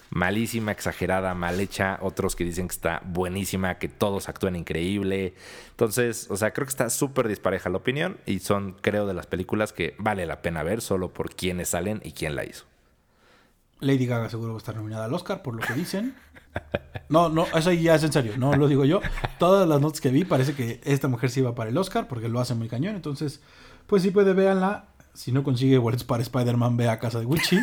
malísima, 0.09 0.71
exagerada, 0.71 1.33
mal 1.33 1.59
hecha. 1.59 1.97
Otros 2.01 2.35
que 2.35 2.43
dicen 2.43 2.67
que 2.67 2.75
está 2.75 3.01
buenísima, 3.05 3.79
que 3.79 3.87
todos 3.87 4.29
actúan 4.29 4.55
increíble. 4.55 5.33
Entonces, 5.71 6.27
o 6.29 6.37
sea, 6.37 6.51
creo 6.51 6.65
que 6.65 6.71
está 6.71 6.89
súper 6.89 7.27
dispareja 7.27 7.69
la 7.69 7.77
opinión. 7.77 8.17
Y 8.25 8.39
son, 8.39 8.73
creo, 8.81 9.07
de 9.07 9.13
las 9.13 9.27
películas 9.27 9.73
que 9.73 9.95
vale 9.97 10.25
la 10.25 10.41
pena 10.41 10.63
ver 10.63 10.81
solo 10.81 11.13
por 11.13 11.33
quiénes 11.33 11.69
salen 11.69 12.01
y 12.03 12.11
quién 12.11 12.35
la 12.35 12.45
hizo. 12.45 12.65
Lady 13.79 14.05
Gaga 14.05 14.29
seguro 14.29 14.53
va 14.53 14.55
a 14.55 14.59
estar 14.59 14.75
nominada 14.75 15.05
al 15.05 15.13
Oscar, 15.13 15.41
por 15.41 15.53
lo 15.55 15.61
que 15.61 15.73
dicen. 15.73 16.15
No, 17.09 17.29
no, 17.29 17.45
eso 17.55 17.71
ya 17.71 17.95
es 17.95 18.03
en 18.03 18.11
serio, 18.11 18.33
no 18.37 18.55
lo 18.55 18.67
digo 18.67 18.83
yo. 18.83 19.01
Todas 19.39 19.67
las 19.67 19.79
notas 19.79 20.01
que 20.01 20.09
vi 20.09 20.25
parece 20.25 20.55
que 20.55 20.81
esta 20.83 21.07
mujer 21.07 21.29
sí 21.29 21.41
va 21.41 21.55
para 21.55 21.69
el 21.69 21.77
Oscar 21.77 22.07
porque 22.07 22.29
lo 22.29 22.39
hace 22.39 22.55
muy 22.55 22.67
cañón. 22.67 22.95
Entonces, 22.95 23.41
pues 23.85 24.03
sí 24.03 24.11
puede, 24.11 24.33
véanla. 24.33 24.87
Si 25.13 25.31
no 25.31 25.43
consigue 25.43 25.77
boletos 25.77 26.03
para 26.03 26.21
Spider-Man, 26.21 26.77
ve 26.77 26.89
a 26.89 26.99
Casa 26.99 27.19
de 27.19 27.25
Gucci. 27.25 27.57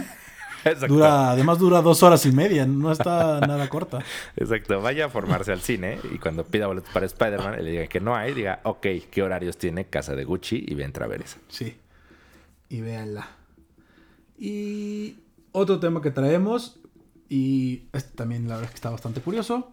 Exacto. 0.64 0.94
Dura, 0.94 1.30
además 1.30 1.58
dura 1.58 1.82
dos 1.82 2.02
horas 2.02 2.24
y 2.24 2.32
media, 2.32 2.64
no 2.64 2.90
está 2.90 3.38
nada 3.40 3.68
corta. 3.68 3.98
Exacto, 4.36 4.80
vaya 4.80 5.06
a 5.06 5.08
formarse 5.10 5.52
al 5.52 5.60
cine 5.60 5.98
y 6.10 6.18
cuando 6.18 6.46
pida 6.46 6.66
boletos 6.66 6.90
para 6.90 7.04
Spider-Man 7.04 7.56
y 7.60 7.62
le 7.64 7.70
diga 7.72 7.86
que 7.86 8.00
no 8.00 8.16
hay, 8.16 8.32
diga, 8.32 8.60
ok, 8.62 8.86
¿qué 9.10 9.22
horarios 9.22 9.58
tiene 9.58 9.84
Casa 9.86 10.14
de 10.14 10.24
Gucci? 10.24 10.64
Y 10.66 10.74
ve 10.74 10.84
a 10.84 10.86
entrar 10.86 11.06
a 11.06 11.10
ver 11.10 11.20
esa. 11.20 11.36
Sí. 11.48 11.76
Y 12.70 12.80
véanla. 12.80 13.28
Y 14.38 15.18
otro 15.54 15.80
tema 15.80 16.02
que 16.02 16.10
traemos, 16.10 16.78
y 17.28 17.84
este 17.92 18.14
también 18.16 18.48
la 18.48 18.56
verdad 18.56 18.64
es 18.64 18.70
que 18.72 18.76
está 18.76 18.90
bastante 18.90 19.20
curioso. 19.20 19.72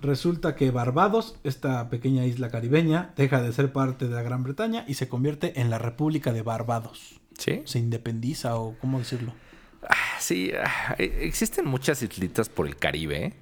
Resulta 0.00 0.54
que 0.56 0.70
Barbados, 0.70 1.36
esta 1.44 1.90
pequeña 1.90 2.24
isla 2.24 2.50
caribeña, 2.50 3.12
deja 3.16 3.42
de 3.42 3.52
ser 3.52 3.72
parte 3.72 4.08
de 4.08 4.14
la 4.14 4.22
Gran 4.22 4.42
Bretaña 4.42 4.84
y 4.88 4.94
se 4.94 5.08
convierte 5.08 5.60
en 5.60 5.70
la 5.70 5.78
República 5.78 6.32
de 6.32 6.42
Barbados. 6.42 7.20
¿Sí? 7.36 7.62
Se 7.64 7.78
independiza 7.78 8.56
o 8.56 8.76
cómo 8.80 8.98
decirlo. 8.98 9.32
Ah, 9.82 9.94
Sí, 10.18 10.50
ah, 10.60 10.94
e- 10.98 11.20
existen 11.22 11.66
muchas 11.66 12.02
islitas 12.02 12.48
por 12.48 12.66
el 12.66 12.76
Caribe 12.76 13.34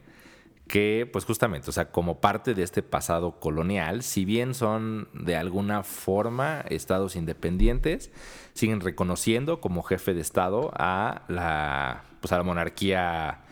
que, 0.67 1.09
pues 1.13 1.25
justamente, 1.25 1.71
o 1.71 1.73
sea, 1.73 1.91
como 1.91 2.21
parte 2.21 2.55
de 2.55 2.63
este 2.63 2.83
pasado 2.83 3.39
colonial, 3.39 4.03
si 4.03 4.25
bien 4.25 4.55
son 4.55 5.09
de 5.13 5.37
alguna 5.37 5.85
forma 5.85 6.65
estados 6.69 7.15
independientes, 7.15 8.11
siguen 8.53 8.81
reconociendo 8.81 9.61
como 9.61 9.83
jefe 9.83 10.13
de 10.13 10.21
estado 10.21 10.73
a 10.75 11.23
la, 11.29 12.05
pues 12.21 12.33
a 12.33 12.39
la 12.39 12.43
monarquía 12.43 13.43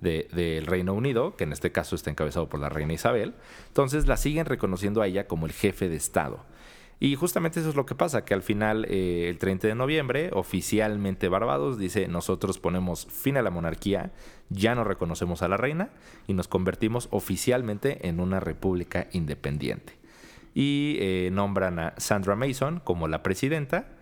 del 0.00 0.66
Reino 0.66 0.94
Unido, 0.94 1.36
que 1.36 1.44
en 1.44 1.52
este 1.52 1.72
caso 1.72 1.94
está 1.94 2.10
encabezado 2.10 2.48
por 2.48 2.60
la 2.60 2.68
reina 2.68 2.94
Isabel. 2.94 3.34
Entonces 3.68 4.06
la 4.06 4.16
siguen 4.16 4.46
reconociendo 4.46 5.02
a 5.02 5.06
ella 5.06 5.26
como 5.26 5.46
el 5.46 5.52
jefe 5.52 5.88
de 5.88 5.96
Estado. 5.96 6.44
Y 7.02 7.14
justamente 7.14 7.60
eso 7.60 7.70
es 7.70 7.76
lo 7.76 7.86
que 7.86 7.94
pasa, 7.94 8.26
que 8.26 8.34
al 8.34 8.42
final, 8.42 8.84
eh, 8.90 9.30
el 9.30 9.38
30 9.38 9.68
de 9.68 9.74
noviembre, 9.74 10.30
oficialmente 10.34 11.30
Barbados 11.30 11.78
dice, 11.78 12.08
nosotros 12.08 12.58
ponemos 12.58 13.06
fin 13.06 13.38
a 13.38 13.42
la 13.42 13.48
monarquía, 13.48 14.12
ya 14.50 14.74
no 14.74 14.84
reconocemos 14.84 15.40
a 15.40 15.48
la 15.48 15.56
reina 15.56 15.88
y 16.26 16.34
nos 16.34 16.46
convertimos 16.46 17.08
oficialmente 17.10 18.06
en 18.06 18.20
una 18.20 18.38
república 18.38 19.08
independiente. 19.12 19.94
Y 20.52 20.98
eh, 21.00 21.30
nombran 21.32 21.78
a 21.78 21.94
Sandra 21.96 22.36
Mason 22.36 22.82
como 22.84 23.08
la 23.08 23.22
presidenta 23.22 23.96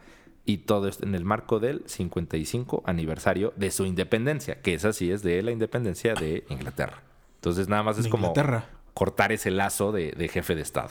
y 0.44 0.58
todo 0.58 0.88
esto 0.88 1.06
en 1.06 1.14
el 1.14 1.24
marco 1.24 1.60
del 1.60 1.84
55 1.86 2.82
aniversario 2.84 3.52
de 3.54 3.70
su 3.70 3.86
independencia, 3.86 4.60
que 4.60 4.74
esa 4.74 4.92
sí 4.92 5.12
es 5.12 5.22
de 5.22 5.40
la 5.44 5.52
independencia 5.52 6.14
de 6.14 6.42
Inglaterra. 6.48 7.04
Entonces 7.36 7.68
nada 7.68 7.84
más 7.84 7.96
es 7.98 8.08
como 8.08 8.34
cortar 8.92 9.30
ese 9.30 9.52
lazo 9.52 9.92
de 9.92 10.28
jefe 10.32 10.56
de 10.56 10.62
Estado. 10.62 10.90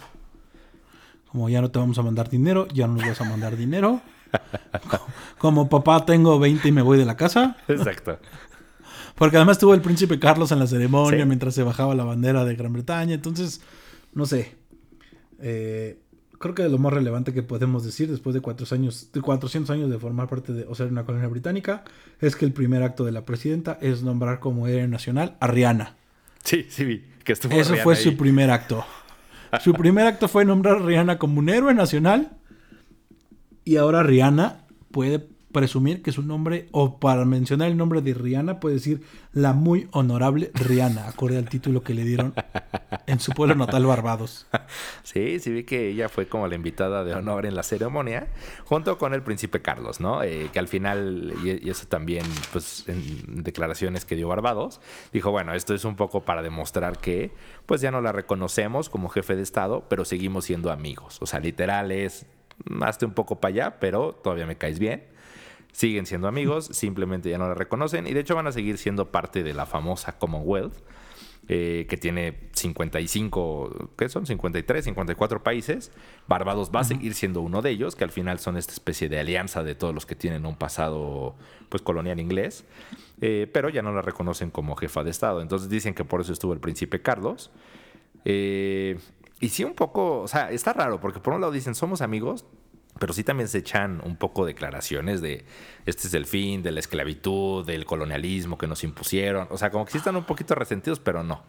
Como 1.37 1.49
ya 1.49 1.61
no 1.61 1.69
te 1.69 1.77
vamos 1.77 1.99
a 1.99 2.01
mandar 2.01 2.31
dinero, 2.31 2.67
ya 2.73 2.87
no 2.87 2.95
nos 2.95 3.05
vas 3.05 3.21
a 3.21 3.25
mandar 3.25 3.55
dinero. 3.55 4.01
Como 5.37 5.69
papá 5.69 6.03
tengo 6.03 6.39
20 6.39 6.67
y 6.67 6.71
me 6.71 6.81
voy 6.81 6.97
de 6.97 7.05
la 7.05 7.15
casa. 7.15 7.57
Exacto. 7.67 8.17
Porque 9.13 9.37
además 9.37 9.57
estuvo 9.57 9.75
el 9.75 9.81
príncipe 9.81 10.17
Carlos 10.17 10.51
en 10.51 10.57
la 10.57 10.65
ceremonia 10.65 11.27
mientras 11.27 11.53
se 11.53 11.61
bajaba 11.61 11.93
la 11.93 12.05
bandera 12.05 12.43
de 12.43 12.55
Gran 12.55 12.73
Bretaña. 12.73 13.13
Entonces, 13.13 13.61
no 14.15 14.25
sé. 14.25 14.55
Eh, 15.39 15.99
creo 16.39 16.55
que 16.55 16.67
lo 16.67 16.79
más 16.79 16.91
relevante 16.91 17.35
que 17.35 17.43
podemos 17.43 17.85
decir 17.85 18.09
después 18.09 18.33
de, 18.33 18.41
cuatro 18.41 18.65
años, 18.71 19.11
de 19.13 19.21
400 19.21 19.69
años 19.69 19.91
de 19.91 19.99
formar 19.99 20.27
parte 20.27 20.53
de, 20.53 20.65
o 20.67 20.73
ser 20.73 20.87
una 20.87 21.05
colonia 21.05 21.27
británica, 21.27 21.83
es 22.19 22.35
que 22.35 22.45
el 22.45 22.51
primer 22.51 22.81
acto 22.81 23.05
de 23.05 23.11
la 23.11 23.25
presidenta 23.25 23.77
es 23.79 24.01
nombrar 24.01 24.39
como 24.39 24.67
héroe 24.67 24.87
nacional 24.87 25.37
a 25.39 25.45
Rihanna. 25.45 25.97
Sí, 26.43 26.65
sí, 26.67 26.83
vi. 26.83 27.05
Que 27.23 27.33
estuvo 27.33 27.53
Eso 27.53 27.75
fue 27.75 27.95
su 27.95 28.17
primer 28.17 28.49
acto. 28.49 28.83
Su 29.61 29.73
primer 29.73 30.07
acto 30.07 30.27
fue 30.27 30.45
nombrar 30.45 30.77
a 30.77 30.79
Rihanna 30.79 31.17
como 31.17 31.39
un 31.39 31.49
héroe 31.49 31.73
nacional. 31.73 32.31
Y 33.63 33.77
ahora 33.77 34.03
Rihanna 34.03 34.65
puede 34.91 35.27
presumir 35.57 36.03
que 36.03 36.11
su 36.11 36.21
nombre, 36.21 36.67
o 36.71 36.99
para 36.99 37.25
mencionar 37.25 37.69
el 37.69 37.77
nombre 37.77 38.01
de 38.03 38.13
Rihanna, 38.13 38.59
puede 38.59 38.75
decir 38.75 39.01
la 39.33 39.53
muy 39.53 39.87
honorable 39.91 40.51
Rihanna, 40.53 41.07
acorde 41.07 41.39
al 41.39 41.49
título 41.49 41.81
que 41.81 41.95
le 41.95 42.03
dieron 42.03 42.35
en 43.07 43.19
su 43.19 43.31
pueblo 43.31 43.55
natal 43.55 43.87
Barbados. 43.87 44.45
Sí, 45.03 45.39
sí 45.39 45.51
vi 45.51 45.63
que 45.63 45.87
ella 45.87 46.09
fue 46.09 46.27
como 46.27 46.47
la 46.47 46.55
invitada 46.55 47.03
de 47.03 47.15
honor 47.15 47.45
en 47.45 47.55
la 47.55 47.63
ceremonia, 47.63 48.27
junto 48.65 48.97
con 48.99 49.13
el 49.13 49.23
príncipe 49.23 49.61
Carlos, 49.61 49.99
¿no? 49.99 50.21
Eh, 50.21 50.49
que 50.51 50.59
al 50.59 50.67
final, 50.67 51.33
y, 51.43 51.69
eso 51.69 51.87
también, 51.87 52.25
pues 52.51 52.83
en 52.87 53.43
declaraciones 53.43 54.05
que 54.05 54.15
dio 54.15 54.27
Barbados, 54.27 54.79
dijo, 55.11 55.31
bueno, 55.31 55.53
esto 55.53 55.73
es 55.73 55.85
un 55.85 55.95
poco 55.95 56.23
para 56.23 56.43
demostrar 56.43 56.99
que, 56.99 57.31
pues 57.65 57.81
ya 57.81 57.89
no 57.89 58.01
la 58.01 58.11
reconocemos 58.11 58.89
como 58.89 59.09
jefe 59.09 59.35
de 59.35 59.41
Estado, 59.41 59.85
pero 59.89 60.05
seguimos 60.05 60.45
siendo 60.45 60.71
amigos. 60.71 61.17
O 61.21 61.25
sea, 61.25 61.39
literal 61.39 61.91
es, 61.91 62.27
hazte 62.81 63.05
un 63.05 63.13
poco 63.13 63.39
para 63.39 63.53
allá, 63.53 63.79
pero 63.79 64.13
todavía 64.13 64.45
me 64.45 64.57
caes 64.57 64.77
bien 64.77 65.16
siguen 65.77 66.07
siendo 66.07 66.27
amigos, 66.27 66.65
simplemente 66.71 67.29
ya 67.29 67.37
no 67.37 67.47
la 67.47 67.53
reconocen 67.53 68.07
y 68.07 68.13
de 68.13 68.21
hecho 68.21 68.33
van 68.33 68.47
a 68.47 68.51
seguir 68.51 68.79
siendo 68.79 69.11
parte 69.11 69.43
de 69.43 69.53
la 69.53 69.67
famosa 69.67 70.17
Commonwealth. 70.17 70.73
Eh, 71.49 71.85
que 71.87 71.95
tiene 71.95 72.49
55, 72.51 73.91
¿qué 73.97 74.09
son? 74.09 74.25
53, 74.25 74.83
54 74.83 75.43
países. 75.43 75.93
Barbados 76.27 76.71
va 76.75 76.81
a 76.81 76.83
seguir 76.83 77.13
siendo 77.13 77.39
uno 77.39 77.61
de 77.61 77.69
ellos, 77.69 77.95
que 77.95 78.03
al 78.03 78.11
final 78.11 78.39
son 78.39 78.57
esta 78.57 78.73
especie 78.73 79.07
de 79.07 79.17
alianza 79.17 79.63
de 79.63 79.73
todos 79.73 79.95
los 79.95 80.05
que 80.05 80.15
tienen 80.15 80.45
un 80.45 80.57
pasado 80.57 81.35
pues 81.69 81.81
colonial 81.81 82.19
inglés, 82.19 82.65
eh, 83.21 83.49
pero 83.53 83.69
ya 83.69 83.81
no 83.81 83.93
la 83.93 84.01
reconocen 84.01 84.51
como 84.51 84.75
jefa 84.75 85.05
de 85.05 85.11
Estado. 85.11 85.41
Entonces 85.41 85.69
dicen 85.69 85.93
que 85.93 86.03
por 86.03 86.19
eso 86.19 86.33
estuvo 86.33 86.51
el 86.51 86.59
príncipe 86.59 87.01
Carlos. 87.01 87.49
Eh, 88.25 88.99
y 89.39 89.47
sí, 89.47 89.63
un 89.63 89.73
poco, 89.73 90.23
o 90.23 90.27
sea, 90.27 90.51
está 90.51 90.73
raro, 90.73 90.99
porque 90.99 91.21
por 91.21 91.33
un 91.33 91.39
lado 91.39 91.53
dicen 91.53 91.75
somos 91.75 92.01
amigos, 92.01 92.45
pero 92.99 93.13
sí 93.13 93.23
también 93.23 93.47
se 93.47 93.59
echan 93.59 94.01
un 94.03 94.15
poco 94.15 94.45
declaraciones 94.45 95.21
de 95.21 95.45
este 95.85 96.07
es 96.07 96.13
el 96.13 96.25
fin 96.25 96.63
de 96.63 96.71
la 96.71 96.79
esclavitud, 96.79 97.65
del 97.65 97.85
colonialismo 97.85 98.57
que 98.57 98.67
nos 98.67 98.83
impusieron. 98.83 99.47
O 99.51 99.57
sea, 99.57 99.71
como 99.71 99.85
que 99.85 99.91
sí 99.91 99.97
están 99.97 100.15
un 100.15 100.23
poquito 100.23 100.55
resentidos, 100.55 100.99
pero 100.99 101.23
no. 101.23 101.43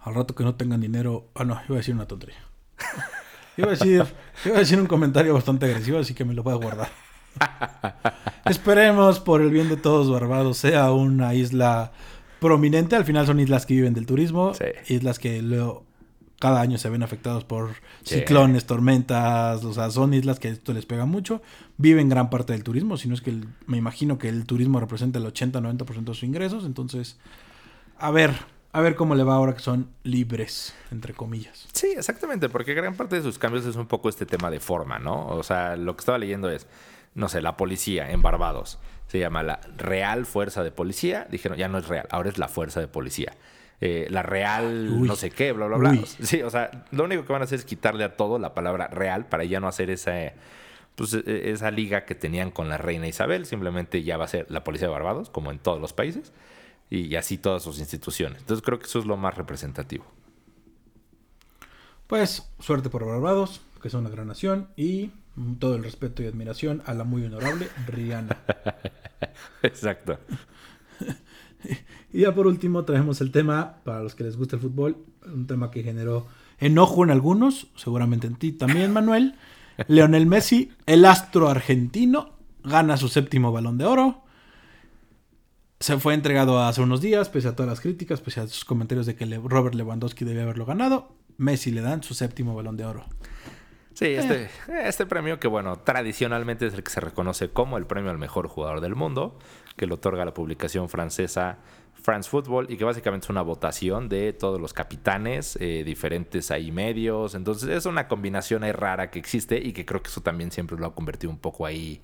Al 0.00 0.14
rato 0.14 0.34
que 0.34 0.44
no 0.44 0.54
tengan 0.54 0.80
dinero. 0.80 1.28
Ah, 1.34 1.44
no, 1.44 1.60
iba 1.66 1.74
a 1.74 1.78
decir 1.78 1.94
una 1.94 2.06
tontería. 2.06 2.38
Iba 3.56 3.66
a 3.66 3.70
decir, 3.70 4.04
iba 4.44 4.56
a 4.56 4.60
decir 4.60 4.80
un 4.80 4.86
comentario 4.86 5.34
bastante 5.34 5.66
agresivo, 5.66 5.98
así 5.98 6.14
que 6.14 6.24
me 6.24 6.32
lo 6.32 6.44
voy 6.44 6.52
a 6.52 6.56
guardar. 6.56 6.88
Esperemos, 8.44 9.18
por 9.18 9.42
el 9.42 9.50
bien 9.50 9.68
de 9.68 9.76
todos, 9.76 10.08
Barbados 10.08 10.58
sea 10.58 10.92
una 10.92 11.34
isla 11.34 11.90
prominente. 12.38 12.94
Al 12.94 13.04
final 13.04 13.26
son 13.26 13.40
islas 13.40 13.66
que 13.66 13.74
viven 13.74 13.94
del 13.94 14.06
turismo. 14.06 14.52
Islas 14.86 15.18
que 15.18 15.42
luego 15.42 15.87
cada 16.38 16.60
año 16.60 16.78
se 16.78 16.88
ven 16.88 17.02
afectados 17.02 17.44
por 17.44 17.70
ciclones, 18.04 18.66
tormentas, 18.66 19.64
o 19.64 19.72
sea, 19.72 19.90
son 19.90 20.14
islas 20.14 20.38
que 20.38 20.48
esto 20.48 20.72
les 20.72 20.86
pega 20.86 21.04
mucho. 21.04 21.42
Viven 21.76 22.08
gran 22.08 22.30
parte 22.30 22.52
del 22.52 22.62
turismo, 22.62 22.96
si 22.96 23.08
no 23.08 23.14
es 23.14 23.20
que 23.20 23.40
me 23.66 23.76
imagino 23.76 24.18
que 24.18 24.28
el 24.28 24.44
turismo 24.46 24.80
representa 24.80 25.18
el 25.18 25.26
80-90% 25.26 26.04
de 26.04 26.06
sus 26.06 26.22
ingresos, 26.22 26.64
entonces, 26.64 27.18
a 27.98 28.10
ver, 28.10 28.32
a 28.72 28.80
ver 28.80 28.94
cómo 28.94 29.14
le 29.14 29.24
va 29.24 29.34
ahora 29.34 29.54
que 29.54 29.60
son 29.60 29.88
libres, 30.04 30.74
entre 30.90 31.12
comillas. 31.12 31.66
Sí, 31.72 31.94
exactamente, 31.96 32.48
porque 32.48 32.74
gran 32.74 32.94
parte 32.94 33.16
de 33.16 33.22
sus 33.22 33.38
cambios 33.38 33.66
es 33.66 33.76
un 33.76 33.86
poco 33.86 34.08
este 34.08 34.26
tema 34.26 34.50
de 34.50 34.60
forma, 34.60 34.98
¿no? 34.98 35.26
O 35.28 35.42
sea, 35.42 35.76
lo 35.76 35.96
que 35.96 36.00
estaba 36.00 36.18
leyendo 36.18 36.50
es, 36.50 36.66
no 37.14 37.28
sé, 37.28 37.42
la 37.42 37.56
policía 37.56 38.10
en 38.10 38.22
Barbados 38.22 38.78
se 39.08 39.18
llama 39.18 39.42
la 39.42 39.60
Real 39.76 40.26
Fuerza 40.26 40.62
de 40.62 40.70
Policía, 40.70 41.26
dijeron, 41.30 41.58
ya 41.58 41.66
no 41.66 41.78
es 41.78 41.88
real, 41.88 42.06
ahora 42.10 42.28
es 42.28 42.38
la 42.38 42.46
Fuerza 42.46 42.78
de 42.80 42.88
Policía. 42.88 43.34
Eh, 43.80 44.08
la 44.10 44.22
real, 44.22 45.06
no 45.06 45.14
sé 45.14 45.30
qué, 45.30 45.52
bla, 45.52 45.66
bla, 45.66 45.76
bla. 45.76 45.96
Sí, 46.04 46.42
o 46.42 46.50
sea, 46.50 46.84
lo 46.90 47.04
único 47.04 47.24
que 47.24 47.32
van 47.32 47.42
a 47.42 47.44
hacer 47.44 47.60
es 47.60 47.64
quitarle 47.64 48.02
a 48.02 48.16
todo 48.16 48.40
la 48.40 48.52
palabra 48.52 48.88
real 48.88 49.26
para 49.26 49.44
ya 49.44 49.60
no 49.60 49.68
hacer 49.68 49.88
esa, 49.90 50.32
pues, 50.96 51.14
e, 51.14 51.22
e, 51.24 51.52
esa 51.52 51.70
liga 51.70 52.04
que 52.04 52.16
tenían 52.16 52.50
con 52.50 52.68
la 52.68 52.76
reina 52.76 53.06
Isabel. 53.06 53.46
Simplemente 53.46 54.02
ya 54.02 54.16
va 54.16 54.24
a 54.24 54.28
ser 54.28 54.50
la 54.50 54.64
policía 54.64 54.88
de 54.88 54.92
Barbados, 54.92 55.30
como 55.30 55.52
en 55.52 55.60
todos 55.60 55.80
los 55.80 55.92
países, 55.92 56.32
y 56.90 57.14
así 57.14 57.38
todas 57.38 57.62
sus 57.62 57.78
instituciones. 57.78 58.40
Entonces 58.40 58.64
creo 58.64 58.80
que 58.80 58.86
eso 58.86 58.98
es 58.98 59.06
lo 59.06 59.16
más 59.16 59.36
representativo. 59.36 60.04
Pues 62.08 62.50
suerte 62.58 62.90
por 62.90 63.06
Barbados, 63.06 63.60
que 63.80 63.86
es 63.86 63.94
una 63.94 64.10
gran 64.10 64.26
nación, 64.26 64.70
y 64.74 65.12
todo 65.60 65.76
el 65.76 65.84
respeto 65.84 66.24
y 66.24 66.26
admiración 66.26 66.82
a 66.86 66.94
la 66.94 67.04
muy 67.04 67.24
honorable 67.24 67.68
Rihanna. 67.86 68.36
Exacto. 69.62 70.18
Y 72.12 72.22
ya 72.22 72.34
por 72.34 72.46
último 72.46 72.84
traemos 72.84 73.20
el 73.20 73.30
tema, 73.30 73.76
para 73.84 74.02
los 74.02 74.14
que 74.14 74.24
les 74.24 74.36
gusta 74.36 74.56
el 74.56 74.62
fútbol, 74.62 74.96
un 75.26 75.46
tema 75.46 75.70
que 75.70 75.82
generó 75.82 76.26
enojo 76.58 77.04
en 77.04 77.10
algunos, 77.10 77.68
seguramente 77.76 78.26
en 78.26 78.36
ti 78.36 78.52
también, 78.52 78.92
Manuel. 78.92 79.34
Leonel 79.88 80.26
Messi, 80.26 80.72
el 80.86 81.04
astro 81.04 81.48
argentino, 81.48 82.30
gana 82.64 82.96
su 82.96 83.08
séptimo 83.08 83.52
balón 83.52 83.78
de 83.78 83.84
oro. 83.84 84.22
Se 85.80 85.98
fue 85.98 86.14
entregado 86.14 86.60
hace 86.60 86.80
unos 86.80 87.00
días, 87.00 87.28
pese 87.28 87.48
a 87.48 87.54
todas 87.54 87.70
las 87.70 87.80
críticas, 87.80 88.20
pese 88.20 88.40
a 88.40 88.46
sus 88.48 88.64
comentarios 88.64 89.06
de 89.06 89.14
que 89.14 89.26
Robert 89.26 89.74
Lewandowski 89.74 90.24
debía 90.24 90.42
haberlo 90.42 90.66
ganado. 90.66 91.12
Messi 91.36 91.70
le 91.70 91.82
dan 91.82 92.02
su 92.02 92.14
séptimo 92.14 92.54
balón 92.54 92.76
de 92.76 92.84
oro. 92.84 93.04
Sí, 93.98 94.14
este, 94.14 94.44
eh. 94.44 94.50
este 94.84 95.06
premio 95.06 95.40
que, 95.40 95.48
bueno, 95.48 95.80
tradicionalmente 95.80 96.64
es 96.64 96.74
el 96.74 96.84
que 96.84 96.90
se 96.92 97.00
reconoce 97.00 97.50
como 97.50 97.78
el 97.78 97.84
premio 97.84 98.12
al 98.12 98.18
mejor 98.18 98.46
jugador 98.46 98.80
del 98.80 98.94
mundo, 98.94 99.36
que 99.76 99.88
lo 99.88 99.96
otorga 99.96 100.24
la 100.24 100.32
publicación 100.32 100.88
francesa 100.88 101.58
France 102.00 102.30
Football 102.30 102.66
y 102.70 102.76
que 102.76 102.84
básicamente 102.84 103.24
es 103.24 103.30
una 103.30 103.42
votación 103.42 104.08
de 104.08 104.32
todos 104.32 104.60
los 104.60 104.72
capitanes, 104.72 105.58
eh, 105.60 105.82
diferentes 105.84 106.52
ahí 106.52 106.70
medios. 106.70 107.34
Entonces 107.34 107.70
es 107.70 107.86
una 107.86 108.06
combinación 108.06 108.62
ahí 108.62 108.70
rara 108.70 109.10
que 109.10 109.18
existe 109.18 109.58
y 109.58 109.72
que 109.72 109.84
creo 109.84 110.00
que 110.00 110.10
eso 110.10 110.20
también 110.20 110.52
siempre 110.52 110.78
lo 110.78 110.86
ha 110.86 110.94
convertido 110.94 111.32
un 111.32 111.40
poco 111.40 111.66
ahí 111.66 112.00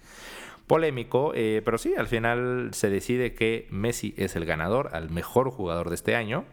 polémico. 0.67 1.31
Eh, 1.37 1.63
pero 1.65 1.79
sí, 1.79 1.95
al 1.97 2.09
final 2.09 2.71
se 2.73 2.91
decide 2.91 3.37
que 3.37 3.69
Messi 3.71 4.15
es 4.17 4.35
el 4.35 4.47
ganador, 4.47 4.91
al 4.95 5.11
mejor 5.11 5.49
jugador 5.51 5.91
de 5.91 5.95
este 5.95 6.17
año. 6.17 6.45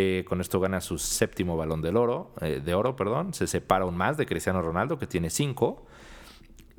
Eh, 0.00 0.24
con 0.24 0.40
esto 0.40 0.60
gana 0.60 0.80
su 0.80 0.96
séptimo 0.96 1.56
balón 1.56 1.82
del 1.82 1.96
oro, 1.96 2.30
de 2.40 2.72
oro, 2.72 2.94
perdón. 2.94 3.34
Se 3.34 3.48
separa 3.48 3.84
aún 3.84 3.96
más 3.96 4.16
de 4.16 4.26
Cristiano 4.26 4.62
Ronaldo, 4.62 4.96
que 4.96 5.08
tiene 5.08 5.28
cinco. 5.28 5.86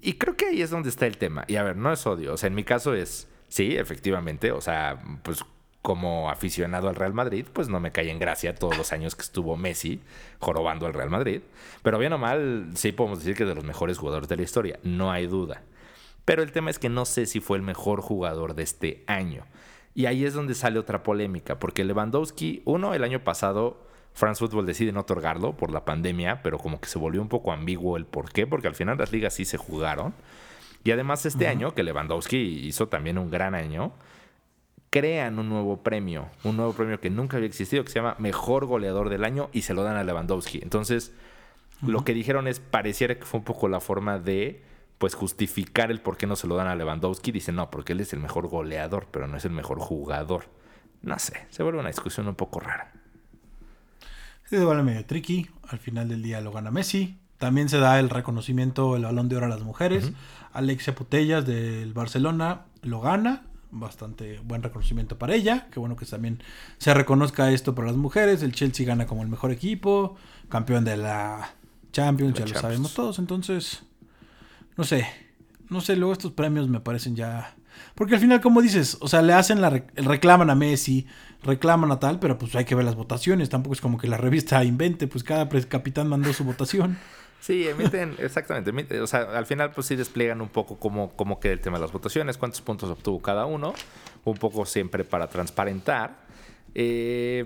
Y 0.01 0.13
creo 0.13 0.37
que 0.37 0.45
ahí 0.45 0.61
es 0.61 0.69
donde 0.69 0.87
está 0.87 1.05
el 1.05 1.17
tema. 1.17 1.43
Y 1.49 1.57
a 1.57 1.63
ver, 1.63 1.75
no 1.75 1.91
es 1.91 2.07
odio. 2.07 2.33
O 2.33 2.37
sea, 2.37 2.47
en 2.47 2.55
mi 2.55 2.63
caso 2.63 2.93
es, 2.93 3.27
sí, 3.49 3.75
efectivamente. 3.75 4.53
O 4.53 4.61
sea, 4.61 5.03
pues 5.21 5.43
como 5.81 6.29
aficionado 6.29 6.87
al 6.87 6.95
Real 6.95 7.13
Madrid, 7.13 7.45
pues 7.51 7.67
no 7.67 7.81
me 7.81 7.91
cae 7.91 8.09
en 8.09 8.19
gracia 8.19 8.55
todos 8.55 8.77
los 8.77 8.93
años 8.93 9.17
que 9.17 9.23
estuvo 9.23 9.57
Messi 9.57 9.99
jorobando 10.39 10.85
al 10.85 10.93
Real 10.93 11.09
Madrid. 11.09 11.41
Pero 11.83 11.99
bien 11.99 12.13
o 12.13 12.17
mal, 12.17 12.69
sí 12.75 12.93
podemos 12.93 13.19
decir 13.19 13.35
que 13.35 13.43
es 13.43 13.49
de 13.49 13.55
los 13.55 13.65
mejores 13.65 13.97
jugadores 13.97 14.29
de 14.29 14.37
la 14.37 14.43
historia, 14.43 14.79
no 14.83 15.11
hay 15.11 15.27
duda. 15.27 15.63
Pero 16.23 16.41
el 16.41 16.53
tema 16.53 16.69
es 16.69 16.79
que 16.79 16.87
no 16.87 17.03
sé 17.03 17.25
si 17.25 17.41
fue 17.41 17.57
el 17.57 17.63
mejor 17.63 17.99
jugador 17.99 18.55
de 18.55 18.63
este 18.63 19.03
año. 19.07 19.43
Y 19.95 20.05
ahí 20.05 20.25
es 20.25 20.33
donde 20.33 20.55
sale 20.55 20.79
otra 20.79 21.03
polémica, 21.03 21.59
porque 21.59 21.83
Lewandowski, 21.83 22.61
uno, 22.65 22.93
el 22.93 23.03
año 23.03 23.23
pasado, 23.23 23.81
France 24.13 24.39
Football 24.39 24.65
decide 24.65 24.91
no 24.91 25.01
otorgarlo 25.01 25.57
por 25.57 25.71
la 25.71 25.85
pandemia, 25.85 26.41
pero 26.41 26.57
como 26.57 26.79
que 26.79 26.87
se 26.87 26.99
volvió 26.99 27.21
un 27.21 27.29
poco 27.29 27.51
ambiguo 27.51 27.97
el 27.97 28.05
por 28.05 28.31
qué, 28.31 28.47
porque 28.47 28.67
al 28.67 28.75
final 28.75 28.97
las 28.97 29.11
ligas 29.11 29.33
sí 29.33 29.45
se 29.45 29.57
jugaron. 29.57 30.13
Y 30.83 30.91
además 30.91 31.25
este 31.25 31.47
año, 31.47 31.73
que 31.73 31.83
Lewandowski 31.83 32.37
hizo 32.37 32.87
también 32.87 33.17
un 33.17 33.29
gran 33.29 33.55
año, 33.55 33.91
crean 34.89 35.37
un 35.37 35.49
nuevo 35.49 35.83
premio, 35.83 36.29
un 36.43 36.57
nuevo 36.57 36.73
premio 36.73 36.99
que 36.99 37.09
nunca 37.09 37.37
había 37.37 37.47
existido, 37.47 37.83
que 37.83 37.91
se 37.91 37.99
llama 37.99 38.15
Mejor 38.19 38.65
Goleador 38.65 39.09
del 39.09 39.23
Año 39.23 39.49
y 39.51 39.61
se 39.61 39.73
lo 39.73 39.83
dan 39.83 39.97
a 39.97 40.03
Lewandowski. 40.03 40.59
Entonces, 40.63 41.13
lo 41.85 42.03
que 42.03 42.13
dijeron 42.13 42.47
es, 42.47 42.59
pareciera 42.59 43.15
que 43.15 43.25
fue 43.25 43.39
un 43.39 43.43
poco 43.43 43.67
la 43.67 43.79
forma 43.79 44.19
de 44.19 44.63
pues 44.99 45.15
justificar 45.15 45.89
el 45.89 46.01
por 46.01 46.17
qué 46.17 46.27
no 46.27 46.35
se 46.35 46.45
lo 46.45 46.55
dan 46.55 46.67
a 46.67 46.75
Lewandowski. 46.75 47.31
Dicen, 47.31 47.55
no, 47.55 47.71
porque 47.71 47.93
él 47.93 48.01
es 48.01 48.13
el 48.13 48.19
mejor 48.19 48.47
goleador, 48.47 49.07
pero 49.09 49.27
no 49.27 49.37
es 49.37 49.45
el 49.45 49.51
mejor 49.51 49.79
jugador. 49.79 50.45
No 51.01 51.17
sé, 51.17 51.47
se 51.49 51.63
vuelve 51.63 51.79
una 51.79 51.87
discusión 51.87 52.27
un 52.27 52.35
poco 52.35 52.59
rara. 52.59 52.91
Sí, 54.45 54.57
se 54.57 54.65
vuelve 54.65 54.83
medio 54.83 55.05
tricky. 55.05 55.49
Al 55.69 55.79
final 55.79 56.09
del 56.09 56.21
día 56.21 56.41
lo 56.41 56.51
gana 56.51 56.69
Messi. 56.69 57.17
También 57.37 57.69
se 57.69 57.77
da 57.77 57.99
el 57.99 58.09
reconocimiento, 58.09 58.97
el 58.97 59.03
balón 59.03 59.29
de 59.29 59.37
oro 59.37 59.45
a 59.45 59.49
las 59.49 59.61
mujeres. 59.61 60.11
Alexia 60.51 60.93
Putellas 60.93 61.45
del 61.45 61.93
Barcelona 61.93 62.65
lo 62.81 62.99
gana. 62.99 63.43
Bastante 63.71 64.39
buen 64.39 64.63
reconocimiento 64.63 65.17
para 65.17 65.35
ella. 65.35 65.67
Qué 65.71 65.79
bueno 65.79 65.95
que 65.95 66.05
también 66.05 66.43
se 66.79 66.93
reconozca 66.93 67.49
esto 67.51 67.73
para 67.73 67.87
las 67.87 67.95
mujeres. 67.95 68.43
El 68.43 68.51
Chelsea 68.51 68.85
gana 68.85 69.05
como 69.05 69.21
el 69.21 69.29
mejor 69.29 69.51
equipo. 69.51 70.17
Campeón 70.49 70.83
de 70.83 70.97
la 70.97 71.53
Champions, 71.93 72.37
ya 72.37 72.45
lo 72.45 72.59
sabemos 72.59 72.93
todos. 72.93 73.19
Entonces, 73.19 73.83
no 74.79 74.85
sé, 74.85 75.05
no 75.67 75.81
sé, 75.81 75.97
luego 75.97 76.13
estos 76.13 76.31
premios 76.31 76.69
me 76.69 76.79
parecen 76.79 77.13
ya... 77.13 77.53
Porque 77.95 78.15
al 78.15 78.21
final, 78.21 78.39
como 78.39 78.61
dices, 78.61 78.95
o 79.01 79.09
sea, 79.09 79.21
le 79.21 79.33
hacen 79.33 79.59
la... 79.59 79.69
reclaman 79.69 80.49
a 80.49 80.55
Messi, 80.55 81.05
reclaman 81.43 81.91
a 81.91 81.99
tal, 81.99 82.17
pero 82.17 82.37
pues 82.37 82.55
hay 82.55 82.63
que 82.63 82.75
ver 82.75 82.85
las 82.85 82.95
votaciones. 82.95 83.49
Tampoco 83.49 83.73
es 83.73 83.81
como 83.81 83.97
que 83.97 84.07
la 84.07 84.15
revista 84.15 84.63
invente, 84.63 85.07
pues 85.07 85.25
cada 85.25 85.49
capitán 85.67 86.07
mandó 86.07 86.31
su 86.31 86.45
votación. 86.45 86.97
Sí, 87.41 87.67
emiten, 87.67 88.15
exactamente. 88.19 89.01
o 89.01 89.07
sea, 89.07 89.23
al 89.23 89.45
final 89.45 89.71
pues 89.71 89.85
sí 89.85 89.97
despliegan 89.97 90.39
un 90.39 90.47
poco 90.47 90.79
cómo, 90.79 91.11
cómo 91.17 91.41
queda 91.41 91.51
el 91.51 91.59
tema 91.59 91.77
de 91.77 91.81
las 91.81 91.91
votaciones, 91.91 92.37
cuántos 92.37 92.61
puntos 92.61 92.89
obtuvo 92.89 93.21
cada 93.21 93.45
uno, 93.45 93.73
un 94.23 94.37
poco 94.37 94.65
siempre 94.65 95.03
para 95.03 95.27
transparentar. 95.27 96.21
Eh, 96.73 97.43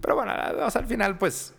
pero 0.00 0.14
bueno, 0.14 0.32
al 0.32 0.86
final 0.86 1.18
pues 1.18 1.52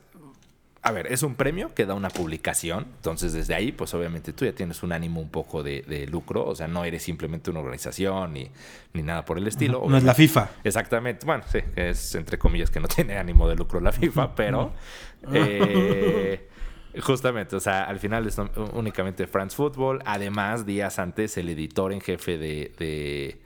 a 0.85 0.91
ver, 0.91 1.11
es 1.13 1.23
un 1.23 1.35
premio 1.35 1.73
que 1.73 1.85
da 1.85 1.93
una 1.93 2.09
publicación, 2.09 2.87
entonces 2.97 3.31
desde 3.31 3.55
ahí, 3.55 3.71
pues 3.71 3.93
obviamente 3.93 4.33
tú 4.33 4.43
ya 4.43 4.51
tienes 4.51 4.83
un 4.83 4.91
ánimo 4.91 5.21
un 5.21 5.29
poco 5.29 5.63
de, 5.63 6.07
lucro, 6.11 6.45
o 6.45 6.55
sea, 6.55 6.67
no 6.67 6.83
eres 6.83 7.03
simplemente 7.03 7.49
una 7.49 7.61
organización 7.61 8.33
ni, 8.33 8.51
ni 8.91 9.01
nada 9.01 9.23
por 9.23 9.37
el 9.37 9.47
estilo. 9.47 9.81
No, 9.87 9.95
es 9.95 10.03
la 10.03 10.13
FIFA. 10.13 10.49
Exactamente, 10.65 11.25
bueno, 11.25 11.45
sí, 11.49 11.59
es 11.77 12.15
entre 12.15 12.37
comillas 12.37 12.69
que 12.69 12.81
no 12.81 12.87
tiene 12.93 13.17
ánimo 13.17 13.47
de 13.47 13.55
lucro 13.55 13.79
la 13.79 13.93
FIFA, 13.93 14.35
pero 14.35 14.73
eh, 15.31 16.49
justamente, 16.99 17.55
o 17.55 17.61
sea, 17.61 17.85
al 17.85 17.99
final 17.99 18.27
es 18.27 18.37
únicamente 18.73 19.25
France 19.25 19.55
Football, 19.55 20.01
además 20.05 20.65
días 20.65 20.99
antes 20.99 21.37
el 21.37 21.47
editor 21.47 21.93
en 21.93 22.01
jefe 22.01 22.37
de, 22.37 23.39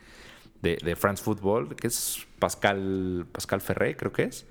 de, 0.64 0.78
de 0.84 0.96
France 0.96 1.24
Football, 1.24 1.76
que 1.76 1.86
es 1.86 2.26
Pascal, 2.40 3.28
Pascal 3.32 3.62
Ferré, 3.62 3.96
creo 3.96 4.12
que 4.12 4.24
es 4.24 4.48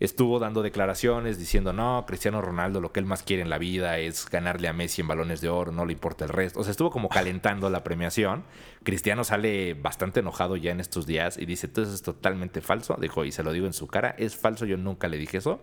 estuvo 0.00 0.38
dando 0.38 0.62
declaraciones 0.62 1.38
diciendo, 1.38 1.72
no, 1.72 2.04
Cristiano 2.06 2.40
Ronaldo 2.40 2.80
lo 2.80 2.92
que 2.92 3.00
él 3.00 3.06
más 3.06 3.22
quiere 3.22 3.42
en 3.42 3.50
la 3.50 3.58
vida 3.58 3.98
es 3.98 4.28
ganarle 4.30 4.68
a 4.68 4.72
Messi 4.72 5.00
en 5.00 5.08
balones 5.08 5.40
de 5.40 5.48
oro, 5.48 5.72
no 5.72 5.84
le 5.84 5.92
importa 5.92 6.24
el 6.24 6.30
resto. 6.30 6.60
O 6.60 6.64
sea, 6.64 6.70
estuvo 6.70 6.90
como 6.90 7.08
calentando 7.08 7.68
la 7.70 7.82
premiación. 7.84 8.44
Cristiano 8.84 9.24
sale 9.24 9.74
bastante 9.74 10.20
enojado 10.20 10.56
ya 10.56 10.70
en 10.70 10.80
estos 10.80 11.06
días 11.06 11.38
y 11.38 11.46
dice, 11.46 11.66
entonces 11.66 11.94
es 11.94 12.02
totalmente 12.02 12.60
falso. 12.60 12.96
Dijo, 13.00 13.24
y 13.24 13.32
se 13.32 13.42
lo 13.42 13.52
digo 13.52 13.66
en 13.66 13.72
su 13.72 13.86
cara, 13.86 14.14
es 14.18 14.36
falso, 14.36 14.66
yo 14.66 14.76
nunca 14.76 15.08
le 15.08 15.18
dije 15.18 15.38
eso. 15.38 15.60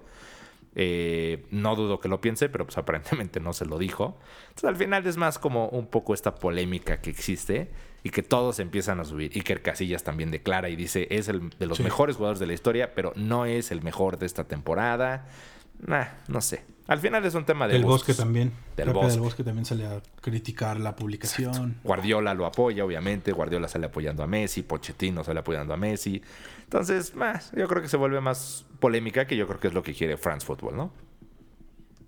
Eh, 0.76 1.46
no 1.52 1.76
dudo 1.76 2.00
que 2.00 2.10
lo 2.10 2.20
piense, 2.20 2.50
pero 2.50 2.66
pues 2.66 2.78
aparentemente 2.78 3.40
no 3.40 3.54
se 3.54 3.66
lo 3.66 3.78
dijo. 3.78 4.20
Entonces 4.50 4.66
al 4.66 4.76
final 4.76 5.08
es 5.08 5.18
más 5.18 5.40
como 5.40 5.70
un 5.70 5.88
poco 5.88 6.14
esta 6.14 6.36
polémica 6.36 7.02
que 7.02 7.10
existe 7.10 7.72
y 8.04 8.10
que 8.10 8.22
todos 8.22 8.60
empiezan 8.60 9.00
a 9.00 9.06
subir. 9.06 9.32
Iker 9.34 9.62
Casillas 9.62 10.04
también 10.04 10.32
declara 10.32 10.70
y 10.70 10.76
dice, 10.76 11.08
es 11.10 11.28
el 11.28 11.50
de 11.50 11.66
los 11.66 11.80
mejores 11.80 12.18
jugadores 12.18 12.40
de 12.40 12.48
la 12.48 12.54
historia, 12.54 12.94
pero 12.94 13.14
no 13.16 13.46
es 13.46 13.72
el 13.72 13.82
mejor 13.82 14.20
de 14.20 14.26
esta 14.26 14.44
temporada. 14.44 15.28
Nah, 15.80 16.06
no 16.28 16.42
sé. 16.42 16.75
Al 16.88 17.00
final 17.00 17.26
es 17.26 17.34
un 17.34 17.46
tema 17.46 17.68
de 17.68 17.74
del 17.74 17.84
bosque 17.84 18.14
también. 18.14 18.52
Del 18.78 18.92
bosque. 18.92 19.12
del 19.12 19.20
bosque 19.20 19.44
también 19.44 19.66
sale 19.66 19.86
a 19.86 20.02
criticar 20.22 20.80
la 20.80 20.96
publicación. 20.96 21.80
Guardiola 21.84 22.34
lo 22.34 22.46
apoya, 22.46 22.86
obviamente. 22.86 23.32
Guardiola 23.32 23.68
sale 23.68 23.88
apoyando 23.88 24.22
a 24.22 24.28
Messi. 24.28 24.62
Pochettino 24.62 25.24
sale 25.24 25.40
apoyando 25.40 25.74
a 25.74 25.78
Messi. 25.78 26.22
Entonces, 26.64 27.16
más, 27.16 27.52
yo 27.56 27.68
creo 27.68 27.82
que 27.82 27.88
se 27.88 27.98
vuelve 27.98 28.22
más 28.22 28.66
polémica 28.80 29.26
que 29.26 29.36
yo 29.36 29.48
creo 29.48 29.60
que 29.60 29.68
es 29.70 29.74
lo 29.74 29.82
que 29.82 29.94
quiere 29.94 30.18
France 30.18 30.46
Football, 30.46 30.78
¿no? 30.78 30.92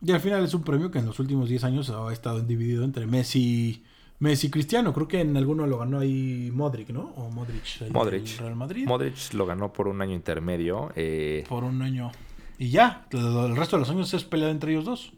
Y 0.02 0.12
al 0.12 0.20
final 0.20 0.46
es 0.46 0.54
un 0.54 0.64
premio 0.64 0.92
que 0.92 1.00
en 1.00 1.08
los 1.08 1.20
últimos 1.20 1.50
10 1.50 1.64
años 1.64 1.90
ha 1.90 2.14
estado 2.14 2.40
dividido 2.42 2.84
entre 2.84 3.08
Messi 3.08 3.84
Messi 4.20 4.50
Cristiano, 4.50 4.94
creo 4.94 5.08
que 5.08 5.22
en 5.22 5.38
alguno 5.38 5.68
lo 5.68 5.78
ganó 5.78 6.00
ahí 6.00 6.50
Modric, 6.52 6.90
¿no? 6.90 7.14
O 7.18 7.30
Modric. 7.30 7.92
Modric. 7.92 8.40
Real 8.40 8.56
Madrid. 8.56 8.88
Modric 8.88 9.34
lo 9.34 9.46
ganó 9.46 9.72
por 9.72 9.88
un 9.88 10.02
año 10.02 10.14
intermedio. 10.14 10.92
Eh, 10.96 11.44
por 11.48 11.64
un 11.64 11.82
año. 11.84 12.12
Y 12.58 12.72
ya, 12.72 13.06
el 13.12 13.56
resto 13.56 13.76
de 13.76 13.82
los 13.82 13.90
años 13.90 14.14
es 14.14 14.24
pelea 14.24 14.50
entre 14.50 14.72
ellos 14.72 14.86
dos. 14.86 15.14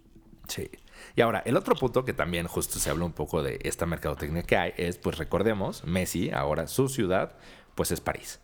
Sí. 0.47 0.69
Y 1.15 1.21
ahora, 1.21 1.41
el 1.45 1.55
otro 1.55 1.75
punto 1.75 2.03
que 2.05 2.13
también 2.13 2.47
justo 2.47 2.79
se 2.79 2.89
habla 2.89 3.05
un 3.05 3.13
poco 3.13 3.41
de 3.41 3.59
esta 3.63 3.85
mercadotecnia 3.85 4.43
que 4.43 4.57
hay 4.57 4.73
es, 4.77 4.97
pues 4.97 5.17
recordemos, 5.17 5.83
Messi, 5.85 6.31
ahora 6.31 6.67
su 6.67 6.89
ciudad, 6.89 7.37
pues 7.75 7.91
es 7.91 8.01
París. 8.01 8.39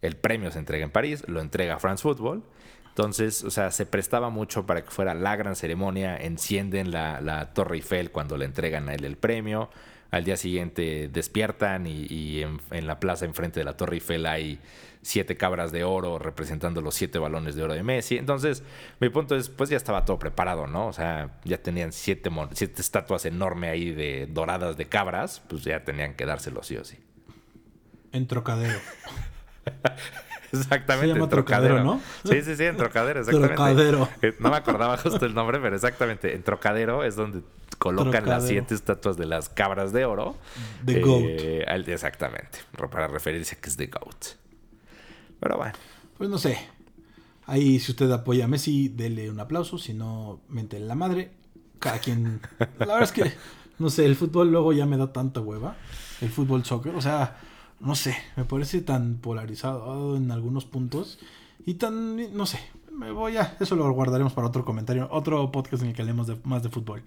El 0.00 0.16
premio 0.16 0.50
se 0.50 0.58
entrega 0.58 0.84
en 0.84 0.90
París, 0.90 1.24
lo 1.28 1.40
entrega 1.40 1.78
France 1.78 2.02
Football. 2.02 2.42
Entonces, 2.88 3.44
o 3.44 3.50
sea, 3.50 3.70
se 3.70 3.86
prestaba 3.86 4.30
mucho 4.30 4.66
para 4.66 4.82
que 4.82 4.90
fuera 4.90 5.14
la 5.14 5.36
gran 5.36 5.54
ceremonia. 5.54 6.16
Encienden 6.16 6.90
la, 6.90 7.20
la 7.20 7.52
Torre 7.52 7.76
Eiffel 7.76 8.10
cuando 8.10 8.36
le 8.36 8.46
entregan 8.46 8.88
a 8.88 8.94
él 8.94 9.04
el 9.04 9.16
premio. 9.16 9.70
Al 10.10 10.24
día 10.24 10.36
siguiente 10.36 11.08
despiertan 11.12 11.86
y, 11.86 12.42
en, 12.42 12.86
la 12.86 12.98
plaza 12.98 13.26
enfrente 13.26 13.60
de 13.60 13.64
la 13.64 13.76
Torre 13.76 13.96
Eiffel 13.96 14.26
hay 14.26 14.58
siete 15.02 15.36
cabras 15.36 15.72
de 15.72 15.84
oro 15.84 16.18
representando 16.18 16.80
los 16.80 16.94
siete 16.94 17.18
balones 17.18 17.54
de 17.54 17.62
oro 17.62 17.74
de 17.74 17.82
Messi. 17.82 18.16
Entonces, 18.18 18.62
mi 19.00 19.08
punto 19.08 19.34
es, 19.36 19.48
pues 19.48 19.70
ya 19.70 19.76
estaba 19.76 20.04
todo 20.04 20.18
preparado, 20.18 20.66
¿no? 20.66 20.88
O 20.88 20.92
sea, 20.92 21.38
ya 21.44 21.58
tenían 21.58 21.92
siete, 21.92 22.30
siete 22.52 22.82
estatuas 22.82 23.24
enormes 23.24 23.70
ahí 23.70 23.92
de 23.92 24.26
doradas 24.30 24.76
de 24.76 24.86
cabras, 24.86 25.42
pues 25.48 25.64
ya 25.64 25.84
tenían 25.84 26.14
que 26.14 26.26
dárselo 26.26 26.62
sí 26.62 26.76
o 26.76 26.84
sí. 26.84 26.98
En 28.12 28.26
Trocadero. 28.26 28.78
Exactamente, 30.52 31.16
en 31.16 31.28
Trocadero, 31.28 31.84
¿no? 31.84 32.00
Sí, 32.24 32.42
sí, 32.42 32.56
sí, 32.56 32.64
en 32.64 32.76
Trocadero, 32.76 33.20
exactamente. 33.20 33.54
Trocadero. 33.54 34.08
Eh, 34.22 34.34
no 34.40 34.50
me 34.50 34.56
acordaba 34.56 34.96
justo 34.98 35.24
el 35.24 35.34
nombre, 35.34 35.60
pero 35.60 35.76
exactamente, 35.76 36.34
en 36.34 36.42
Trocadero 36.42 37.04
es 37.04 37.16
donde 37.16 37.42
colocan 37.78 38.26
las 38.26 38.46
siete 38.46 38.74
estatuas 38.74 39.16
de 39.16 39.26
las 39.26 39.48
cabras 39.48 39.92
de 39.92 40.04
oro. 40.04 40.36
The 40.84 40.98
eh, 40.98 41.64
Goat. 41.66 41.88
exactamente, 41.88 42.58
para 42.90 43.06
referirse 43.06 43.54
a 43.54 43.60
que 43.60 43.68
es 43.68 43.76
The 43.76 43.86
Goat. 43.86 44.39
Pero 45.40 45.56
bueno. 45.56 45.72
Pues 46.16 46.30
no 46.30 46.38
sé. 46.38 46.58
Ahí, 47.46 47.80
si 47.80 47.92
usted 47.92 48.10
apoya 48.12 48.44
a 48.44 48.48
Messi, 48.48 48.88
dele 48.88 49.30
un 49.30 49.40
aplauso. 49.40 49.78
Si 49.78 49.94
no, 49.94 50.40
mente 50.48 50.76
en 50.76 50.86
la 50.86 50.94
madre. 50.94 51.32
Cada 51.78 51.98
quien. 51.98 52.40
la 52.78 52.86
verdad 52.86 53.02
es 53.02 53.12
que, 53.12 53.32
no 53.78 53.90
sé, 53.90 54.06
el 54.06 54.16
fútbol 54.16 54.52
luego 54.52 54.72
ya 54.72 54.86
me 54.86 54.96
da 54.96 55.12
tanta 55.12 55.40
hueva. 55.40 55.76
El 56.20 56.28
fútbol 56.28 56.64
soccer. 56.64 56.94
O 56.94 57.00
sea, 57.00 57.38
no 57.80 57.94
sé, 57.94 58.14
me 58.36 58.44
parece 58.44 58.82
tan 58.82 59.16
polarizado 59.16 60.16
en 60.16 60.30
algunos 60.30 60.66
puntos. 60.66 61.18
Y 61.64 61.74
tan, 61.74 62.36
no 62.36 62.46
sé, 62.46 62.60
me 62.92 63.10
voy 63.10 63.36
a. 63.36 63.56
Eso 63.58 63.76
lo 63.76 63.90
guardaremos 63.90 64.32
para 64.32 64.46
otro 64.46 64.64
comentario, 64.64 65.08
otro 65.10 65.50
podcast 65.50 65.82
en 65.82 65.90
el 65.90 65.94
que 65.94 66.02
hablemos 66.02 66.26
de, 66.26 66.36
más 66.44 66.62
de 66.62 66.68
fútbol. 66.68 67.02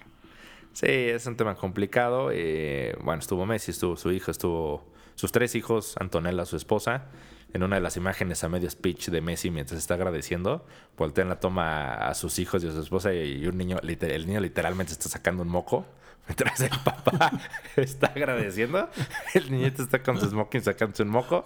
Sí, 0.74 0.88
es 0.88 1.26
un 1.28 1.38
tema 1.38 1.56
complicado. 1.56 2.30
Eh, 2.32 2.98
bueno, 3.04 3.20
estuvo 3.20 3.46
Messi, 3.46 3.72
estuvo 3.72 3.96
su 3.96 4.12
hijo, 4.12 4.32
estuvo 4.32 4.84
sus 5.16 5.32
tres 5.32 5.56
hijos, 5.56 5.96
Antonella, 6.00 6.46
su 6.46 6.56
esposa. 6.56 7.06
En 7.54 7.62
una 7.62 7.76
de 7.76 7.82
las 7.82 7.98
imágenes 7.98 8.44
a 8.44 8.50
medio 8.50 8.68
speech 8.68 9.10
de 9.10 9.22
Messi 9.22 9.52
mientras 9.52 9.80
está 9.80 9.94
agradeciendo, 9.94 10.66
voltean 10.98 11.30
la 11.30 11.40
toma 11.40 11.94
a 11.94 12.16
sus 12.16 12.40
hijos 12.40 12.64
y 12.64 12.68
a 12.68 12.72
su 12.72 12.82
esposa 12.82 13.14
y 13.14 13.46
un 13.46 13.58
niño, 13.58 13.78
el 13.84 14.26
niño 14.26 14.40
literalmente 14.40 14.92
está 14.92 15.08
sacando 15.08 15.44
un 15.44 15.50
moco 15.50 15.86
mientras 16.28 16.62
el 16.62 16.72
papá 16.84 17.32
está 17.76 18.08
agradeciendo. 18.08 18.90
El 19.36 19.52
niñito 19.52 19.84
está 19.84 20.02
con 20.02 20.20
su 20.20 20.30
smoking 20.30 20.64
sacándose 20.64 21.04
un 21.04 21.10
moco. 21.10 21.44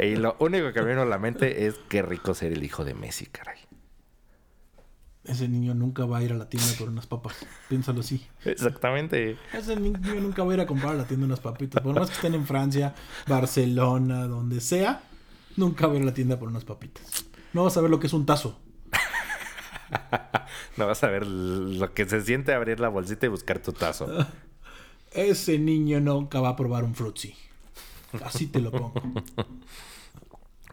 Y 0.00 0.16
lo 0.16 0.36
único 0.40 0.72
que 0.72 0.82
me 0.82 0.88
vino 0.88 1.02
a 1.02 1.06
la 1.06 1.18
mente 1.18 1.66
es 1.66 1.74
qué 1.88 2.02
rico 2.02 2.34
ser 2.34 2.52
el 2.52 2.64
hijo 2.64 2.84
de 2.84 2.94
Messi, 2.94 3.26
caray 3.26 3.65
ese 5.26 5.48
niño 5.48 5.74
nunca 5.74 6.04
va 6.04 6.18
a 6.18 6.22
ir 6.22 6.32
a 6.32 6.36
la 6.36 6.48
tienda 6.48 6.72
por 6.78 6.88
unas 6.88 7.06
papas. 7.06 7.36
Piénsalo 7.68 8.00
así. 8.00 8.26
Exactamente. 8.44 9.36
Ese 9.52 9.76
niño 9.76 10.14
nunca 10.20 10.44
va 10.44 10.52
a 10.52 10.54
ir 10.54 10.60
a 10.60 10.66
comprar 10.66 10.92
a 10.92 10.96
la 10.96 11.04
tienda 11.04 11.26
unas 11.26 11.40
papitas. 11.40 11.82
Por 11.82 11.94
más 11.94 12.08
que 12.08 12.16
estén 12.16 12.34
en 12.34 12.46
Francia, 12.46 12.94
Barcelona, 13.26 14.26
donde 14.26 14.60
sea, 14.60 15.02
nunca 15.56 15.86
va 15.86 15.94
a 15.94 15.96
ir 15.96 16.02
a 16.02 16.06
la 16.06 16.14
tienda 16.14 16.38
por 16.38 16.48
unas 16.48 16.64
papitas. 16.64 17.26
No 17.52 17.64
vas 17.64 17.76
a 17.76 17.80
ver 17.80 17.90
lo 17.90 17.98
que 17.98 18.06
es 18.06 18.12
un 18.12 18.26
tazo. 18.26 18.58
no 20.76 20.86
vas 20.86 21.02
a 21.02 21.08
ver 21.08 21.26
lo 21.26 21.92
que 21.92 22.08
se 22.08 22.20
siente 22.22 22.54
abrir 22.54 22.80
la 22.80 22.88
bolsita 22.88 23.26
y 23.26 23.28
buscar 23.28 23.58
tu 23.60 23.72
tazo. 23.72 24.08
Ese 25.12 25.58
niño 25.58 26.00
nunca 26.00 26.40
va 26.40 26.50
a 26.50 26.56
probar 26.56 26.84
un 26.84 26.94
frutzi. 26.94 27.34
Así 28.24 28.46
te 28.46 28.60
lo 28.60 28.70
pongo. 28.70 28.94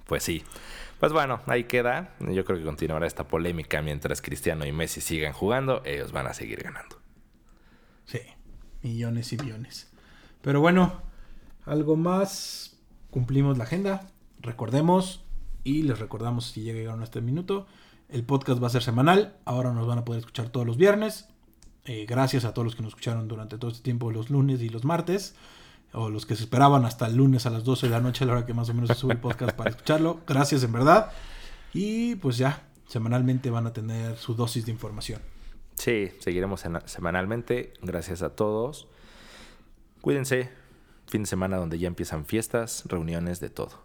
Pues 0.06 0.24
sí. 0.24 0.44
Pues 1.04 1.12
bueno, 1.12 1.42
ahí 1.48 1.66
queda. 1.66 2.16
Yo 2.22 2.46
creo 2.46 2.60
que 2.60 2.64
continuará 2.64 3.06
esta 3.06 3.28
polémica 3.28 3.82
mientras 3.82 4.22
Cristiano 4.22 4.66
y 4.66 4.72
Messi 4.72 5.02
sigan 5.02 5.34
jugando. 5.34 5.82
Ellos 5.84 6.14
van 6.14 6.28
a 6.28 6.34
seguir 6.34 6.64
ganando. 6.64 6.96
Sí, 8.06 8.20
millones 8.84 9.34
y 9.34 9.38
millones. 9.38 9.92
Pero 10.42 10.62
bueno, 10.62 11.02
algo 11.66 11.98
más. 11.98 12.78
Cumplimos 13.12 13.58
la 13.58 13.66
agenda. 13.66 14.08
recordemos 14.40 15.26
y 15.66 15.82
les 15.82 16.00
recordamos 16.00 16.46
si 16.46 16.62
llegaron 16.62 17.02
a 17.02 17.04
este 17.04 17.20
minuto, 17.20 17.68
el 18.08 18.24
podcast 18.24 18.64
va 18.64 18.68
a 18.68 18.70
ser 18.70 18.82
semanal, 18.82 19.36
ahora 19.44 19.74
nos 19.74 19.86
van 19.86 19.98
a 19.98 20.06
poder 20.06 20.20
escuchar 20.20 20.52
todos 20.52 20.66
los 20.66 20.78
viernes. 20.78 21.28
Eh, 21.84 22.06
gracias 22.08 22.46
a 22.46 22.54
todos 22.54 22.66
los 22.66 22.76
que 22.78 22.82
nos 22.82 22.92
escucharon 22.92 23.28
durante 23.28 23.58
todo 23.58 23.72
este 23.72 23.84
tiempo, 23.84 24.10
los 24.10 24.30
lunes 24.30 24.62
y 24.62 24.70
los 24.70 24.86
martes, 24.86 25.36
o 25.94 26.10
los 26.10 26.26
que 26.26 26.36
se 26.36 26.44
esperaban 26.44 26.86
hasta 26.86 27.08
el 27.08 27.16
lunes 27.16 27.46
a 27.46 27.50
las 27.50 27.64
12 27.64 27.88
de 27.88 27.92
la 27.92 28.02
noche, 28.02 28.24
a 28.24 28.28
la 28.28 28.34
hora 28.34 28.46
que 28.46 28.54
más 28.54 28.70
o 28.70 28.74
menos 28.74 28.90
se 28.90 28.96
sube 28.96 29.14
el 29.14 29.20
podcast 29.20 29.56
para 29.56 29.70
escucharlo. 29.70 30.20
Gracias 30.28 30.64
en 30.64 30.72
verdad. 30.72 31.12
Y 31.74 32.16
pues 32.16 32.38
ya, 32.38 32.68
semanalmente 32.88 33.50
van 33.50 33.68
a 33.68 33.74
tener 33.74 34.18
su 34.18 34.36
dosis 34.36 34.66
de 34.66 34.72
información. 34.72 35.22
Sí, 35.76 36.12
seguiremos 36.20 36.64
semanalmente. 36.86 37.74
Gracias 37.82 38.22
a 38.22 38.36
todos. 38.36 38.88
Cuídense. 40.02 40.50
Fin 41.08 41.24
de 41.24 41.28
semana 41.28 41.58
donde 41.58 41.78
ya 41.78 41.88
empiezan 41.88 42.26
fiestas, 42.26 42.84
reuniones, 42.88 43.40
de 43.40 43.50
todo. 43.50 43.82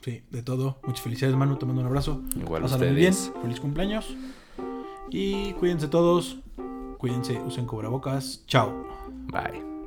Sí, 0.00 0.22
de 0.30 0.42
todo. 0.42 0.78
Muchas 0.84 1.02
felicidades, 1.02 1.36
Manu. 1.36 1.56
Te 1.56 1.66
mando 1.66 1.82
un 1.82 1.88
abrazo. 1.88 2.22
Igual 2.36 2.62
Pásalo 2.62 2.86
muy 2.86 2.94
bien. 2.94 3.14
Feliz 3.14 3.60
cumpleaños. 3.60 4.16
Y 5.10 5.52
cuídense 5.54 5.88
todos. 5.88 6.38
Cuídense, 6.98 7.38
usen 7.40 7.66
cubrebocas. 7.66 8.44
Chao. 8.46 8.86
Bye. 9.26 9.77